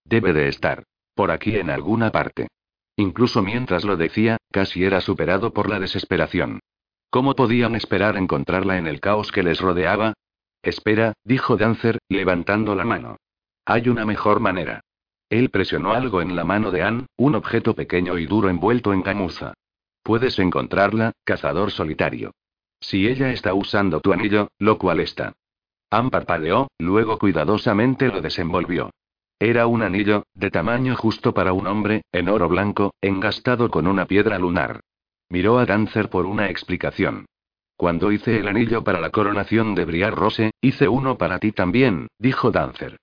Debe 0.05 0.33
de 0.33 0.49
estar. 0.49 0.85
Por 1.15 1.31
aquí 1.31 1.57
en 1.57 1.71
alguna 1.71 2.11
parte. 2.11 2.49
Incluso 2.97 3.43
mientras 3.43 3.85
lo 3.85 3.97
decía, 3.97 4.37
casi 4.51 4.85
era 4.85 5.01
superado 5.01 5.53
por 5.53 5.69
la 5.69 5.79
desesperación. 5.79 6.61
¿Cómo 7.11 7.35
podían 7.35 7.75
esperar 7.75 8.17
encontrarla 8.17 8.79
en 8.79 8.87
el 8.87 9.01
caos 9.01 9.33
que 9.33 9.43
les 9.43 9.61
rodeaba? 9.61 10.15
Espera, 10.63 11.15
dijo 11.25 11.57
Dancer, 11.57 11.99
levantando 12.09 12.75
la 12.75 12.85
mano. 12.85 13.17
Hay 13.65 13.89
una 13.89 14.05
mejor 14.05 14.41
manera. 14.41 14.81
Él 15.33 15.49
presionó 15.49 15.95
algo 15.95 16.21
en 16.21 16.37
la 16.37 16.45
mano 16.45 16.71
de 16.71 16.83
Anne, 16.83 17.07
un 17.17 17.35
objeto 17.35 17.75
pequeño 17.75 18.19
y 18.19 18.27
duro 18.27 18.51
envuelto 18.51 18.93
en 18.93 19.01
gamuza. 19.01 19.55
Puedes 20.03 20.39
encontrarla, 20.39 21.13
cazador 21.25 21.71
solitario. 21.71 22.33
Si 22.81 23.09
ella 23.09 23.33
está 23.33 23.55
usando 23.55 24.01
tu 24.01 24.13
anillo, 24.13 24.49
lo 24.59 24.77
cual 24.77 25.01
está. 25.01 25.33
Anne 25.89 26.11
parpadeó, 26.11 26.69
luego 26.79 27.17
cuidadosamente 27.17 28.09
lo 28.09 28.21
desenvolvió. 28.21 28.91
Era 29.39 29.67
un 29.67 29.81
anillo, 29.81 30.25
de 30.35 30.51
tamaño 30.51 30.97
justo 30.97 31.33
para 31.33 31.55
un 31.55 31.67
hombre, 31.67 32.03
en 32.13 32.29
oro 32.29 32.51
blanco, 32.51 32.93
engastado 33.01 33.71
con 33.71 33.87
una 33.87 34.05
piedra 34.05 34.39
lunar. 34.39 34.81
Miró 35.31 35.59
a 35.59 35.65
Dancer 35.65 36.11
por 36.11 36.27
una 36.27 36.51
explicación. 36.51 37.25
Cuando 37.79 38.13
hice 38.13 38.39
el 38.39 38.49
anillo 38.49 38.85
para 38.85 39.01
la 39.01 39.09
coronación 39.09 39.75
de 39.75 39.87
Briar 39.87 40.15
Rose, 40.15 40.51
hice 40.61 40.89
uno 40.89 41.17
para 41.17 41.39
ti 41.39 41.53
también, 41.53 42.09
dijo 42.19 42.51
Dancer. 42.51 42.99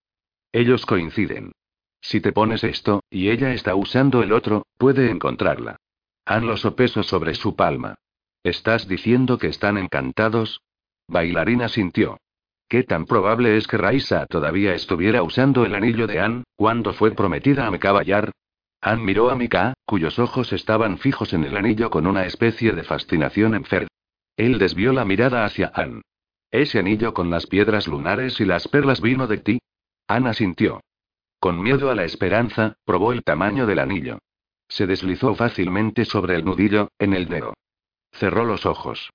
Ellos 0.51 0.85
coinciden. 0.85 1.53
Si 2.01 2.21
te 2.21 2.31
pones 2.31 2.63
esto, 2.63 3.03
y 3.09 3.29
ella 3.29 3.53
está 3.53 3.75
usando 3.75 4.23
el 4.23 4.31
otro, 4.31 4.65
puede 4.77 5.09
encontrarla. 5.09 5.77
Han 6.25 6.47
los 6.47 6.61
sopesos 6.61 7.07
sobre 7.07 7.33
su 7.33 7.55
palma. 7.55 7.95
¿Estás 8.43 8.87
diciendo 8.87 9.37
que 9.37 9.47
están 9.47 9.77
encantados? 9.77 10.61
Bailarina 11.07 11.67
sintió. 11.69 12.17
¿Qué 12.69 12.83
tan 12.83 13.05
probable 13.05 13.57
es 13.57 13.67
que 13.67 13.77
Raisa 13.77 14.27
todavía 14.27 14.75
estuviera 14.75 15.23
usando 15.23 15.65
el 15.65 15.73
anillo 15.73 16.05
de 16.05 16.19
Anne, 16.19 16.43
cuando 16.55 16.93
fue 16.93 17.11
prometida 17.11 17.65
a 17.65 17.71
Mecaballar? 17.71 18.31
Anne 18.79 19.03
miró 19.03 19.29
a 19.29 19.35
Mika, 19.35 19.73
cuyos 19.85 20.19
ojos 20.19 20.53
estaban 20.53 20.99
fijos 20.99 21.33
en 21.33 21.43
el 21.43 21.57
anillo 21.57 21.89
con 21.89 22.07
una 22.07 22.25
especie 22.25 22.71
de 22.71 22.83
fascinación 22.83 23.55
enferma. 23.55 23.89
Él 24.37 24.57
desvió 24.57 24.93
la 24.93 25.03
mirada 25.03 25.43
hacia 25.43 25.71
Anne. 25.73 26.01
¿Ese 26.51 26.79
anillo 26.79 27.13
con 27.13 27.29
las 27.29 27.45
piedras 27.47 27.87
lunares 27.87 28.39
y 28.39 28.45
las 28.45 28.67
perlas 28.67 29.01
vino 29.01 29.27
de 29.27 29.39
ti? 29.39 29.59
Ana 30.07 30.33
sintió. 30.33 30.79
Con 31.39 31.61
miedo 31.61 31.89
a 31.89 31.95
la 31.95 32.03
esperanza, 32.03 32.75
probó 32.83 33.13
el 33.13 33.23
tamaño 33.23 33.65
del 33.65 33.79
anillo. 33.79 34.19
Se 34.67 34.85
deslizó 34.85 35.35
fácilmente 35.35 36.03
sobre 36.03 36.35
el 36.35 36.43
nudillo, 36.43 36.89
en 36.99 37.13
el 37.13 37.27
dedo. 37.27 37.53
Cerró 38.11 38.43
los 38.43 38.65
ojos. 38.65 39.09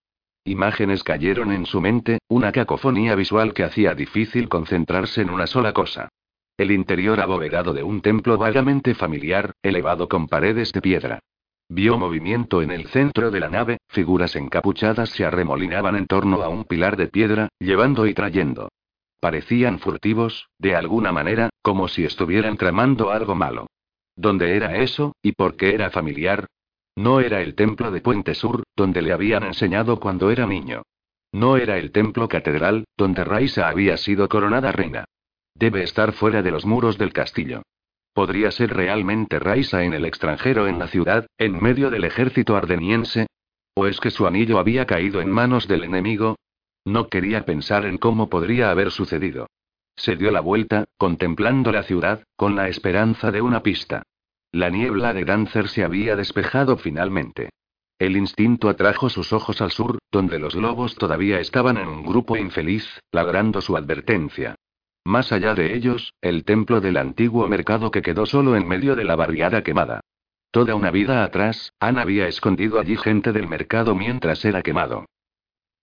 Imágenes 0.45 1.05
cayeron 1.05 1.53
en 1.53 1.67
su 1.67 1.81
mente, 1.81 2.19
una 2.29 2.53
cacofonía 2.53 3.15
visual 3.15 3.53
que 3.53 3.65
hacía 3.65 3.95
difícil 3.95 4.49
concentrarse 4.49 5.21
en 5.21 5.31
una 5.31 5.47
sola 5.47 5.73
cosa. 5.73 6.09
El 6.57 6.71
interior 6.71 7.21
abovedado 7.21 7.73
de 7.73 7.83
un 7.83 8.01
templo 8.01 8.39
vagamente 8.39 8.95
familiar, 8.95 9.53
elevado 9.63 10.09
con 10.09 10.29
paredes 10.29 10.73
de 10.73 10.81
piedra. 10.81 11.21
Vio 11.69 11.99
movimiento 11.99 12.63
en 12.63 12.71
el 12.71 12.87
centro 12.89 13.31
de 13.31 13.41
la 13.41 13.49
nave, 13.49 13.79
figuras 13.89 14.37
encapuchadas 14.37 15.11
se 15.11 15.25
arremolinaban 15.25 15.97
en 15.97 16.07
torno 16.07 16.43
a 16.43 16.49
un 16.49 16.65
pilar 16.65 16.97
de 16.97 17.09
piedra, 17.09 17.49
llevando 17.59 18.07
y 18.07 18.15
trayendo. 18.15 18.69
Parecían 19.25 19.79
furtivos, 19.79 20.51
de 20.59 20.77
alguna 20.77 21.11
manera, 21.11 21.49
como 21.63 21.89
si 21.89 22.05
estuvieran 22.05 22.59
tramando 22.59 23.11
algo 23.11 23.35
malo. 23.35 23.69
¿Dónde 24.15 24.55
era 24.55 24.77
eso, 24.77 25.17
y 25.23 25.33
por 25.33 25.57
qué 25.57 25.75
era 25.75 25.89
familiar? 25.89 26.47
No 26.95 27.21
era 27.21 27.41
el 27.41 27.55
templo 27.55 27.91
de 27.91 28.03
Puente 28.03 28.35
Sur, 28.35 28.65
donde 28.77 29.01
le 29.01 29.15
habían 29.15 29.45
enseñado 29.45 29.99
cuando 29.99 30.31
era 30.31 30.47
niño. 30.47 30.83
No 31.33 31.57
era 31.57 31.79
el 31.79 31.91
templo 31.91 32.29
catedral, 32.29 32.85
donde 32.99 33.25
Raisa 33.25 33.67
había 33.67 33.97
sido 33.97 34.29
coronada 34.29 34.73
reina. 34.73 35.07
Debe 35.55 35.85
estar 35.85 36.13
fuera 36.13 36.43
de 36.43 36.51
los 36.51 36.67
muros 36.67 36.99
del 36.99 37.15
castillo. 37.15 37.63
¿Podría 38.13 38.51
ser 38.51 38.75
realmente 38.75 39.39
Raisa 39.39 39.85
en 39.85 39.95
el 39.95 40.05
extranjero 40.05 40.69
en 40.69 40.79
la 40.79 40.89
ciudad, 40.89 41.29
en 41.39 41.63
medio 41.63 41.89
del 41.89 42.05
ejército 42.05 42.57
ardeniense? 42.57 43.27
¿O 43.75 43.87
es 43.87 44.01
que 44.01 44.11
su 44.11 44.27
anillo 44.27 44.59
había 44.59 44.85
caído 44.85 45.23
en 45.23 45.31
manos 45.31 45.67
del 45.67 45.85
enemigo? 45.85 46.37
No 46.85 47.09
quería 47.09 47.45
pensar 47.45 47.87
en 47.87 47.99
cómo 47.99 48.29
podría 48.29 48.71
haber 48.71 48.91
sucedido. 48.91 49.47
Se 49.97 50.17
dio 50.17 50.31
la 50.31 50.41
vuelta, 50.41 50.85
contemplando 50.99 51.73
la 51.73 51.83
ciudad, 51.83 52.25
con 52.37 52.57
la 52.57 52.69
esperanza 52.69 53.31
de 53.31 53.41
una 53.41 53.63
pista. 53.63 54.03
La 54.53 54.71
niebla 54.71 55.15
de 55.15 55.25
Dancer 55.25 55.69
se 55.69 55.83
había 55.83 56.17
despejado 56.17 56.77
finalmente. 56.77 57.51
El 57.99 58.17
instinto 58.17 58.69
atrajo 58.69 59.09
sus 59.09 59.33
ojos 59.33 59.61
al 59.61 59.71
sur, 59.71 59.99
donde 60.11 60.39
los 60.39 60.55
lobos 60.55 60.97
todavía 60.97 61.41
estaban 61.41 61.77
en 61.77 61.89
un 61.89 62.05
grupo 62.05 62.37
infeliz, 62.37 63.01
ladrando 63.13 63.61
su 63.61 63.77
advertencia. 63.77 64.57
Más 65.05 65.33
allá 65.33 65.55
de 65.55 65.75
ellos, 65.75 66.13
el 66.21 66.45
templo 66.45 66.81
del 66.81 66.97
antiguo 66.97 67.47
mercado 67.49 67.91
que 67.91 68.03
quedó 68.03 68.27
solo 68.27 68.57
en 68.57 68.67
medio 68.67 68.97
de 68.97 69.05
la 69.05 69.17
barriada 69.17 69.63
quemada. 69.63 70.01
Toda 70.51 70.75
una 70.75 70.91
vida 70.91 71.25
atrás, 71.25 71.73
Anne 71.81 72.01
había 72.01 72.29
escondido 72.29 72.79
allí 72.79 72.97
gente 72.97 73.33
del 73.33 73.49
mercado 73.49 73.95
mientras 73.95 74.45
era 74.45 74.63
quemado. 74.63 75.05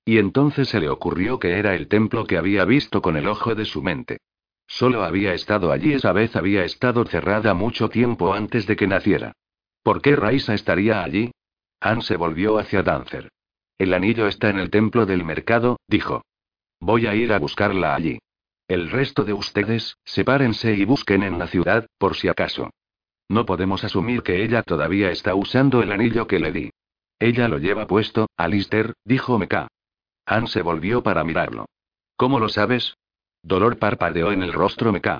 Y 0.05 0.17
entonces 0.17 0.69
se 0.69 0.79
le 0.79 0.89
ocurrió 0.89 1.39
que 1.39 1.59
era 1.59 1.75
el 1.75 1.87
templo 1.87 2.25
que 2.25 2.37
había 2.37 2.65
visto 2.65 3.01
con 3.01 3.17
el 3.17 3.27
ojo 3.27 3.55
de 3.55 3.65
su 3.65 3.81
mente. 3.81 4.17
Solo 4.67 5.03
había 5.03 5.33
estado 5.33 5.71
allí 5.71 5.93
esa 5.93 6.13
vez 6.13 6.35
había 6.35 6.63
estado 6.63 7.05
cerrada 7.05 7.53
mucho 7.53 7.89
tiempo 7.89 8.33
antes 8.33 8.65
de 8.67 8.75
que 8.75 8.87
naciera. 8.87 9.33
¿Por 9.83 10.01
qué 10.01 10.15
Raisa 10.15 10.53
estaría 10.53 11.03
allí? 11.03 11.31
Anne 11.79 12.01
se 12.03 12.15
volvió 12.15 12.57
hacia 12.57 12.83
Dancer. 12.83 13.29
El 13.77 13.93
anillo 13.93 14.27
está 14.27 14.49
en 14.49 14.59
el 14.59 14.69
templo 14.69 15.05
del 15.05 15.25
mercado, 15.25 15.79
dijo. 15.87 16.23
Voy 16.79 17.07
a 17.07 17.15
ir 17.15 17.33
a 17.33 17.39
buscarla 17.39 17.95
allí. 17.95 18.19
El 18.67 18.89
resto 18.89 19.23
de 19.23 19.33
ustedes, 19.33 19.97
sepárense 20.05 20.73
y 20.73 20.85
busquen 20.85 21.23
en 21.23 21.37
la 21.37 21.47
ciudad, 21.47 21.87
por 21.97 22.15
si 22.15 22.27
acaso. 22.27 22.69
No 23.27 23.45
podemos 23.45 23.83
asumir 23.83 24.23
que 24.23 24.43
ella 24.43 24.63
todavía 24.63 25.11
está 25.11 25.35
usando 25.35 25.81
el 25.81 25.91
anillo 25.91 26.27
que 26.27 26.39
le 26.39 26.51
di. 26.51 26.69
Ella 27.19 27.47
lo 27.47 27.57
lleva 27.57 27.87
puesto, 27.87 28.27
Alister, 28.37 28.93
dijo 29.03 29.37
Meka. 29.37 29.67
Anne 30.31 30.47
se 30.47 30.61
volvió 30.61 31.03
para 31.03 31.25
mirarlo. 31.25 31.65
¿Cómo 32.15 32.39
lo 32.39 32.47
sabes? 32.47 32.95
Dolor 33.43 33.79
parpadeó 33.79 34.31
en 34.31 34.43
el 34.43 34.53
rostro 34.53 34.93
Meca. 34.93 35.19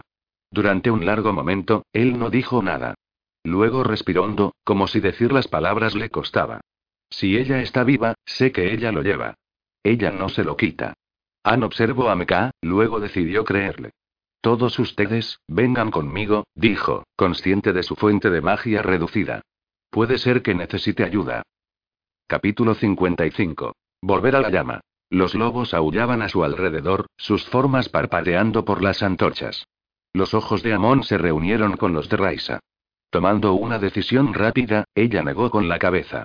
Durante 0.50 0.90
un 0.90 1.06
largo 1.06 1.34
momento, 1.34 1.84
él 1.92 2.18
no 2.18 2.30
dijo 2.30 2.64
nada. 2.64 2.96
Luego 3.44 3.84
respiró 3.84 4.24
hondo, 4.24 4.56
como 4.64 4.88
si 4.88 5.02
decir 5.02 5.34
las 5.34 5.50
palabras 5.50 5.96
le 5.96 6.10
costaba. 6.10 6.62
Si 7.10 7.36
ella 7.36 7.62
está 7.62 7.84
viva, 7.84 8.16
sé 8.26 8.54
que 8.54 8.72
ella 8.72 8.94
lo 8.94 9.02
lleva. 9.02 9.36
Ella 9.84 10.12
no 10.12 10.30
se 10.30 10.46
lo 10.46 10.56
quita. 10.56 10.94
Anne 11.44 11.66
observó 11.66 12.10
a 12.10 12.16
Meca, 12.16 12.52
luego 12.62 13.02
decidió 13.02 13.44
creerle. 13.44 13.92
Todos 14.40 14.80
ustedes, 14.80 15.42
vengan 15.46 15.92
conmigo, 15.92 16.46
dijo, 16.56 17.04
consciente 17.18 17.74
de 17.74 17.84
su 17.84 17.98
fuente 17.98 18.30
de 18.30 18.40
magia 18.40 18.82
reducida. 18.82 19.42
Puede 19.90 20.18
ser 20.18 20.42
que 20.42 20.56
necesite 20.56 21.04
ayuda. 21.04 21.44
Capítulo 22.28 22.76
55. 22.76 23.74
Volver 24.02 24.38
a 24.38 24.40
la 24.40 24.50
llama. 24.50 24.80
Los 25.12 25.36
lobos 25.36 25.74
aullaban 25.74 26.22
a 26.22 26.30
su 26.30 26.42
alrededor, 26.46 27.08
sus 27.18 27.44
formas 27.44 27.90
parpadeando 27.90 28.64
por 28.64 28.82
las 28.82 29.04
antorchas. 29.04 29.68
Los 30.14 30.34
ojos 30.34 30.64
de 30.64 30.72
Amon 30.72 31.04
se 31.04 31.18
reunieron 31.18 31.76
con 31.76 31.92
los 31.92 32.08
de 32.08 32.16
Raisa. 32.16 32.62
Tomando 33.10 33.52
una 33.54 33.78
decisión 33.78 34.34
rápida, 34.34 34.86
ella 34.96 35.22
negó 35.22 35.52
con 35.52 35.68
la 35.68 35.80
cabeza. 35.80 36.24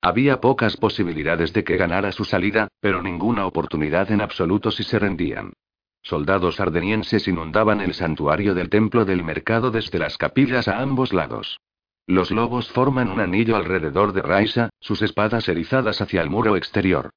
Había 0.00 0.40
pocas 0.40 0.76
posibilidades 0.76 1.52
de 1.52 1.64
que 1.64 1.76
ganara 1.76 2.12
su 2.12 2.24
salida, 2.24 2.68
pero 2.80 3.02
ninguna 3.02 3.44
oportunidad 3.44 4.12
en 4.12 4.20
absoluto 4.20 4.70
si 4.70 4.84
se 4.84 5.00
rendían. 5.00 5.52
Soldados 6.00 6.60
ardenienses 6.60 7.26
inundaban 7.26 7.80
el 7.80 7.92
santuario 7.92 8.54
del 8.54 8.70
templo 8.70 9.04
del 9.04 9.24
mercado 9.24 9.72
desde 9.72 9.98
las 9.98 10.16
capillas 10.16 10.68
a 10.68 10.78
ambos 10.78 11.12
lados. 11.12 11.58
Los 12.06 12.30
lobos 12.30 12.70
forman 12.70 13.10
un 13.10 13.18
anillo 13.18 13.56
alrededor 13.56 14.12
de 14.12 14.22
Raisa, 14.22 14.70
sus 14.78 15.02
espadas 15.02 15.48
erizadas 15.48 16.00
hacia 16.00 16.22
el 16.22 16.30
muro 16.30 16.56
exterior. 16.56 17.10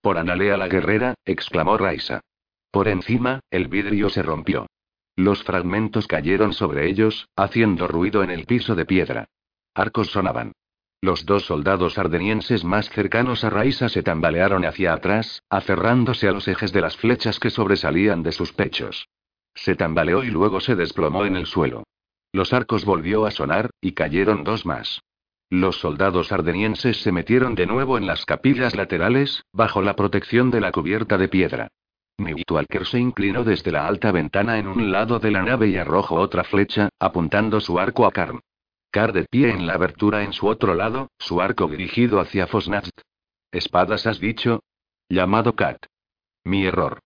Por 0.00 0.18
Analea 0.18 0.56
la 0.56 0.68
guerrera, 0.68 1.14
exclamó 1.24 1.76
Raisa. 1.76 2.20
Por 2.70 2.88
encima, 2.88 3.40
el 3.50 3.68
vidrio 3.68 4.10
se 4.10 4.22
rompió. 4.22 4.66
Los 5.16 5.42
fragmentos 5.42 6.06
cayeron 6.06 6.52
sobre 6.52 6.88
ellos, 6.88 7.28
haciendo 7.34 7.88
ruido 7.88 8.22
en 8.22 8.30
el 8.30 8.46
piso 8.46 8.74
de 8.74 8.86
piedra. 8.86 9.26
Arcos 9.74 10.08
sonaban. 10.12 10.52
Los 11.00 11.26
dos 11.26 11.46
soldados 11.46 11.98
ardenienses 11.98 12.64
más 12.64 12.90
cercanos 12.90 13.44
a 13.44 13.50
Raisa 13.50 13.88
se 13.88 14.02
tambalearon 14.02 14.64
hacia 14.64 14.92
atrás, 14.92 15.42
aferrándose 15.48 16.28
a 16.28 16.32
los 16.32 16.48
ejes 16.48 16.72
de 16.72 16.80
las 16.80 16.96
flechas 16.96 17.38
que 17.38 17.50
sobresalían 17.50 18.22
de 18.22 18.32
sus 18.32 18.52
pechos. 18.52 19.08
Se 19.54 19.76
tambaleó 19.76 20.24
y 20.24 20.30
luego 20.30 20.60
se 20.60 20.76
desplomó 20.76 21.24
en 21.24 21.36
el 21.36 21.46
suelo. 21.46 21.84
Los 22.32 22.52
arcos 22.52 22.84
volvió 22.84 23.26
a 23.26 23.30
sonar, 23.30 23.70
y 23.80 23.92
cayeron 23.92 24.44
dos 24.44 24.66
más. 24.66 25.00
Los 25.50 25.80
soldados 25.80 26.30
ardenienses 26.30 27.02
se 27.02 27.10
metieron 27.10 27.54
de 27.54 27.66
nuevo 27.66 27.96
en 27.96 28.06
las 28.06 28.26
capillas 28.26 28.76
laterales, 28.76 29.44
bajo 29.52 29.80
la 29.80 29.96
protección 29.96 30.50
de 30.50 30.60
la 30.60 30.72
cubierta 30.72 31.16
de 31.16 31.28
piedra. 31.28 31.68
Newtwalker 32.18 32.84
se 32.84 32.98
inclinó 32.98 33.44
desde 33.44 33.70
la 33.70 33.86
alta 33.86 34.12
ventana 34.12 34.58
en 34.58 34.66
un 34.66 34.90
lado 34.90 35.18
de 35.20 35.30
la 35.30 35.42
nave 35.42 35.68
y 35.68 35.76
arrojó 35.76 36.16
otra 36.16 36.44
flecha, 36.44 36.90
apuntando 36.98 37.60
su 37.60 37.78
arco 37.78 38.06
a 38.06 38.10
Karn. 38.10 38.40
Car 38.90 39.12
de 39.12 39.24
pie 39.24 39.50
en 39.50 39.66
la 39.66 39.74
abertura 39.74 40.22
en 40.22 40.32
su 40.32 40.48
otro 40.48 40.74
lado, 40.74 41.10
su 41.18 41.40
arco 41.40 41.66
dirigido 41.68 42.20
hacia 42.20 42.46
Fosnast. 42.46 43.00
¿Espadas 43.52 44.06
has 44.06 44.18
dicho? 44.18 44.62
Llamado 45.08 45.54
Kat. 45.54 45.86
Mi 46.44 46.66
error. 46.66 47.00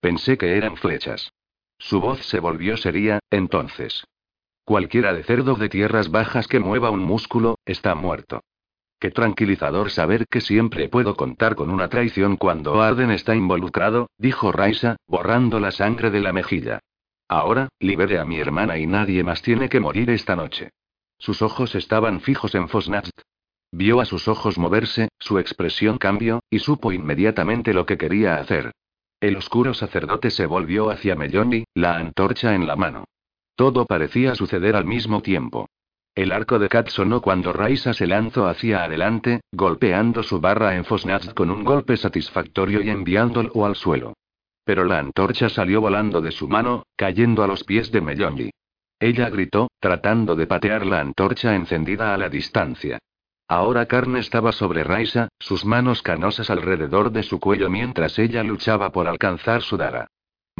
Pensé 0.00 0.38
que 0.38 0.56
eran 0.56 0.76
flechas. 0.76 1.32
Su 1.78 2.00
voz 2.00 2.24
se 2.26 2.40
volvió 2.40 2.76
seria, 2.76 3.20
entonces. 3.30 4.04
Cualquiera 4.64 5.12
de 5.12 5.22
cerdo 5.24 5.54
de 5.54 5.68
tierras 5.68 6.10
bajas 6.10 6.46
que 6.46 6.60
mueva 6.60 6.90
un 6.90 7.00
músculo, 7.00 7.58
está 7.64 7.94
muerto. 7.94 8.42
Qué 9.00 9.10
tranquilizador 9.10 9.90
saber 9.90 10.26
que 10.28 10.42
siempre 10.42 10.88
puedo 10.88 11.16
contar 11.16 11.54
con 11.54 11.70
una 11.70 11.88
traición 11.88 12.36
cuando 12.36 12.82
Arden 12.82 13.10
está 13.10 13.34
involucrado, 13.34 14.10
dijo 14.18 14.52
Raisa, 14.52 14.96
borrando 15.06 15.58
la 15.58 15.70
sangre 15.70 16.10
de 16.10 16.20
la 16.20 16.34
mejilla. 16.34 16.80
Ahora, 17.26 17.68
libere 17.78 18.18
a 18.18 18.24
mi 18.24 18.38
hermana 18.38 18.76
y 18.76 18.86
nadie 18.86 19.24
más 19.24 19.40
tiene 19.40 19.68
que 19.68 19.80
morir 19.80 20.10
esta 20.10 20.36
noche. 20.36 20.70
Sus 21.16 21.40
ojos 21.42 21.74
estaban 21.74 22.20
fijos 22.20 22.54
en 22.54 22.68
Fosnast. 22.68 23.22
Vio 23.72 24.00
a 24.00 24.04
sus 24.04 24.28
ojos 24.28 24.58
moverse, 24.58 25.08
su 25.18 25.38
expresión 25.38 25.96
cambió, 25.96 26.40
y 26.50 26.58
supo 26.58 26.92
inmediatamente 26.92 27.72
lo 27.72 27.86
que 27.86 27.96
quería 27.96 28.34
hacer. 28.34 28.72
El 29.20 29.36
oscuro 29.36 29.74
sacerdote 29.74 30.30
se 30.30 30.46
volvió 30.46 30.90
hacia 30.90 31.14
Melloni, 31.14 31.64
la 31.74 31.96
antorcha 31.96 32.54
en 32.54 32.66
la 32.66 32.76
mano. 32.76 33.04
Todo 33.54 33.86
parecía 33.86 34.34
suceder 34.34 34.76
al 34.76 34.84
mismo 34.84 35.22
tiempo. 35.22 35.68
El 36.14 36.32
arco 36.32 36.58
de 36.58 36.68
Kat 36.68 36.88
sonó 36.88 37.20
cuando 37.20 37.52
Raisa 37.52 37.94
se 37.94 38.06
lanzó 38.06 38.46
hacia 38.46 38.84
adelante, 38.84 39.40
golpeando 39.52 40.22
su 40.22 40.40
barra 40.40 40.76
en 40.76 40.84
Fosnaz 40.84 41.32
con 41.34 41.50
un 41.50 41.64
golpe 41.64 41.96
satisfactorio 41.96 42.82
y 42.82 42.90
enviándolo 42.90 43.64
al 43.64 43.76
suelo. 43.76 44.14
Pero 44.64 44.84
la 44.84 44.98
antorcha 44.98 45.48
salió 45.48 45.80
volando 45.80 46.20
de 46.20 46.32
su 46.32 46.48
mano, 46.48 46.84
cayendo 46.96 47.42
a 47.42 47.46
los 47.46 47.64
pies 47.64 47.90
de 47.92 48.00
Mellonji. 48.00 48.50
Ella 48.98 49.30
gritó, 49.30 49.70
tratando 49.80 50.36
de 50.36 50.46
patear 50.46 50.84
la 50.84 51.00
antorcha 51.00 51.54
encendida 51.54 52.12
a 52.12 52.18
la 52.18 52.28
distancia. 52.28 52.98
Ahora 53.48 53.86
Carne 53.86 54.20
estaba 54.20 54.52
sobre 54.52 54.84
Raisa, 54.84 55.28
sus 55.38 55.64
manos 55.64 56.02
canosas 56.02 56.50
alrededor 56.50 57.10
de 57.10 57.22
su 57.22 57.40
cuello 57.40 57.70
mientras 57.70 58.18
ella 58.18 58.44
luchaba 58.44 58.90
por 58.90 59.08
alcanzar 59.08 59.62
su 59.62 59.76
dara. 59.76 60.06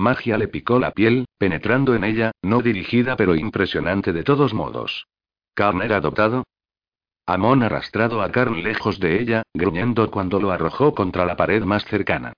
Magia 0.01 0.39
le 0.39 0.49
picó 0.49 0.79
la 0.79 0.93
piel, 0.93 1.27
penetrando 1.37 1.95
en 1.95 2.05
ella, 2.05 2.33
no 2.41 2.63
dirigida 2.63 3.17
pero 3.17 3.35
impresionante 3.35 4.15
de 4.15 4.25
todos 4.25 4.55
modos. 4.55 5.07
¿Carn 5.53 5.83
era 5.83 5.97
adoptado? 5.97 6.45
Amon 7.27 7.63
arrastrado 7.63 8.23
a 8.23 8.33
Karn 8.33 8.63
lejos 8.63 8.99
de 8.99 9.21
ella, 9.21 9.43
gruñendo 9.53 10.11
cuando 10.11 10.41
lo 10.41 10.53
arrojó 10.53 10.95
contra 10.95 11.27
la 11.27 11.37
pared 11.37 11.63
más 11.65 11.85
cercana. 11.85 12.33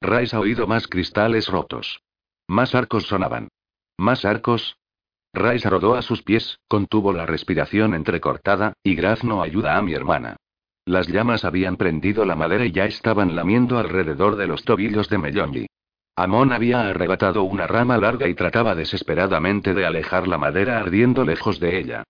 Rice 0.00 0.36
ha 0.36 0.38
oído 0.38 0.68
más 0.68 0.86
cristales 0.86 1.48
rotos. 1.48 2.00
Más 2.46 2.76
arcos 2.76 3.08
sonaban. 3.08 3.48
Más 3.96 4.24
arcos. 4.24 4.76
Rice 5.34 5.68
rodó 5.68 5.96
a 5.96 6.02
sus 6.02 6.22
pies, 6.22 6.60
contuvo 6.68 7.12
la 7.12 7.26
respiración 7.26 7.94
entrecortada, 7.94 8.74
y 8.84 8.94
Graz 8.94 9.24
no 9.24 9.42
ayuda 9.42 9.76
a 9.76 9.82
mi 9.82 9.92
hermana. 9.92 10.36
Las 10.84 11.08
llamas 11.08 11.44
habían 11.44 11.76
prendido 11.76 12.24
la 12.24 12.36
madera 12.36 12.64
y 12.64 12.70
ya 12.70 12.84
estaban 12.84 13.34
lamiendo 13.34 13.76
alrededor 13.76 14.36
de 14.36 14.46
los 14.46 14.62
tobillos 14.62 15.08
de 15.08 15.18
Mellonji. 15.18 15.67
Amon 16.18 16.52
había 16.52 16.88
arrebatado 16.88 17.44
una 17.44 17.68
rama 17.68 17.96
larga 17.96 18.26
y 18.26 18.34
trataba 18.34 18.74
desesperadamente 18.74 19.72
de 19.72 19.86
alejar 19.86 20.26
la 20.26 20.36
madera 20.36 20.80
ardiendo 20.80 21.24
lejos 21.24 21.60
de 21.60 21.78
ella. 21.78 22.02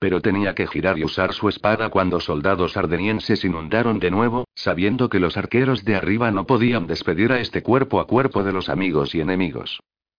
Pero 0.00 0.20
tenía 0.20 0.56
que 0.56 0.66
girar 0.66 0.98
y 0.98 1.04
usar 1.04 1.32
su 1.32 1.48
espada 1.48 1.88
cuando 1.88 2.18
soldados 2.18 2.76
ardenienses 2.76 3.44
inundaron 3.44 4.00
de 4.00 4.10
nuevo, 4.10 4.48
sabiendo 4.56 5.08
que 5.08 5.20
los 5.20 5.36
arqueros 5.36 5.84
de 5.84 5.94
arriba 5.94 6.32
no 6.32 6.44
podían 6.44 6.88
despedir 6.88 7.30
a 7.30 7.38
este 7.38 7.62
cuerpo 7.62 8.00
a 8.00 8.08
cuerpo 8.08 8.42
de 8.42 8.52
los 8.52 8.68
amigos 8.68 9.14
y 9.14 9.20
enemigos. 9.20 9.78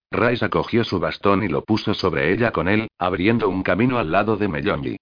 Rice 0.09 0.45
acogió 0.45 0.85
su 0.85 1.01
bastón 1.01 1.43
y 1.43 1.49
lo 1.49 1.65
puso 1.65 1.93
sobre 1.93 2.31
ella 2.31 2.51
con 2.51 2.69
él, 2.69 2.87
abriendo 2.97 3.49
un 3.49 3.61
camino 3.61 3.97
al 3.97 4.09
lado 4.09 4.37
de 4.37 4.47
Mellongi. 4.47 4.95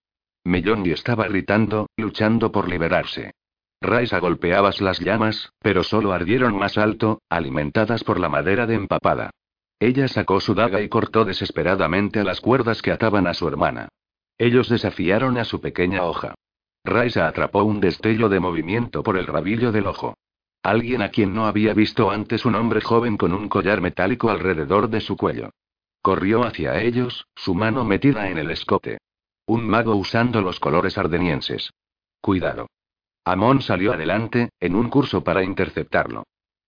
Mellongi 0.45 0.93
estaba 0.93 1.27
gritando, 1.27 1.91
luchando 1.95 2.51
por 2.51 2.67
liberarse. 2.67 3.33
Rice 3.81 4.15
agolpeaba 4.15 4.69
las 4.79 4.99
llamas, 4.99 5.51
pero 5.59 5.83
solo 5.83 6.13
ardieron 6.13 6.55
más 6.55 6.77
alto, 6.77 7.21
alimentadas 7.29 8.03
por 8.03 8.19
la 8.19 8.29
madera 8.29 8.67
de 8.67 8.75
empapada. 8.75 9.31
Ella 9.79 10.07
sacó 10.07 10.39
su 10.39 10.53
daga 10.53 10.81
y 10.81 10.89
cortó 10.89 11.25
desesperadamente 11.25 12.23
las 12.23 12.39
cuerdas 12.39 12.83
que 12.83 12.91
ataban 12.91 13.25
a 13.25 13.33
su 13.33 13.47
hermana. 13.47 13.89
Ellos 14.37 14.69
desafiaron 14.69 15.39
a 15.39 15.45
su 15.45 15.59
pequeña 15.59 16.03
hoja. 16.03 16.35
Raisa 16.83 17.27
atrapó 17.27 17.63
un 17.63 17.79
destello 17.79 18.29
de 18.29 18.39
movimiento 18.39 19.01
por 19.01 19.17
el 19.17 19.25
rabillo 19.25 19.71
del 19.71 19.87
ojo. 19.87 20.15
Alguien 20.61 21.01
a 21.01 21.09
quien 21.09 21.33
no 21.33 21.47
había 21.47 21.73
visto 21.73 22.11
antes 22.11 22.45
un 22.45 22.53
hombre 22.53 22.81
joven 22.81 23.17
con 23.17 23.33
un 23.33 23.49
collar 23.49 23.81
metálico 23.81 24.29
alrededor 24.29 24.89
de 24.89 25.01
su 25.01 25.17
cuello. 25.17 25.49
Corrió 26.03 26.43
hacia 26.43 26.79
ellos, 26.81 27.25
su 27.35 27.55
mano 27.55 27.83
metida 27.83 28.29
en 28.29 28.37
el 28.37 28.51
escote. 28.51 28.99
Un 29.47 29.67
mago 29.67 29.95
usando 29.95 30.41
los 30.41 30.59
colores 30.59 30.99
ardenienses. 30.99 31.71
Cuidado. 32.21 32.67
Amon 33.23 33.61
salió 33.61 33.93
adelante, 33.93 34.49
en 34.59 34.75
un 34.75 34.89
curso 34.89 35.23
para 35.23 35.43
interceptarlo. 35.43 36.23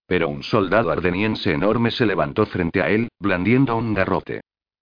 Pero 0.06 0.30
un 0.30 0.44
soldado 0.44 0.92
ardeniense 0.92 1.52
enorme 1.52 1.90
se 1.92 2.06
levantó 2.06 2.46
frente 2.46 2.82
a 2.82 2.90
él, 2.90 3.10
blandiendo 3.20 3.76
un 3.76 3.94
garrote. 3.94 4.42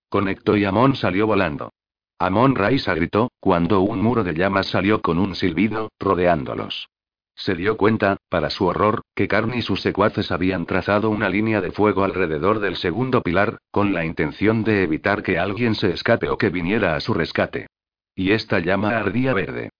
Conectó 0.10 0.58
y 0.58 0.66
Amon 0.66 0.96
salió 0.96 1.28
volando. 1.28 1.72
Amon 2.20 2.56
Raisa 2.56 2.94
gritó, 2.94 3.32
cuando 3.40 3.82
un 3.82 4.02
muro 4.02 4.24
de 4.24 4.34
llamas 4.34 4.68
salió 4.68 5.02
con 5.02 5.18
un 5.18 5.34
silbido, 5.34 5.90
rodeándolos. 6.00 6.88
Se 7.34 7.56
dio 7.56 7.78
cuenta, 7.78 8.18
para 8.30 8.52
su 8.52 8.66
horror, 8.66 9.02
que 9.16 9.28
Carn 9.28 9.54
y 9.56 9.64
sus 9.64 9.82
secuaces 9.82 10.32
habían 10.32 10.68
trazado 10.68 11.10
una 11.10 11.30
línea 11.30 11.62
de 11.62 11.72
fuego 11.72 12.04
alrededor 12.04 12.60
del 12.60 12.76
segundo 12.76 13.24
pilar, 13.24 13.58
con 13.72 13.94
la 13.94 14.06
intención 14.06 14.64
de 14.64 14.84
evitar 14.84 15.24
que 15.24 15.40
alguien 15.40 15.74
se 15.74 15.90
escape 15.92 16.30
o 16.30 16.38
que 16.38 16.50
viniera 16.50 16.96
a 16.96 17.00
su 17.00 17.16
rescate. 17.16 17.66
Y 18.14 18.34
esta 18.34 18.60
llama 18.60 18.98
ardía 18.98 19.34
verde. 19.34 19.71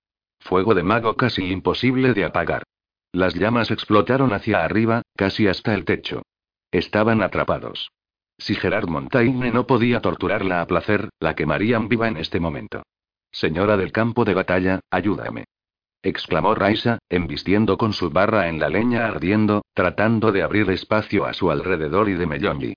Fuego 0.42 0.76
de 0.76 0.84
mago 0.84 1.16
casi 1.16 1.52
imposible 1.52 2.14
de 2.14 2.26
apagar. 2.26 2.64
Las 3.14 3.36
llamas 3.36 3.72
explotaron 3.72 4.34
hacia 4.34 4.64
arriba, 4.64 5.04
casi 5.16 5.48
hasta 5.48 5.74
el 5.74 5.86
techo. 5.86 6.24
Estaban 6.72 7.22
atrapados. 7.22 7.92
Si 8.38 8.56
Gerard 8.56 8.88
Montaigne 8.88 9.52
no 9.52 9.68
podía 9.68 10.02
torturarla 10.02 10.62
a 10.62 10.68
placer, 10.68 11.10
la 11.20 11.36
quemarían 11.36 11.88
viva 11.90 12.08
en 12.08 12.18
este 12.18 12.40
momento. 12.40 12.84
Señora 13.32 13.78
del 13.78 13.92
campo 13.92 14.26
de 14.26 14.34
batalla, 14.34 14.80
ayúdame. 14.90 15.46
exclamó 16.02 16.56
Raisa, 16.56 16.98
embistiendo 17.10 17.78
con 17.78 17.94
su 17.94 18.10
barra 18.10 18.50
en 18.50 18.60
la 18.60 18.70
leña 18.70 19.06
ardiendo, 19.06 19.62
tratando 19.74 20.32
de 20.32 20.42
abrir 20.42 20.70
espacio 20.72 21.26
a 21.26 21.34
su 21.34 21.52
alrededor 21.52 22.10
y 22.10 22.14
de 22.14 22.26
Mellongi. 22.26 22.74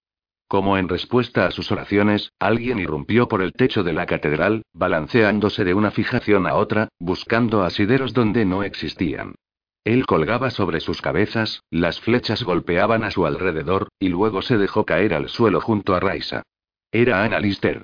Como 0.54 0.78
en 0.78 0.88
respuesta 0.88 1.46
a 1.46 1.50
sus 1.50 1.72
oraciones, 1.72 2.32
alguien 2.38 2.78
irrumpió 2.78 3.26
por 3.26 3.42
el 3.42 3.54
techo 3.54 3.82
de 3.82 3.92
la 3.92 4.06
catedral, 4.06 4.62
balanceándose 4.72 5.64
de 5.64 5.74
una 5.74 5.90
fijación 5.90 6.46
a 6.46 6.54
otra, 6.54 6.90
buscando 7.00 7.64
asideros 7.64 8.14
donde 8.14 8.44
no 8.44 8.62
existían. 8.62 9.34
Él 9.82 10.06
colgaba 10.06 10.50
sobre 10.50 10.78
sus 10.78 11.02
cabezas, 11.02 11.64
las 11.70 11.98
flechas 12.00 12.44
golpeaban 12.44 13.02
a 13.02 13.10
su 13.10 13.26
alrededor, 13.26 13.88
y 13.98 14.10
luego 14.10 14.42
se 14.42 14.56
dejó 14.56 14.84
caer 14.84 15.14
al 15.14 15.28
suelo 15.28 15.60
junto 15.60 15.96
a 15.96 15.98
Raisa. 15.98 16.44
Era 16.92 17.24
Anna 17.24 17.40
Lister. 17.40 17.82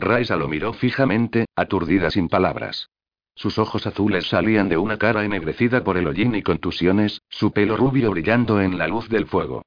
Raisa 0.00 0.34
lo 0.34 0.48
miró 0.48 0.72
fijamente, 0.72 1.46
aturdida 1.54 2.10
sin 2.10 2.28
palabras. 2.28 2.88
Sus 3.36 3.60
ojos 3.60 3.86
azules 3.86 4.26
salían 4.26 4.68
de 4.68 4.76
una 4.76 4.98
cara 4.98 5.24
ennegrecida 5.24 5.84
por 5.84 5.98
el 5.98 6.08
hollín 6.08 6.34
y 6.34 6.42
contusiones, 6.42 7.22
su 7.28 7.52
pelo 7.52 7.76
rubio 7.76 8.10
brillando 8.10 8.60
en 8.60 8.76
la 8.76 8.88
luz 8.88 9.08
del 9.08 9.26
fuego. 9.26 9.62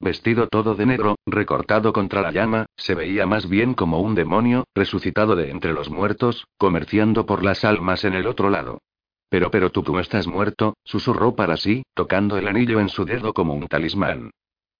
Vestido 0.00 0.48
todo 0.48 0.74
de 0.74 0.86
negro, 0.86 1.16
recortado 1.26 1.92
contra 1.92 2.20
la 2.20 2.30
llama, 2.30 2.66
se 2.76 2.94
veía 2.94 3.26
más 3.26 3.48
bien 3.48 3.74
como 3.74 4.00
un 4.00 4.14
demonio, 4.14 4.64
resucitado 4.74 5.36
de 5.36 5.50
entre 5.50 5.72
los 5.72 5.90
muertos, 5.90 6.46
comerciando 6.58 7.26
por 7.26 7.44
las 7.44 7.64
almas 7.64 8.04
en 8.04 8.14
el 8.14 8.26
otro 8.26 8.50
lado. 8.50 8.78
Pero, 9.28 9.50
pero 9.50 9.70
tú, 9.70 9.82
tú 9.82 9.98
estás 9.98 10.26
muerto, 10.26 10.74
susurró 10.84 11.34
para 11.34 11.56
sí, 11.56 11.84
tocando 11.94 12.36
el 12.36 12.48
anillo 12.48 12.80
en 12.80 12.88
su 12.88 13.04
dedo 13.04 13.32
como 13.32 13.54
un 13.54 13.66
talismán. 13.66 14.30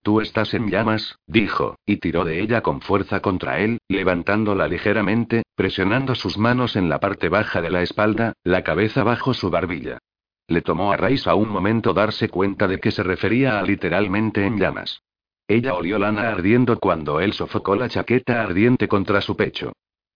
Tú 0.02 0.20
estás 0.20 0.52
en 0.52 0.70
llamas, 0.70 1.16
dijo, 1.26 1.76
y 1.86 1.96
tiró 1.96 2.26
de 2.26 2.42
ella 2.42 2.60
con 2.60 2.82
fuerza 2.82 3.20
contra 3.20 3.60
él, 3.60 3.78
levantándola 3.88 4.68
ligeramente, 4.68 5.44
presionando 5.54 6.14
sus 6.14 6.36
manos 6.36 6.76
en 6.76 6.90
la 6.90 7.00
parte 7.00 7.30
baja 7.30 7.62
de 7.62 7.70
la 7.70 7.80
espalda, 7.80 8.34
la 8.44 8.62
cabeza 8.62 9.02
bajo 9.02 9.32
su 9.32 9.48
barbilla. 9.48 9.98
Le 10.46 10.60
tomó 10.60 10.92
a 10.92 10.96
Raisa 10.96 11.34
un 11.34 11.48
momento 11.48 11.92
darse 11.92 12.28
cuenta 12.28 12.68
de 12.68 12.78
que 12.78 12.90
se 12.90 13.02
refería 13.02 13.58
a 13.58 13.62
literalmente 13.62 14.44
en 14.44 14.58
llamas. 14.58 15.02
Ella 15.48 15.74
olió 15.74 15.98
lana 15.98 16.28
ardiendo 16.28 16.78
cuando 16.78 17.20
él 17.20 17.32
sofocó 17.32 17.76
la 17.76 17.88
chaqueta 17.88 18.42
ardiente 18.42 18.88
contra 18.88 19.20
su 19.20 19.36
pecho. 19.36 19.72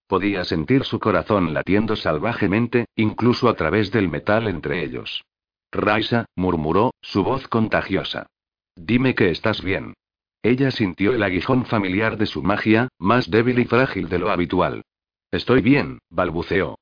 Podía 0.06 0.44
sentir 0.44 0.84
su 0.84 0.98
corazón 0.98 1.52
latiendo 1.52 1.96
salvajemente, 1.96 2.86
incluso 2.96 3.48
a 3.48 3.54
través 3.54 3.90
del 3.90 4.08
metal 4.08 4.48
entre 4.48 4.82
ellos. 4.82 5.22
Raisa, 5.70 6.24
murmuró, 6.34 6.94
su 7.02 7.22
voz 7.22 7.46
contagiosa. 7.48 8.26
Dime 8.74 9.14
que 9.14 9.30
estás 9.30 9.62
bien. 9.62 9.94
Ella 10.42 10.70
sintió 10.70 11.12
el 11.12 11.22
aguijón 11.22 11.66
familiar 11.66 12.16
de 12.16 12.26
su 12.26 12.42
magia, 12.42 12.88
más 12.98 13.30
débil 13.30 13.58
y 13.58 13.64
frágil 13.66 14.08
de 14.08 14.18
lo 14.18 14.30
habitual. 14.30 14.82
Estoy 15.30 15.60
bien, 15.60 15.98
balbuceó. 16.08 16.78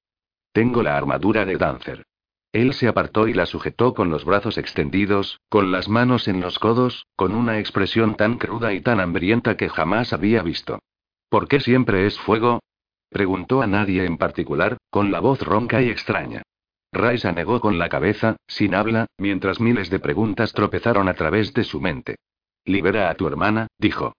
Tengo 0.52 0.82
la 0.82 0.96
armadura 0.96 1.44
de 1.44 1.56
Dancer. 1.56 2.04
Él 2.52 2.72
se 2.72 2.88
apartó 2.88 3.28
y 3.28 3.34
la 3.34 3.46
sujetó 3.46 3.94
con 3.94 4.10
los 4.10 4.24
brazos 4.24 4.56
extendidos, 4.58 5.40
con 5.48 5.72
las 5.72 5.88
manos 5.88 6.28
en 6.28 6.40
los 6.40 6.58
codos, 6.58 7.06
con 7.16 7.34
una 7.34 7.58
expresión 7.58 8.16
tan 8.16 8.38
cruda 8.38 8.72
y 8.72 8.80
tan 8.80 9.00
hambrienta 9.00 9.56
que 9.56 9.68
jamás 9.68 10.12
había 10.12 10.42
visto. 10.42 10.78
¿Por 11.28 11.48
qué 11.48 11.60
siempre 11.60 12.06
es 12.06 12.18
fuego? 12.18 12.60
Preguntó 13.10 13.62
a 13.62 13.66
nadie 13.66 14.04
en 14.04 14.16
particular, 14.16 14.78
con 14.90 15.10
la 15.10 15.20
voz 15.20 15.42
ronca 15.42 15.82
y 15.82 15.90
extraña. 15.90 16.42
Raisa 16.92 17.32
negó 17.32 17.60
con 17.60 17.78
la 17.78 17.88
cabeza, 17.88 18.36
sin 18.46 18.74
habla, 18.74 19.06
mientras 19.18 19.60
miles 19.60 19.90
de 19.90 19.98
preguntas 19.98 20.52
tropezaron 20.52 21.08
a 21.08 21.14
través 21.14 21.52
de 21.52 21.64
su 21.64 21.80
mente. 21.80 22.16
Libera 22.64 23.10
a 23.10 23.14
tu 23.14 23.26
hermana, 23.26 23.66
dijo. 23.78 24.14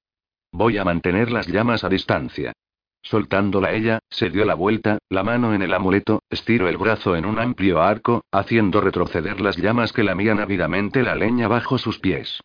Voy 0.52 0.78
a 0.78 0.86
mantener 0.86 1.32
las 1.32 1.48
llamas 1.48 1.84
a 1.84 1.90
distancia. 1.90 2.54
Soltándola 3.02 3.72
ella, 3.72 4.00
se 4.10 4.30
dio 4.30 4.44
la 4.44 4.54
vuelta, 4.54 4.98
la 5.10 5.24
mano 5.24 5.54
en 5.54 5.62
el 5.62 5.74
amuleto, 5.74 6.24
estiró 6.30 6.68
el 6.68 6.78
brazo 6.78 7.16
en 7.16 7.26
un 7.26 7.40
amplio 7.40 7.82
arco, 7.82 8.26
haciendo 8.32 8.82
retroceder 8.82 9.40
las 9.40 9.58
llamas 9.58 9.94
que 9.94 10.04
lamían 10.04 10.40
ávidamente 10.40 11.04
la 11.04 11.16
leña 11.16 11.48
bajo 11.48 11.78
sus 11.78 12.00
pies. 12.00 12.42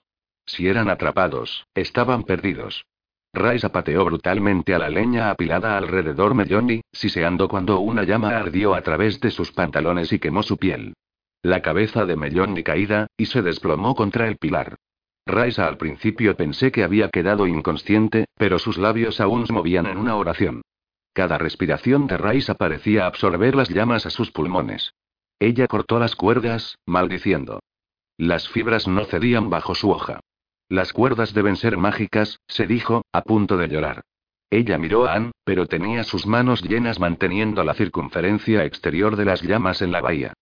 Si 0.47 0.69
eran 0.69 0.89
atrapados, 0.89 1.67
estaban 1.75 2.25
perdidos. 2.25 2.85
Raisa 3.35 3.73
pateó 3.73 4.05
brutalmente 4.05 4.75
a 4.75 4.79
la 4.79 4.91
leña 4.91 5.31
apilada 5.31 5.79
alrededor 5.79 6.35
Melloni, 6.35 6.83
siseando 6.93 7.49
cuando 7.49 7.81
una 7.81 8.05
llama 8.05 8.37
ardió 8.37 8.75
a 8.75 8.83
través 8.83 9.21
de 9.21 9.31
sus 9.31 9.53
pantalones 9.53 10.13
y 10.13 10.19
quemó 10.19 10.43
su 10.43 10.59
piel. 10.59 10.95
La 11.43 11.63
cabeza 11.63 12.05
de 12.05 12.15
Melloni 12.15 12.63
caída, 12.63 13.07
y 13.17 13.27
se 13.27 13.43
desplomó 13.43 13.95
contra 13.95 14.29
el 14.29 14.37
pilar. 14.37 14.77
Raisa 15.27 15.69
al 15.69 15.77
principio 15.77 16.37
pensé 16.37 16.73
que 16.73 16.83
había 16.83 17.09
quedado 17.09 17.47
inconsciente, 17.47 18.27
pero 18.37 18.59
sus 18.59 18.77
labios 18.77 19.21
aún 19.21 19.47
se 19.47 19.53
movían 19.53 19.87
en 19.87 19.99
una 19.99 20.17
oración. 20.17 20.63
Cada 21.13 21.39
respiración 21.39 22.07
de 22.07 22.17
Raisa 22.17 22.55
parecía 22.55 23.07
absorber 23.07 23.55
las 23.55 23.69
llamas 23.69 24.07
a 24.07 24.11
sus 24.11 24.31
pulmones. 24.33 24.95
Ella 25.39 25.67
cortó 25.67 25.99
las 25.99 26.17
cuerdas, 26.17 26.79
maldiciendo. 26.87 27.61
Las 28.17 28.49
fibras 28.49 28.89
no 28.89 29.05
cedían 29.05 29.51
bajo 29.51 29.75
su 29.75 29.91
hoja. 29.91 30.21
Las 30.69 30.93
cuerdas 30.93 31.35
deben 31.35 31.57
ser 31.57 31.77
mágicas, 31.77 32.41
se 32.47 32.67
dijo, 32.67 33.03
a 33.13 33.23
punto 33.23 33.57
de 33.59 33.69
llorar. 33.69 34.03
Ella 34.51 34.79
miró 34.79 35.07
a 35.07 35.15
Anne, 35.15 35.33
pero 35.45 35.67
tenía 35.67 36.05
sus 36.05 36.27
manos 36.27 36.63
llenas 36.63 36.99
manteniendo 36.99 37.65
la 37.65 37.75
circunferencia 37.75 38.65
exterior 38.65 39.17
de 39.17 39.25
las 39.25 39.43
llamas 39.43 39.83
en 39.83 39.93
la 39.93 40.01
bahía. 40.01 40.35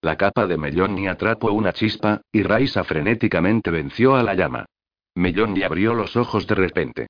La 0.00 0.16
capa 0.16 0.46
de 0.46 0.56
Melloni 0.56 1.08
atrapó 1.08 1.50
una 1.52 1.72
chispa, 1.72 2.20
y 2.30 2.42
Raisa 2.42 2.84
frenéticamente 2.84 3.70
venció 3.70 4.14
a 4.14 4.22
la 4.22 4.34
llama. 4.34 4.66
Melloni 5.16 5.62
abrió 5.64 5.94
los 5.94 6.16
ojos 6.16 6.46
de 6.46 6.54
repente. 6.54 7.06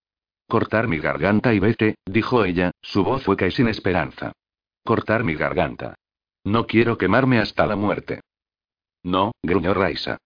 Cortar 0.47 0.89
mi 0.89 0.99
garganta 0.99 1.53
y 1.53 1.59
vete, 1.59 1.97
dijo 2.07 2.45
ella, 2.45 2.71
su 2.81 3.05
voz 3.05 3.23
fue 3.25 3.37
casi 3.37 3.57
sin 3.57 3.69
esperanza. 3.69 4.33
Cortar 4.83 5.23
mi 5.23 5.35
garganta. 5.35 5.95
No 6.45 6.67
quiero 6.67 6.97
quemarme 6.97 7.39
hasta 7.39 7.67
la 7.67 7.77
muerte. 7.77 8.23
No, 9.03 9.33
gruñó 9.43 9.75
Raisa. 9.75 10.17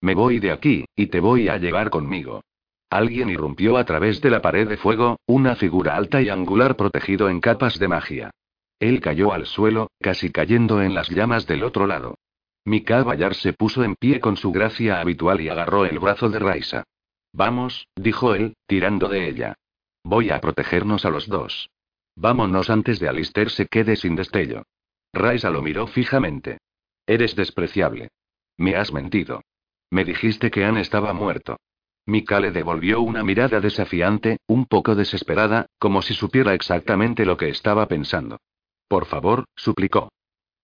Me 0.00 0.14
voy 0.14 0.38
de 0.38 0.52
aquí, 0.52 0.84
y 0.94 1.08
te 1.08 1.18
voy 1.18 1.48
a 1.48 1.56
llevar 1.58 1.90
conmigo. 1.90 2.42
Alguien 2.90 3.28
irrumpió 3.28 3.76
a 3.76 3.84
través 3.84 4.20
de 4.20 4.30
la 4.30 4.40
pared 4.40 4.68
de 4.68 4.76
fuego, 4.76 5.18
una 5.26 5.56
figura 5.56 5.96
alta 5.96 6.22
y 6.22 6.28
angular 6.28 6.76
protegido 6.76 7.28
en 7.28 7.40
capas 7.40 7.80
de 7.80 7.88
magia. 7.88 8.30
Él 8.78 9.00
cayó 9.00 9.32
al 9.32 9.46
suelo, 9.46 9.90
casi 10.00 10.30
cayendo 10.30 10.82
en 10.82 10.94
las 10.94 11.08
llamas 11.08 11.46
del 11.46 11.64
otro 11.64 11.86
lado. 11.86 12.18
Mika 12.64 13.02
Bayar 13.02 13.34
se 13.34 13.52
puso 13.52 13.84
en 13.84 13.94
pie 13.94 14.20
con 14.20 14.36
su 14.36 14.50
gracia 14.50 15.00
habitual 15.00 15.40
y 15.40 15.48
agarró 15.48 15.84
el 15.84 15.98
brazo 15.98 16.30
de 16.30 16.38
Raisa. 16.38 16.84
Vamos, 17.32 17.88
dijo 17.96 18.34
él, 18.34 18.56
tirando 18.66 19.08
de 19.08 19.28
ella. 19.28 19.54
Voy 20.02 20.30
a 20.30 20.40
protegernos 20.40 21.04
a 21.04 21.10
los 21.10 21.28
dos. 21.28 21.70
Vámonos 22.16 22.70
antes 22.70 23.00
de 23.00 23.08
Alister 23.08 23.50
se 23.50 23.66
quede 23.66 23.96
sin 23.96 24.16
destello. 24.16 24.64
Raisa 25.12 25.50
lo 25.50 25.62
miró 25.62 25.86
fijamente. 25.86 26.58
Eres 27.06 27.36
despreciable. 27.36 28.08
Me 28.56 28.76
has 28.76 28.92
mentido. 28.92 29.42
Me 29.90 30.04
dijiste 30.04 30.50
que 30.50 30.64
Anne 30.64 30.80
estaba 30.80 31.12
muerto. 31.12 31.58
Mika 32.06 32.40
le 32.40 32.50
devolvió 32.50 33.00
una 33.00 33.22
mirada 33.22 33.60
desafiante, 33.60 34.38
un 34.46 34.66
poco 34.66 34.94
desesperada, 34.94 35.66
como 35.78 36.02
si 36.02 36.14
supiera 36.14 36.54
exactamente 36.54 37.24
lo 37.24 37.36
que 37.36 37.48
estaba 37.48 37.88
pensando. 37.88 38.38
Por 38.88 39.06
favor, 39.06 39.44
suplicó. 39.56 40.10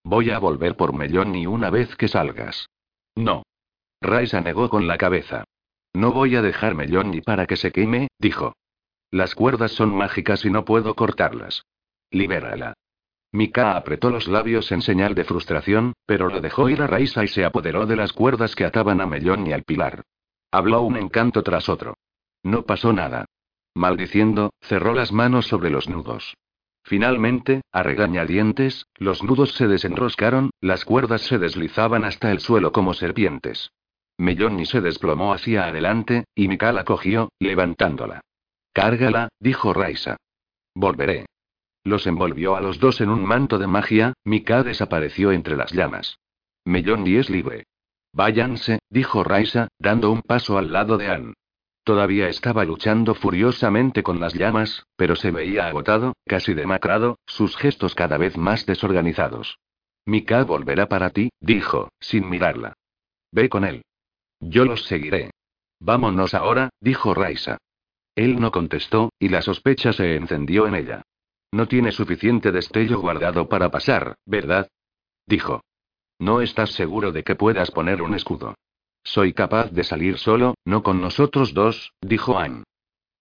Voy 0.03 0.31
a 0.31 0.39
volver 0.39 0.75
por 0.75 0.93
Mellón 0.93 1.31
ni 1.31 1.45
una 1.45 1.69
vez 1.69 1.95
que 1.95 2.07
salgas. 2.07 2.67
No. 3.15 3.43
Raisa 4.01 4.41
negó 4.41 4.69
con 4.69 4.87
la 4.87 4.97
cabeza. 4.97 5.43
No 5.93 6.11
voy 6.11 6.35
a 6.35 6.41
dejar 6.41 6.75
Mellón 6.75 7.11
ni 7.11 7.21
para 7.21 7.45
que 7.45 7.57
se 7.57 7.71
queme, 7.71 8.07
dijo. 8.17 8.53
Las 9.11 9.35
cuerdas 9.35 9.73
son 9.73 9.93
mágicas 9.93 10.45
y 10.45 10.49
no 10.49 10.65
puedo 10.65 10.95
cortarlas. 10.95 11.65
Libérala. 12.09 12.73
Mika 13.33 13.77
apretó 13.77 14.09
los 14.09 14.27
labios 14.27 14.71
en 14.71 14.81
señal 14.81 15.15
de 15.15 15.23
frustración, 15.23 15.93
pero 16.05 16.27
lo 16.29 16.41
dejó 16.41 16.69
ir 16.69 16.81
a 16.81 16.87
Raisa 16.87 17.23
y 17.23 17.27
se 17.27 17.45
apoderó 17.45 17.85
de 17.85 17.95
las 17.95 18.11
cuerdas 18.11 18.55
que 18.55 18.65
ataban 18.65 18.99
a 19.01 19.05
Mellón 19.05 19.47
y 19.47 19.53
al 19.53 19.63
pilar. 19.63 20.03
Habló 20.51 20.81
un 20.81 20.97
encanto 20.97 21.43
tras 21.43 21.69
otro. 21.69 21.95
No 22.43 22.63
pasó 22.63 22.91
nada. 22.91 23.25
Maldiciendo, 23.73 24.51
cerró 24.61 24.93
las 24.93 25.13
manos 25.13 25.47
sobre 25.47 25.69
los 25.69 25.87
nudos. 25.87 26.35
Finalmente, 26.83 27.61
a 27.71 27.83
regañadientes, 27.83 28.87
los 28.95 29.23
nudos 29.23 29.53
se 29.53 29.67
desenroscaron, 29.67 30.49
las 30.59 30.85
cuerdas 30.85 31.21
se 31.21 31.37
deslizaban 31.37 32.03
hasta 32.03 32.31
el 32.31 32.39
suelo 32.39 32.71
como 32.71 32.93
serpientes. 32.93 33.71
Melloni 34.17 34.65
se 34.65 34.81
desplomó 34.81 35.33
hacia 35.33 35.65
adelante, 35.65 36.25
y 36.35 36.47
Mika 36.47 36.71
la 36.71 36.83
cogió, 36.83 37.29
levantándola. 37.39 38.21
Cárgala, 38.73 39.29
dijo 39.39 39.73
Raisa. 39.73 40.17
Volveré. 40.75 41.25
Los 41.83 42.05
envolvió 42.05 42.55
a 42.55 42.61
los 42.61 42.79
dos 42.79 43.01
en 43.01 43.09
un 43.09 43.25
manto 43.25 43.57
de 43.57 43.67
magia, 43.67 44.13
Mika 44.23 44.63
desapareció 44.63 45.31
entre 45.31 45.57
las 45.57 45.71
llamas. 45.71 46.17
Melloni 46.65 47.15
es 47.15 47.29
libre. 47.29 47.65
Váyanse, 48.13 48.79
dijo 48.89 49.23
Raisa, 49.23 49.69
dando 49.79 50.11
un 50.11 50.21
paso 50.21 50.57
al 50.57 50.71
lado 50.71 50.97
de 50.97 51.07
Anne. 51.07 51.33
Todavía 51.83 52.29
estaba 52.29 52.63
luchando 52.63 53.15
furiosamente 53.15 54.03
con 54.03 54.19
las 54.19 54.33
llamas, 54.33 54.85
pero 54.95 55.15
se 55.15 55.31
veía 55.31 55.67
agotado, 55.67 56.13
casi 56.25 56.53
demacrado, 56.53 57.17
sus 57.25 57.57
gestos 57.57 57.95
cada 57.95 58.17
vez 58.17 58.37
más 58.37 58.65
desorganizados. 58.65 59.57
Mika 60.05 60.43
volverá 60.43 60.87
para 60.87 61.09
ti, 61.09 61.29
dijo, 61.39 61.89
sin 61.99 62.29
mirarla. 62.29 62.73
Ve 63.31 63.49
con 63.49 63.63
él. 63.65 63.83
Yo 64.39 64.65
los 64.65 64.85
seguiré. 64.85 65.31
Vámonos 65.79 66.33
ahora, 66.35 66.69
dijo 66.79 67.13
Raisa. 67.13 67.57
Él 68.15 68.39
no 68.39 68.51
contestó, 68.51 69.11
y 69.17 69.29
la 69.29 69.41
sospecha 69.41 69.93
se 69.93 70.15
encendió 70.15 70.67
en 70.67 70.75
ella. 70.75 71.01
No 71.51 71.67
tiene 71.67 71.91
suficiente 71.91 72.51
destello 72.51 72.99
guardado 72.99 73.49
para 73.49 73.69
pasar, 73.71 74.15
¿verdad? 74.25 74.67
Dijo. 75.25 75.61
No 76.19 76.41
estás 76.41 76.71
seguro 76.73 77.11
de 77.11 77.23
que 77.23 77.35
puedas 77.35 77.71
poner 77.71 78.01
un 78.01 78.13
escudo. 78.13 78.55
Soy 79.03 79.33
capaz 79.33 79.71
de 79.71 79.83
salir 79.83 80.17
solo, 80.17 80.55
no 80.65 80.83
con 80.83 81.01
nosotros 81.01 81.53
dos, 81.53 81.93
dijo 82.01 82.37
Anne. 82.37 82.63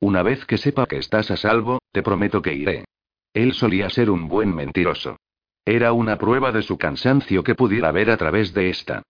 Una 0.01 0.22
vez 0.22 0.45
que 0.47 0.59
sepa 0.59 0.87
que 0.87 0.99
estás 0.99 1.31
a 1.31 1.37
salvo, 1.37 1.78
te 1.93 2.03
prometo 2.03 2.43
que 2.43 2.55
iré. 2.55 2.85
Él 3.35 3.53
solía 3.53 3.91
ser 3.91 4.11
un 4.11 4.28
buen 4.28 4.55
mentiroso. 4.55 5.16
Era 5.64 5.93
una 5.93 6.16
prueba 6.16 6.53
de 6.53 6.62
su 6.62 6.78
cansancio 6.78 7.45
que 7.45 7.55
pudiera 7.55 7.93
ver 7.93 8.11
a 8.11 8.16
través 8.16 8.55
de 8.55 8.70
esta. 8.70 9.03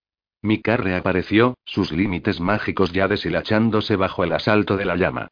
Mika 0.42 0.76
reapareció, 0.76 1.54
sus 1.64 1.92
límites 1.92 2.40
mágicos 2.40 2.92
ya 2.92 3.08
deshilachándose 3.08 3.96
bajo 3.96 4.24
el 4.24 4.32
asalto 4.32 4.76
de 4.76 4.84
la 4.84 4.96
llama. 4.96 5.28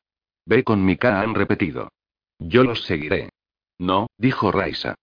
Ve 0.47 0.64
con 0.64 0.84
Mika, 0.84 1.20
han 1.20 1.34
repetido. 1.34 1.91
Yo 2.39 2.62
los 2.62 2.84
seguiré. 2.84 3.30
No, 3.78 4.09
dijo 4.16 4.53
Raisa. 4.53 4.95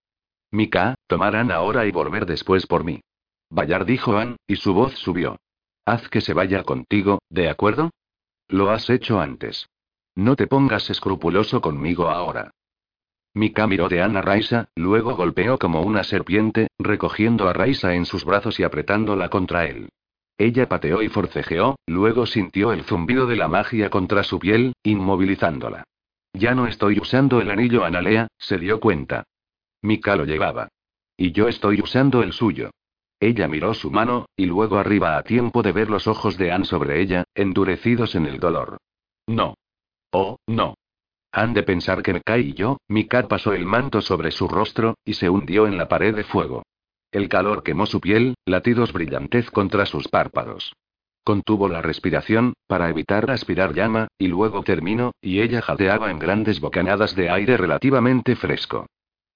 Mika, 0.50 0.94
tomarán 1.06 1.50
ahora 1.50 1.86
y 1.86 1.92
volver 1.92 2.24
después 2.26 2.66
por 2.66 2.84
mí. 2.84 3.00
Bayar 3.50 3.84
dijo 3.84 4.16
Anne, 4.16 4.36
y 4.46 4.56
su 4.56 4.74
voz 4.74 4.94
subió. 4.94 5.36
Haz 5.86 6.08
que 6.08 6.20
se 6.20 6.34
vaya 6.34 6.64
contigo, 6.64 7.20
¿de 7.30 7.48
acuerdo? 7.48 7.90
Lo 8.48 8.70
has 8.70 8.90
hecho 8.90 9.20
antes. 9.20 9.68
No 10.16 10.34
te 10.34 10.48
pongas 10.48 10.90
escrupuloso 10.90 11.60
conmigo 11.60 12.08
ahora. 12.08 12.50
Mika 13.34 13.68
miró 13.68 13.88
de 13.88 14.02
Ana 14.02 14.20
Raisa, 14.20 14.68
luego 14.74 15.14
golpeó 15.14 15.58
como 15.58 15.82
una 15.82 16.02
serpiente, 16.02 16.68
recogiendo 16.78 17.48
a 17.48 17.52
Raisa 17.52 17.94
en 17.94 18.04
sus 18.04 18.24
brazos 18.24 18.58
y 18.58 18.64
apretándola 18.64 19.28
contra 19.28 19.66
él. 19.66 19.90
Ella 20.38 20.68
pateó 20.68 21.02
y 21.02 21.08
forcejeó, 21.08 21.76
luego 21.86 22.26
sintió 22.26 22.72
el 22.72 22.82
zumbido 22.82 23.26
de 23.26 23.36
la 23.36 23.46
magia 23.46 23.88
contra 23.88 24.24
su 24.24 24.38
piel, 24.40 24.72
inmovilizándola. 24.82 25.84
Ya 26.32 26.54
no 26.54 26.66
estoy 26.66 26.98
usando 26.98 27.40
el 27.40 27.50
anillo 27.50 27.84
Analea, 27.84 28.26
se 28.38 28.58
dio 28.58 28.80
cuenta. 28.80 29.24
Mika 29.82 30.16
lo 30.16 30.24
llevaba. 30.24 30.68
Y 31.16 31.32
yo 31.32 31.46
estoy 31.46 31.80
usando 31.80 32.22
el 32.22 32.32
suyo. 32.32 32.70
Ella 33.18 33.48
miró 33.48 33.72
su 33.74 33.90
mano, 33.90 34.26
y 34.36 34.46
luego 34.46 34.78
arriba 34.78 35.16
a 35.16 35.22
tiempo 35.22 35.62
de 35.62 35.72
ver 35.72 35.88
los 35.88 36.06
ojos 36.06 36.36
de 36.36 36.52
Anne 36.52 36.66
sobre 36.66 37.00
ella, 37.00 37.24
endurecidos 37.34 38.14
en 38.14 38.26
el 38.26 38.38
dolor. 38.38 38.78
No. 39.26 39.54
Oh, 40.12 40.36
no. 40.46 40.74
Han 41.32 41.54
de 41.54 41.62
pensar 41.62 42.02
que 42.02 42.12
me 42.12 42.20
caí 42.20 42.52
yo, 42.52 42.78
Mika 42.88 43.26
pasó 43.28 43.52
el 43.52 43.66
manto 43.66 44.00
sobre 44.00 44.30
su 44.30 44.48
rostro, 44.48 44.96
y 45.04 45.14
se 45.14 45.30
hundió 45.30 45.66
en 45.66 45.76
la 45.76 45.88
pared 45.88 46.14
de 46.14 46.24
fuego. 46.24 46.62
El 47.10 47.28
calor 47.28 47.62
quemó 47.62 47.86
su 47.86 48.00
piel, 48.00 48.34
latidos 48.44 48.92
brillantez 48.92 49.50
contra 49.50 49.86
sus 49.86 50.08
párpados. 50.08 50.74
Contuvo 51.24 51.68
la 51.68 51.82
respiración, 51.82 52.52
para 52.66 52.88
evitar 52.88 53.30
aspirar 53.30 53.74
llama, 53.74 54.08
y 54.18 54.28
luego 54.28 54.62
terminó, 54.62 55.12
y 55.20 55.40
ella 55.40 55.60
jadeaba 55.60 56.10
en 56.10 56.18
grandes 56.18 56.60
bocanadas 56.60 57.16
de 57.16 57.30
aire 57.30 57.56
relativamente 57.56 58.36
fresco. 58.36 58.86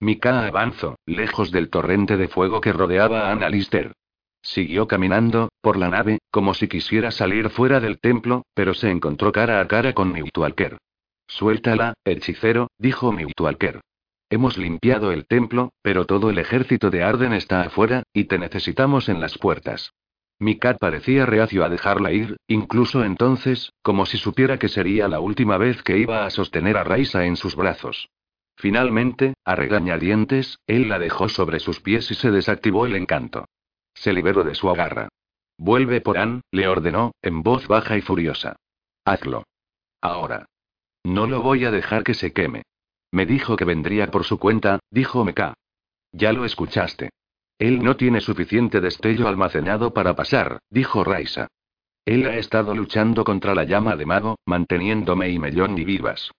Mika 0.00 0.46
avanzó, 0.46 0.98
lejos 1.04 1.50
del 1.50 1.68
torrente 1.68 2.16
de 2.16 2.28
fuego 2.28 2.62
que 2.62 2.72
rodeaba 2.72 3.28
a 3.28 3.32
Annalister. 3.32 3.92
Siguió 4.40 4.88
caminando, 4.88 5.50
por 5.60 5.76
la 5.76 5.90
nave, 5.90 6.20
como 6.30 6.54
si 6.54 6.68
quisiera 6.68 7.10
salir 7.10 7.50
fuera 7.50 7.80
del 7.80 8.00
templo, 8.00 8.46
pero 8.54 8.72
se 8.72 8.90
encontró 8.90 9.30
cara 9.30 9.60
a 9.60 9.68
cara 9.68 9.92
con 9.92 10.10
Mewtwalker. 10.10 10.78
Suéltala, 11.26 11.92
hechicero, 12.04 12.68
dijo 12.78 13.12
Mewtwalker. 13.12 13.82
Hemos 14.30 14.56
limpiado 14.56 15.12
el 15.12 15.26
templo, 15.26 15.74
pero 15.82 16.06
todo 16.06 16.30
el 16.30 16.38
ejército 16.38 16.88
de 16.90 17.02
Arden 17.02 17.34
está 17.34 17.60
afuera, 17.60 18.04
y 18.14 18.24
te 18.24 18.38
necesitamos 18.38 19.10
en 19.10 19.20
las 19.20 19.36
puertas. 19.36 19.92
Mikat 20.38 20.78
parecía 20.78 21.26
reacio 21.26 21.62
a 21.62 21.68
dejarla 21.68 22.12
ir, 22.12 22.38
incluso 22.48 23.04
entonces, 23.04 23.74
como 23.82 24.06
si 24.06 24.16
supiera 24.16 24.58
que 24.58 24.68
sería 24.68 25.08
la 25.08 25.20
última 25.20 25.58
vez 25.58 25.82
que 25.82 25.98
iba 25.98 26.24
a 26.24 26.30
sostener 26.30 26.78
a 26.78 26.84
Raisa 26.84 27.26
en 27.26 27.36
sus 27.36 27.54
brazos. 27.54 28.08
Finalmente, 28.60 29.32
a 29.46 29.54
regañadientes, 29.54 30.58
él 30.66 30.90
la 30.90 30.98
dejó 30.98 31.30
sobre 31.30 31.60
sus 31.60 31.80
pies 31.80 32.10
y 32.10 32.14
se 32.14 32.30
desactivó 32.30 32.84
el 32.84 32.94
encanto. 32.94 33.46
Se 33.94 34.12
liberó 34.12 34.44
de 34.44 34.54
su 34.54 34.68
agarra. 34.68 35.08
Vuelve 35.56 36.02
por 36.02 36.18
Ann, 36.18 36.42
le 36.50 36.68
ordenó, 36.68 37.12
en 37.22 37.42
voz 37.42 37.66
baja 37.68 37.96
y 37.96 38.02
furiosa. 38.02 38.56
Hazlo. 39.06 39.44
Ahora. 40.02 40.44
No 41.04 41.26
lo 41.26 41.40
voy 41.40 41.64
a 41.64 41.70
dejar 41.70 42.04
que 42.04 42.12
se 42.12 42.34
queme. 42.34 42.64
Me 43.10 43.24
dijo 43.24 43.56
que 43.56 43.64
vendría 43.64 44.08
por 44.08 44.24
su 44.24 44.38
cuenta, 44.38 44.78
dijo 44.90 45.24
Meka. 45.24 45.54
Ya 46.12 46.34
lo 46.34 46.44
escuchaste. 46.44 47.08
Él 47.58 47.82
no 47.82 47.96
tiene 47.96 48.20
suficiente 48.20 48.82
destello 48.82 49.26
almacenado 49.26 49.94
para 49.94 50.14
pasar, 50.14 50.58
dijo 50.68 51.02
Raisa. 51.02 51.48
Él 52.04 52.26
ha 52.26 52.36
estado 52.36 52.74
luchando 52.74 53.24
contra 53.24 53.54
la 53.54 53.64
llama 53.64 53.96
de 53.96 54.04
mago, 54.04 54.36
manteniéndome 54.44 55.30
y 55.30 55.38
Mellón 55.38 55.78
y 55.78 55.84
vivas. 55.84 56.30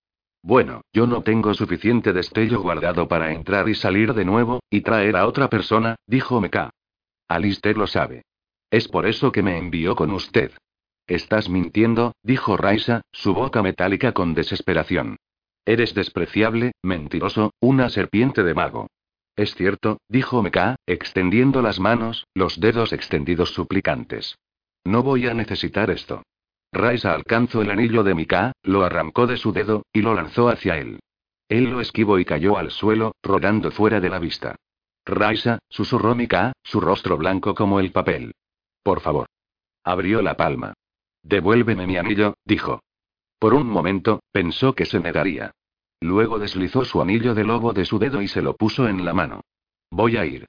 Bueno, 0.44 0.82
yo 0.92 1.06
no 1.06 1.22
tengo 1.22 1.54
suficiente 1.54 2.14
destello 2.14 2.62
guardado 2.62 3.08
para 3.08 3.32
entrar 3.32 3.70
y 3.70 3.76
salir 3.76 4.14
de 4.14 4.26
nuevo, 4.26 4.62
y 4.70 4.82
traer 4.82 5.16
a 5.16 5.28
otra 5.28 5.50
persona, 5.50 5.96
dijo 6.08 6.42
Meka. 6.42 6.72
Alistair 7.28 7.78
lo 7.78 7.88
sabe. 7.88 8.24
Es 8.72 8.88
por 8.88 9.06
eso 9.06 9.32
que 9.32 9.44
me 9.44 9.58
envió 9.58 9.96
con 9.96 10.12
usted. 10.12 10.52
Estás 11.06 11.50
mintiendo, 11.50 12.14
dijo 12.24 12.58
Raisa, 12.58 13.02
su 13.12 13.34
boca 13.34 13.62
metálica 13.62 14.14
con 14.14 14.34
desesperación. 14.34 15.18
Eres 15.66 15.94
despreciable, 15.94 16.72
mentiroso, 16.82 17.54
una 17.60 17.90
serpiente 17.90 18.44
de 18.44 18.54
mago. 18.54 18.88
Es 19.36 19.56
cierto, 19.56 20.00
dijo 20.08 20.42
Meka, 20.42 20.76
extendiendo 20.88 21.62
las 21.62 21.80
manos, 21.80 22.26
los 22.34 22.60
dedos 22.60 22.94
extendidos 22.94 23.54
suplicantes. 23.54 24.38
No 24.84 25.04
voy 25.04 25.28
a 25.28 25.34
necesitar 25.34 25.92
esto. 25.92 26.24
Raisa 26.72 27.14
alcanzó 27.14 27.62
el 27.62 27.70
anillo 27.70 28.04
de 28.04 28.16
Mika, 28.16 28.54
lo 28.64 28.84
arrancó 28.84 29.28
de 29.28 29.38
su 29.38 29.52
dedo, 29.52 29.84
y 29.92 30.02
lo 30.02 30.14
lanzó 30.14 30.50
hacia 30.50 30.78
él. 30.78 31.00
Él 31.50 31.66
lo 31.66 31.82
esquivó 31.82 32.18
y 32.18 32.26
cayó 32.26 32.58
al 32.58 32.72
suelo, 32.72 33.14
rodando 33.22 33.72
fuera 33.72 34.00
de 34.00 34.10
la 34.10 34.20
vista. 34.20 34.56
Raisa, 35.06 35.60
susurró 35.70 36.16
Mika, 36.16 36.54
su 36.64 36.80
rostro 36.80 37.18
blanco 37.18 37.56
como 37.56 37.80
el 37.80 37.92
papel. 37.92 38.34
Por 38.84 39.02
favor. 39.02 39.28
Abrió 39.84 40.22
la 40.22 40.38
palma. 40.38 40.74
Devuélveme 41.24 41.88
mi 41.88 41.98
anillo, 41.98 42.36
dijo. 42.46 42.82
Por 43.38 43.54
un 43.54 43.68
momento, 43.68 44.22
pensó 44.32 44.74
que 44.74 44.86
se 44.86 45.00
negaría. 45.00 45.52
Luego 46.00 46.40
deslizó 46.40 46.86
su 46.86 47.02
anillo 47.02 47.34
de 47.34 47.44
lobo 47.44 47.74
de 47.74 47.86
su 47.86 48.00
dedo 48.00 48.22
y 48.22 48.28
se 48.28 48.42
lo 48.42 48.56
puso 48.56 48.88
en 48.88 49.04
la 49.04 49.14
mano. 49.14 49.42
Voy 49.90 50.18
a 50.18 50.26
ir. 50.26 50.48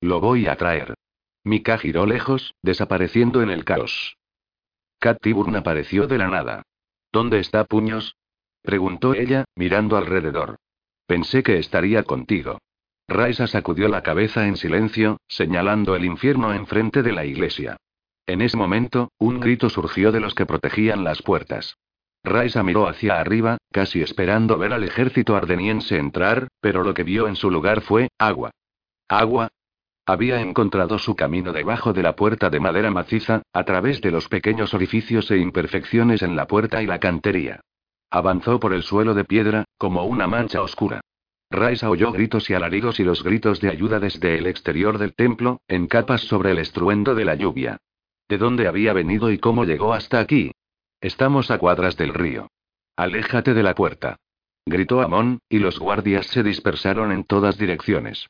Lo 0.00 0.20
voy 0.20 0.46
a 0.46 0.56
traer. 0.56 0.94
Mika 1.44 1.78
giró 1.78 2.06
lejos, 2.06 2.54
desapareciendo 2.62 3.42
en 3.42 3.50
el 3.50 3.64
caos. 3.64 4.17
Cat 4.98 5.18
Tiburn 5.20 5.54
apareció 5.56 6.06
de 6.06 6.18
la 6.18 6.28
nada. 6.28 6.62
¿Dónde 7.12 7.38
está 7.38 7.64
Puños? 7.64 8.16
preguntó 8.62 9.14
ella, 9.14 9.44
mirando 9.54 9.96
alrededor. 9.96 10.58
Pensé 11.06 11.42
que 11.42 11.58
estaría 11.58 12.02
contigo. 12.02 12.58
Raisa 13.08 13.46
sacudió 13.46 13.88
la 13.88 14.02
cabeza 14.02 14.46
en 14.46 14.56
silencio, 14.56 15.18
señalando 15.28 15.96
el 15.96 16.04
infierno 16.04 16.52
enfrente 16.52 17.02
de 17.02 17.12
la 17.12 17.24
iglesia. 17.24 17.78
En 18.26 18.42
ese 18.42 18.58
momento, 18.58 19.10
un 19.18 19.40
grito 19.40 19.70
surgió 19.70 20.12
de 20.12 20.20
los 20.20 20.34
que 20.34 20.44
protegían 20.44 21.04
las 21.04 21.22
puertas. 21.22 21.78
Raisa 22.22 22.62
miró 22.62 22.86
hacia 22.86 23.18
arriba, 23.18 23.56
casi 23.72 24.02
esperando 24.02 24.58
ver 24.58 24.74
al 24.74 24.84
ejército 24.84 25.34
ardeniense 25.34 25.96
entrar, 25.96 26.48
pero 26.60 26.84
lo 26.84 26.92
que 26.92 27.04
vio 27.04 27.28
en 27.28 27.36
su 27.36 27.50
lugar 27.50 27.80
fue 27.80 28.08
agua. 28.18 28.50
Agua. 29.08 29.48
Había 30.08 30.40
encontrado 30.40 30.98
su 30.98 31.14
camino 31.14 31.52
debajo 31.52 31.92
de 31.92 32.02
la 32.02 32.16
puerta 32.16 32.48
de 32.48 32.60
madera 32.60 32.90
maciza, 32.90 33.42
a 33.52 33.64
través 33.64 34.00
de 34.00 34.10
los 34.10 34.26
pequeños 34.26 34.72
orificios 34.72 35.30
e 35.30 35.36
imperfecciones 35.36 36.22
en 36.22 36.34
la 36.34 36.46
puerta 36.46 36.82
y 36.82 36.86
la 36.86 36.98
cantería. 36.98 37.60
Avanzó 38.08 38.58
por 38.58 38.72
el 38.72 38.82
suelo 38.84 39.12
de 39.12 39.26
piedra, 39.26 39.66
como 39.76 40.04
una 40.04 40.26
mancha 40.26 40.62
oscura. 40.62 41.02
Raisa 41.50 41.90
oyó 41.90 42.10
gritos 42.10 42.48
y 42.48 42.54
alaridos 42.54 43.00
y 43.00 43.04
los 43.04 43.22
gritos 43.22 43.60
de 43.60 43.68
ayuda 43.68 44.00
desde 44.00 44.38
el 44.38 44.46
exterior 44.46 44.96
del 44.96 45.14
templo, 45.14 45.60
en 45.68 45.86
capas 45.86 46.22
sobre 46.22 46.52
el 46.52 46.58
estruendo 46.58 47.14
de 47.14 47.26
la 47.26 47.34
lluvia. 47.34 47.76
¿De 48.30 48.38
dónde 48.38 48.66
había 48.66 48.94
venido 48.94 49.30
y 49.30 49.36
cómo 49.36 49.66
llegó 49.66 49.92
hasta 49.92 50.20
aquí? 50.20 50.52
Estamos 51.02 51.50
a 51.50 51.58
cuadras 51.58 51.98
del 51.98 52.14
río. 52.14 52.48
Aléjate 52.96 53.52
de 53.52 53.62
la 53.62 53.74
puerta. 53.74 54.16
Gritó 54.64 55.02
Amon, 55.02 55.40
y 55.50 55.58
los 55.58 55.78
guardias 55.78 56.28
se 56.28 56.42
dispersaron 56.42 57.12
en 57.12 57.24
todas 57.24 57.58
direcciones. 57.58 58.26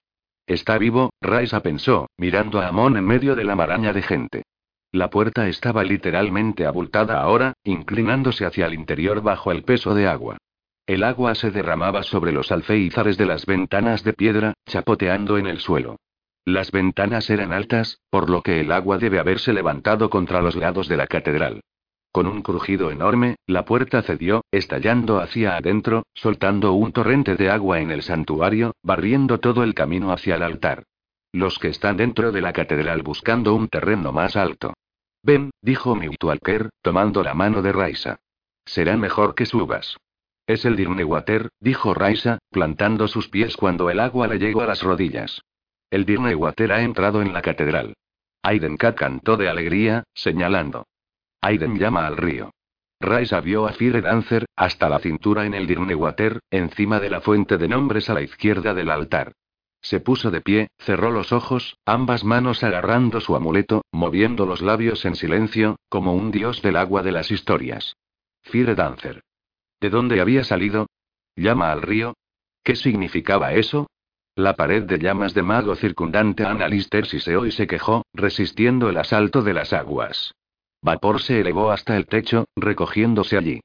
Está 0.48 0.78
vivo, 0.78 1.10
Raisa 1.20 1.60
pensó, 1.60 2.08
mirando 2.16 2.58
a 2.58 2.68
Amon 2.68 2.96
en 2.96 3.04
medio 3.04 3.36
de 3.36 3.44
la 3.44 3.54
maraña 3.54 3.92
de 3.92 4.00
gente. 4.00 4.44
La 4.90 5.10
puerta 5.10 5.46
estaba 5.46 5.84
literalmente 5.84 6.64
abultada 6.64 7.20
ahora, 7.20 7.52
inclinándose 7.64 8.46
hacia 8.46 8.64
el 8.64 8.72
interior 8.72 9.20
bajo 9.20 9.52
el 9.52 9.62
peso 9.62 9.94
de 9.94 10.08
agua. 10.08 10.38
El 10.86 11.04
agua 11.04 11.34
se 11.34 11.50
derramaba 11.50 12.02
sobre 12.02 12.32
los 12.32 12.50
alféizares 12.50 13.18
de 13.18 13.26
las 13.26 13.44
ventanas 13.44 14.04
de 14.04 14.14
piedra, 14.14 14.54
chapoteando 14.64 15.36
en 15.36 15.46
el 15.46 15.58
suelo. 15.58 15.96
Las 16.46 16.70
ventanas 16.70 17.28
eran 17.28 17.52
altas, 17.52 18.00
por 18.08 18.30
lo 18.30 18.40
que 18.40 18.60
el 18.60 18.72
agua 18.72 18.96
debe 18.96 19.18
haberse 19.18 19.52
levantado 19.52 20.08
contra 20.08 20.40
los 20.40 20.56
lados 20.56 20.88
de 20.88 20.96
la 20.96 21.06
catedral. 21.06 21.60
Con 22.18 22.26
un 22.26 22.42
crujido 22.42 22.90
enorme, 22.90 23.36
la 23.46 23.64
puerta 23.64 24.02
cedió, 24.02 24.44
estallando 24.50 25.20
hacia 25.20 25.56
adentro, 25.56 26.02
soltando 26.14 26.72
un 26.72 26.90
torrente 26.90 27.36
de 27.36 27.48
agua 27.48 27.78
en 27.78 27.92
el 27.92 28.02
santuario, 28.02 28.74
barriendo 28.82 29.38
todo 29.38 29.62
el 29.62 29.72
camino 29.72 30.10
hacia 30.10 30.34
el 30.34 30.42
altar. 30.42 30.82
Los 31.30 31.60
que 31.60 31.68
están 31.68 31.96
dentro 31.96 32.32
de 32.32 32.40
la 32.40 32.52
catedral 32.52 33.04
buscando 33.04 33.54
un 33.54 33.68
terreno 33.68 34.10
más 34.10 34.34
alto. 34.34 34.74
Ven, 35.22 35.52
dijo 35.62 35.94
Mewtwalker, 35.94 36.70
tomando 36.82 37.22
la 37.22 37.34
mano 37.34 37.62
de 37.62 37.70
Raisa. 37.70 38.18
Será 38.64 38.96
mejor 38.96 39.36
que 39.36 39.46
subas. 39.46 39.96
Es 40.44 40.64
el 40.64 40.74
Dirnewater, 40.74 41.50
dijo 41.60 41.94
Raisa, 41.94 42.40
plantando 42.50 43.06
sus 43.06 43.28
pies 43.28 43.56
cuando 43.56 43.90
el 43.90 44.00
agua 44.00 44.26
le 44.26 44.40
llegó 44.40 44.62
a 44.62 44.66
las 44.66 44.82
rodillas. 44.82 45.42
El 45.88 46.04
Dirnewater 46.04 46.72
ha 46.72 46.82
entrado 46.82 47.22
en 47.22 47.32
la 47.32 47.42
catedral. 47.42 47.94
Aiden 48.42 48.76
Kat 48.76 48.96
cantó 48.96 49.36
de 49.36 49.48
alegría, 49.48 50.02
señalando. 50.14 50.84
Aiden 51.40 51.78
llama 51.78 52.06
al 52.06 52.16
río. 52.16 52.50
Raisa 53.00 53.40
vio 53.40 53.66
a 53.66 53.72
Fire 53.72 54.02
Dancer, 54.02 54.46
hasta 54.56 54.88
la 54.88 54.98
cintura 54.98 55.46
en 55.46 55.54
el 55.54 55.66
Dirnewater, 55.66 56.40
encima 56.50 56.98
de 56.98 57.10
la 57.10 57.20
fuente 57.20 57.56
de 57.56 57.68
nombres 57.68 58.10
a 58.10 58.14
la 58.14 58.22
izquierda 58.22 58.74
del 58.74 58.90
altar. 58.90 59.32
Se 59.80 60.00
puso 60.00 60.32
de 60.32 60.40
pie, 60.40 60.68
cerró 60.78 61.12
los 61.12 61.32
ojos, 61.32 61.76
ambas 61.86 62.24
manos 62.24 62.64
agarrando 62.64 63.20
su 63.20 63.36
amuleto, 63.36 63.82
moviendo 63.92 64.46
los 64.46 64.60
labios 64.62 65.04
en 65.04 65.14
silencio, 65.14 65.76
como 65.88 66.14
un 66.14 66.32
dios 66.32 66.60
del 66.62 66.76
agua 66.76 67.02
de 67.02 67.12
las 67.12 67.30
historias. 67.30 67.94
Fire 68.42 68.74
Dancer. 68.74 69.22
¿De 69.80 69.90
dónde 69.90 70.20
había 70.20 70.42
salido? 70.42 70.88
¿Llama 71.36 71.70
al 71.70 71.82
río? 71.82 72.14
¿Qué 72.64 72.74
significaba 72.74 73.52
eso? 73.52 73.86
La 74.34 74.54
pared 74.54 74.82
de 74.82 74.98
llamas 74.98 75.34
de 75.34 75.42
mago 75.42 75.76
circundante 75.76 76.44
a 76.44 76.50
Analister 76.50 77.06
siseó 77.06 77.46
y 77.46 77.52
se 77.52 77.68
quejó, 77.68 78.04
resistiendo 78.12 78.88
el 78.88 78.96
asalto 78.96 79.42
de 79.42 79.54
las 79.54 79.72
aguas. 79.72 80.34
Vapor 80.82 81.20
se 81.20 81.40
elevó 81.40 81.70
hasta 81.70 81.96
el 81.96 82.06
techo, 82.06 82.46
recogiéndose 82.56 83.36
allí. 83.36 83.60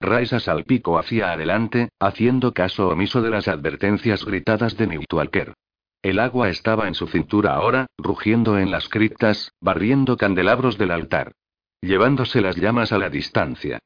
Raisa 0.00 0.38
salpicó 0.38 0.98
hacia 0.98 1.32
adelante, 1.32 1.88
haciendo 1.98 2.52
caso 2.52 2.88
omiso 2.88 3.20
de 3.22 3.30
las 3.30 3.48
advertencias 3.48 4.24
gritadas 4.24 4.76
de 4.76 4.86
Newtwalker. 4.86 5.54
El 6.02 6.20
agua 6.20 6.48
estaba 6.48 6.86
en 6.86 6.94
su 6.94 7.08
cintura 7.08 7.54
ahora, 7.54 7.86
rugiendo 7.98 8.58
en 8.58 8.70
las 8.70 8.88
criptas, 8.88 9.52
barriendo 9.60 10.16
candelabros 10.16 10.78
del 10.78 10.92
altar. 10.92 11.32
Llevándose 11.80 12.40
las 12.40 12.56
llamas 12.56 12.92
a 12.92 12.98
la 12.98 13.10
distancia. 13.10 13.80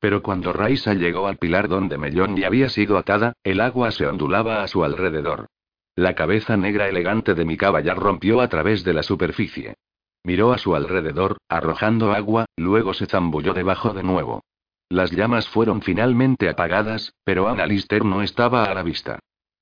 Pero 0.00 0.22
cuando 0.22 0.52
Raisa 0.52 0.94
llegó 0.94 1.26
al 1.26 1.36
pilar 1.36 1.68
donde 1.68 1.98
Mellón 1.98 2.36
ya 2.36 2.46
había 2.46 2.68
sido 2.68 2.96
atada, 2.96 3.34
el 3.42 3.60
agua 3.60 3.90
se 3.90 4.06
ondulaba 4.06 4.62
a 4.62 4.68
su 4.68 4.84
alrededor. 4.84 5.48
La 5.96 6.14
cabeza 6.14 6.56
negra 6.56 6.88
elegante 6.88 7.34
de 7.34 7.44
mi 7.44 7.56
caballar 7.56 7.98
rompió 7.98 8.40
a 8.40 8.48
través 8.48 8.84
de 8.84 8.94
la 8.94 9.02
superficie. 9.02 9.74
Miró 10.28 10.52
a 10.52 10.58
su 10.58 10.76
alrededor, 10.76 11.38
arrojando 11.48 12.12
agua, 12.12 12.44
luego 12.54 12.92
se 12.92 13.06
zambulló 13.06 13.54
debajo 13.54 13.94
de 13.94 14.02
nuevo. 14.02 14.42
Las 14.90 15.10
llamas 15.10 15.48
fueron 15.48 15.80
finalmente 15.80 16.50
apagadas, 16.50 17.14
pero 17.24 17.48
Annalister 17.48 18.04
no 18.04 18.20
estaba 18.20 18.64
a 18.64 18.74
la 18.74 18.82
vista. 18.82 19.20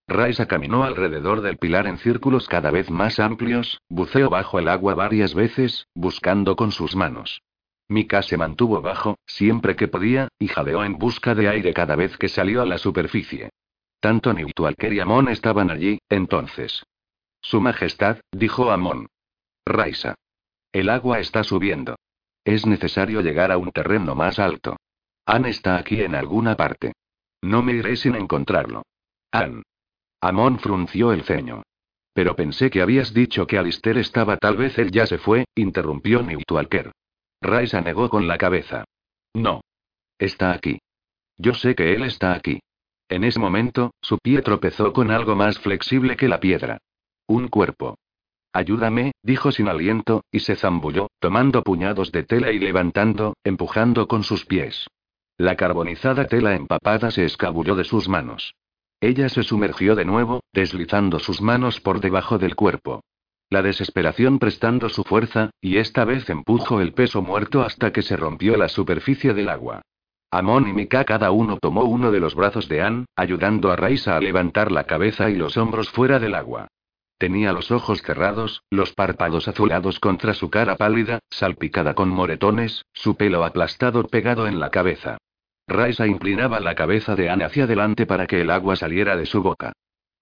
Raisa 0.08 0.46
caminó 0.46 0.82
alrededor 0.82 1.40
del 1.40 1.56
pilar 1.56 1.86
en 1.86 1.98
círculos 1.98 2.48
cada 2.48 2.72
vez 2.72 2.90
más 2.90 3.20
amplios, 3.20 3.80
buceó 3.88 4.28
bajo 4.28 4.58
el 4.58 4.66
agua 4.66 4.96
varias 4.96 5.34
veces, 5.34 5.86
buscando 5.94 6.56
con 6.56 6.72
sus 6.72 6.96
manos. 6.96 7.42
Mika 7.86 8.22
se 8.22 8.36
mantuvo 8.36 8.82
bajo, 8.82 9.20
siempre 9.24 9.76
que 9.76 9.86
podía, 9.86 10.26
y 10.40 10.48
jadeó 10.48 10.82
en 10.82 10.98
busca 10.98 11.36
de 11.36 11.48
aire 11.48 11.72
cada 11.74 11.94
vez 11.94 12.18
que 12.18 12.26
salió 12.26 12.60
a 12.60 12.66
la 12.66 12.78
superficie. 12.78 13.50
Tanto 14.00 14.32
Newtualker 14.32 14.92
y 14.92 14.98
Amon 14.98 15.28
estaban 15.28 15.70
allí, 15.70 16.00
entonces. 16.08 16.82
Su 17.40 17.60
Majestad, 17.60 18.18
dijo 18.32 18.72
Amon. 18.72 19.06
Raisa. 19.64 20.16
El 20.76 20.90
agua 20.90 21.20
está 21.20 21.42
subiendo. 21.42 21.96
Es 22.44 22.66
necesario 22.66 23.22
llegar 23.22 23.50
a 23.50 23.56
un 23.56 23.72
terreno 23.72 24.14
más 24.14 24.38
alto. 24.38 24.76
Ann 25.24 25.46
está 25.46 25.78
aquí 25.78 26.02
en 26.02 26.14
alguna 26.14 26.54
parte. 26.54 26.92
No 27.40 27.62
me 27.62 27.72
iré 27.72 27.96
sin 27.96 28.14
encontrarlo. 28.14 28.82
Ann. 29.32 29.62
Amon 30.20 30.58
frunció 30.58 31.14
el 31.14 31.22
ceño. 31.22 31.62
Pero 32.12 32.36
pensé 32.36 32.68
que 32.68 32.82
habías 32.82 33.14
dicho 33.14 33.46
que 33.46 33.56
Alister 33.56 33.96
estaba, 33.96 34.36
tal 34.36 34.58
vez 34.58 34.76
él 34.76 34.90
ya 34.90 35.06
se 35.06 35.16
fue, 35.16 35.46
interrumpió 35.54 36.22
Newtualker. 36.22 36.92
Raisa 37.40 37.80
negó 37.80 38.10
con 38.10 38.28
la 38.28 38.36
cabeza. 38.36 38.84
No. 39.32 39.62
Está 40.18 40.52
aquí. 40.52 40.78
Yo 41.38 41.54
sé 41.54 41.74
que 41.74 41.94
él 41.94 42.02
está 42.02 42.34
aquí. 42.34 42.60
En 43.08 43.24
ese 43.24 43.40
momento, 43.40 43.94
su 44.02 44.18
pie 44.18 44.42
tropezó 44.42 44.92
con 44.92 45.10
algo 45.10 45.36
más 45.36 45.58
flexible 45.58 46.18
que 46.18 46.28
la 46.28 46.38
piedra. 46.38 46.76
Un 47.26 47.48
cuerpo. 47.48 47.96
Ayúdame, 48.56 49.12
dijo 49.22 49.52
sin 49.52 49.68
aliento, 49.68 50.24
y 50.32 50.40
se 50.40 50.56
zambulló, 50.56 51.10
tomando 51.20 51.62
puñados 51.62 52.10
de 52.10 52.22
tela 52.22 52.52
y 52.52 52.58
levantando, 52.58 53.36
empujando 53.44 54.08
con 54.08 54.22
sus 54.22 54.46
pies. 54.46 54.86
La 55.36 55.56
carbonizada 55.56 56.24
tela 56.24 56.54
empapada 56.54 57.10
se 57.10 57.26
escabulló 57.26 57.76
de 57.76 57.84
sus 57.84 58.08
manos. 58.08 58.54
Ella 58.98 59.28
se 59.28 59.42
sumergió 59.42 59.94
de 59.94 60.06
nuevo, 60.06 60.40
deslizando 60.54 61.18
sus 61.18 61.42
manos 61.42 61.82
por 61.82 62.00
debajo 62.00 62.38
del 62.38 62.56
cuerpo. 62.56 63.02
La 63.50 63.60
desesperación 63.60 64.38
prestando 64.38 64.88
su 64.88 65.04
fuerza, 65.04 65.50
y 65.60 65.76
esta 65.76 66.06
vez 66.06 66.30
empujó 66.30 66.80
el 66.80 66.94
peso 66.94 67.20
muerto 67.20 67.60
hasta 67.60 67.92
que 67.92 68.00
se 68.00 68.16
rompió 68.16 68.56
la 68.56 68.70
superficie 68.70 69.34
del 69.34 69.50
agua. 69.50 69.82
Amon 70.30 70.66
y 70.66 70.72
Mika 70.72 71.04
cada 71.04 71.30
uno 71.30 71.58
tomó 71.60 71.84
uno 71.84 72.10
de 72.10 72.20
los 72.20 72.34
brazos 72.34 72.70
de 72.70 72.80
Ann, 72.80 73.04
ayudando 73.16 73.70
a 73.70 73.76
Raisa 73.76 74.16
a 74.16 74.20
levantar 74.20 74.72
la 74.72 74.84
cabeza 74.84 75.28
y 75.28 75.34
los 75.34 75.58
hombros 75.58 75.90
fuera 75.90 76.18
del 76.18 76.34
agua. 76.34 76.68
Tenía 77.18 77.52
los 77.52 77.70
ojos 77.70 78.02
cerrados, 78.02 78.62
los 78.70 78.92
párpados 78.92 79.48
azulados 79.48 80.00
contra 80.00 80.34
su 80.34 80.50
cara 80.50 80.76
pálida, 80.76 81.20
salpicada 81.30 81.94
con 81.94 82.10
moretones, 82.10 82.84
su 82.92 83.16
pelo 83.16 83.44
aplastado 83.44 84.06
pegado 84.06 84.46
en 84.46 84.60
la 84.60 84.70
cabeza. 84.70 85.16
Raisa 85.66 86.06
inclinaba 86.06 86.60
la 86.60 86.74
cabeza 86.74 87.16
de 87.16 87.30
Ann 87.30 87.42
hacia 87.42 87.64
adelante 87.64 88.04
para 88.04 88.26
que 88.26 88.42
el 88.42 88.50
agua 88.50 88.76
saliera 88.76 89.16
de 89.16 89.24
su 89.24 89.42
boca. 89.42 89.72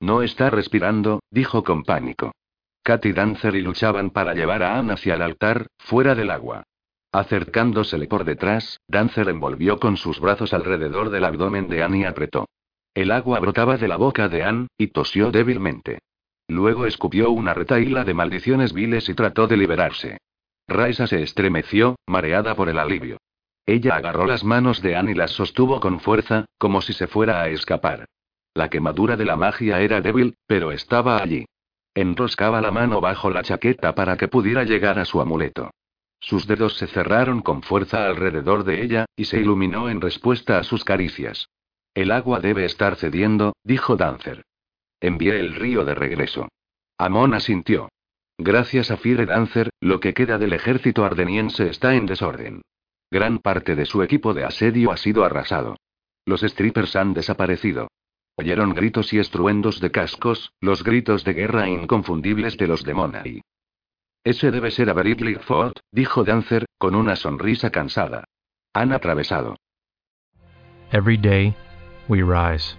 No 0.01 0.23
está 0.23 0.51
respirando, 0.51 1.21
dijo 1.31 1.65
con 1.65 1.83
pánico. 1.83 2.33
Kat 2.85 3.05
y 3.07 3.13
Dancer 3.13 3.57
y 3.57 3.63
luchaban 3.63 4.11
para 4.11 4.35
llevar 4.35 4.63
a 4.63 4.79
Anne 4.79 4.93
hacia 4.93 5.15
el 5.15 5.23
altar, 5.23 5.67
fuera 5.79 6.15
del 6.15 6.31
agua. 6.31 6.63
Acercándosele 7.11 8.07
por 8.07 8.25
detrás, 8.25 8.81
Dancer 8.87 9.29
envolvió 9.29 9.79
con 9.79 9.97
sus 9.97 10.21
brazos 10.21 10.55
alrededor 10.55 11.11
del 11.11 11.25
abdomen 11.25 11.69
de 11.69 11.83
Anne 11.83 11.99
y 11.99 12.05
apretó. 12.05 12.47
El 12.95 13.11
agua 13.11 13.41
brotaba 13.41 13.77
de 13.79 13.89
la 13.89 13.97
boca 13.97 14.29
de 14.29 14.45
Anne, 14.45 14.69
y 14.79 14.89
tosió 14.89 15.31
débilmente. 15.31 15.99
Luego 16.49 16.87
escupió 16.87 17.31
una 17.31 17.55
retaíla 17.55 18.05
de 18.05 18.15
maldiciones 18.15 18.73
viles 18.73 19.09
y 19.09 19.15
trató 19.15 19.47
de 19.47 19.57
liberarse. 19.57 20.19
Raisa 20.69 21.07
se 21.07 21.23
estremeció, 21.23 21.97
mareada 22.07 22.55
por 22.55 22.69
el 22.69 22.79
alivio. 22.79 23.19
Ella 23.67 23.97
agarró 23.97 24.27
las 24.27 24.45
manos 24.45 24.83
de 24.83 24.97
Anne 24.97 25.13
y 25.13 25.15
las 25.15 25.31
sostuvo 25.31 25.81
con 25.81 26.01
fuerza, 26.01 26.45
como 26.59 26.83
si 26.83 26.93
se 26.93 27.07
fuera 27.07 27.41
a 27.43 27.49
escapar. 27.49 28.07
La 28.53 28.69
quemadura 28.69 29.17
de 29.17 29.25
la 29.25 29.37
magia 29.37 29.81
era 29.81 30.01
débil, 30.01 30.37
pero 30.47 30.71
estaba 30.71 31.23
allí. 31.23 31.47
Enroscaba 31.95 32.61
la 32.61 32.71
mano 32.71 33.01
bajo 33.01 33.31
la 33.31 33.43
chaqueta 33.43 33.95
para 33.95 34.17
que 34.17 34.29
pudiera 34.29 34.65
llegar 34.65 34.99
a 34.99 35.05
su 35.05 35.21
amuleto. 35.21 35.71
Sus 36.21 36.47
dedos 36.47 36.77
se 36.77 36.87
cerraron 36.87 37.43
con 37.43 37.63
fuerza 37.63 38.07
alrededor 38.07 38.65
de 38.65 38.83
ella, 38.83 39.07
y 39.17 39.27
se 39.27 39.41
iluminó 39.41 39.89
en 39.89 40.01
respuesta 40.01 40.59
a 40.59 40.65
sus 40.65 40.85
caricias. 40.85 41.49
El 41.95 42.11
agua 42.11 42.41
debe 42.41 42.65
estar 42.65 42.97
cediendo, 42.97 43.55
dijo 43.63 43.97
Dancer. 43.97 44.45
Envié 45.05 45.39
el 45.39 45.55
río 45.55 45.85
de 45.85 45.95
regreso. 45.95 46.49
Amon 46.97 47.35
asintió. 47.35 47.91
Gracias 48.39 48.91
a 48.91 48.97
Fire 48.97 49.27
Dancer, 49.27 49.69
lo 49.79 50.01
que 50.01 50.15
queda 50.15 50.39
del 50.39 50.55
ejército 50.55 51.05
ardeniense 51.05 51.69
está 51.69 51.95
en 51.95 52.07
desorden. 52.07 52.63
Gran 53.11 53.39
parte 53.39 53.77
de 53.77 53.85
su 53.85 54.03
equipo 54.03 54.33
de 54.33 54.45
asedio 54.45 54.93
ha 54.93 54.97
sido 54.97 55.27
arrasado. 55.27 55.77
Los 56.25 56.41
strippers 56.41 56.97
han 56.97 57.13
desaparecido. 57.13 57.89
Oyeron 58.37 58.73
gritos 58.73 59.13
y 59.13 59.19
estruendos 59.19 59.79
de 59.79 59.91
cascos, 59.91 60.55
los 60.63 60.83
gritos 60.83 61.23
de 61.23 61.35
guerra 61.35 61.69
inconfundibles 61.69 62.57
de 62.57 62.67
los 62.67 62.83
de. 62.83 63.43
Ese 64.25 64.51
debe 64.51 64.71
ser 64.71 64.89
Avery 64.89 65.35
Ford, 65.35 65.75
dijo 65.93 66.25
Dancer, 66.25 66.65
con 66.79 66.95
una 66.95 67.15
sonrisa 67.17 67.69
cansada. 67.69 68.25
Han 68.73 68.95
atravesado. 68.95 69.57
Every 70.93 71.19
day, 71.19 71.55
we 72.09 72.23
rise, 72.23 72.79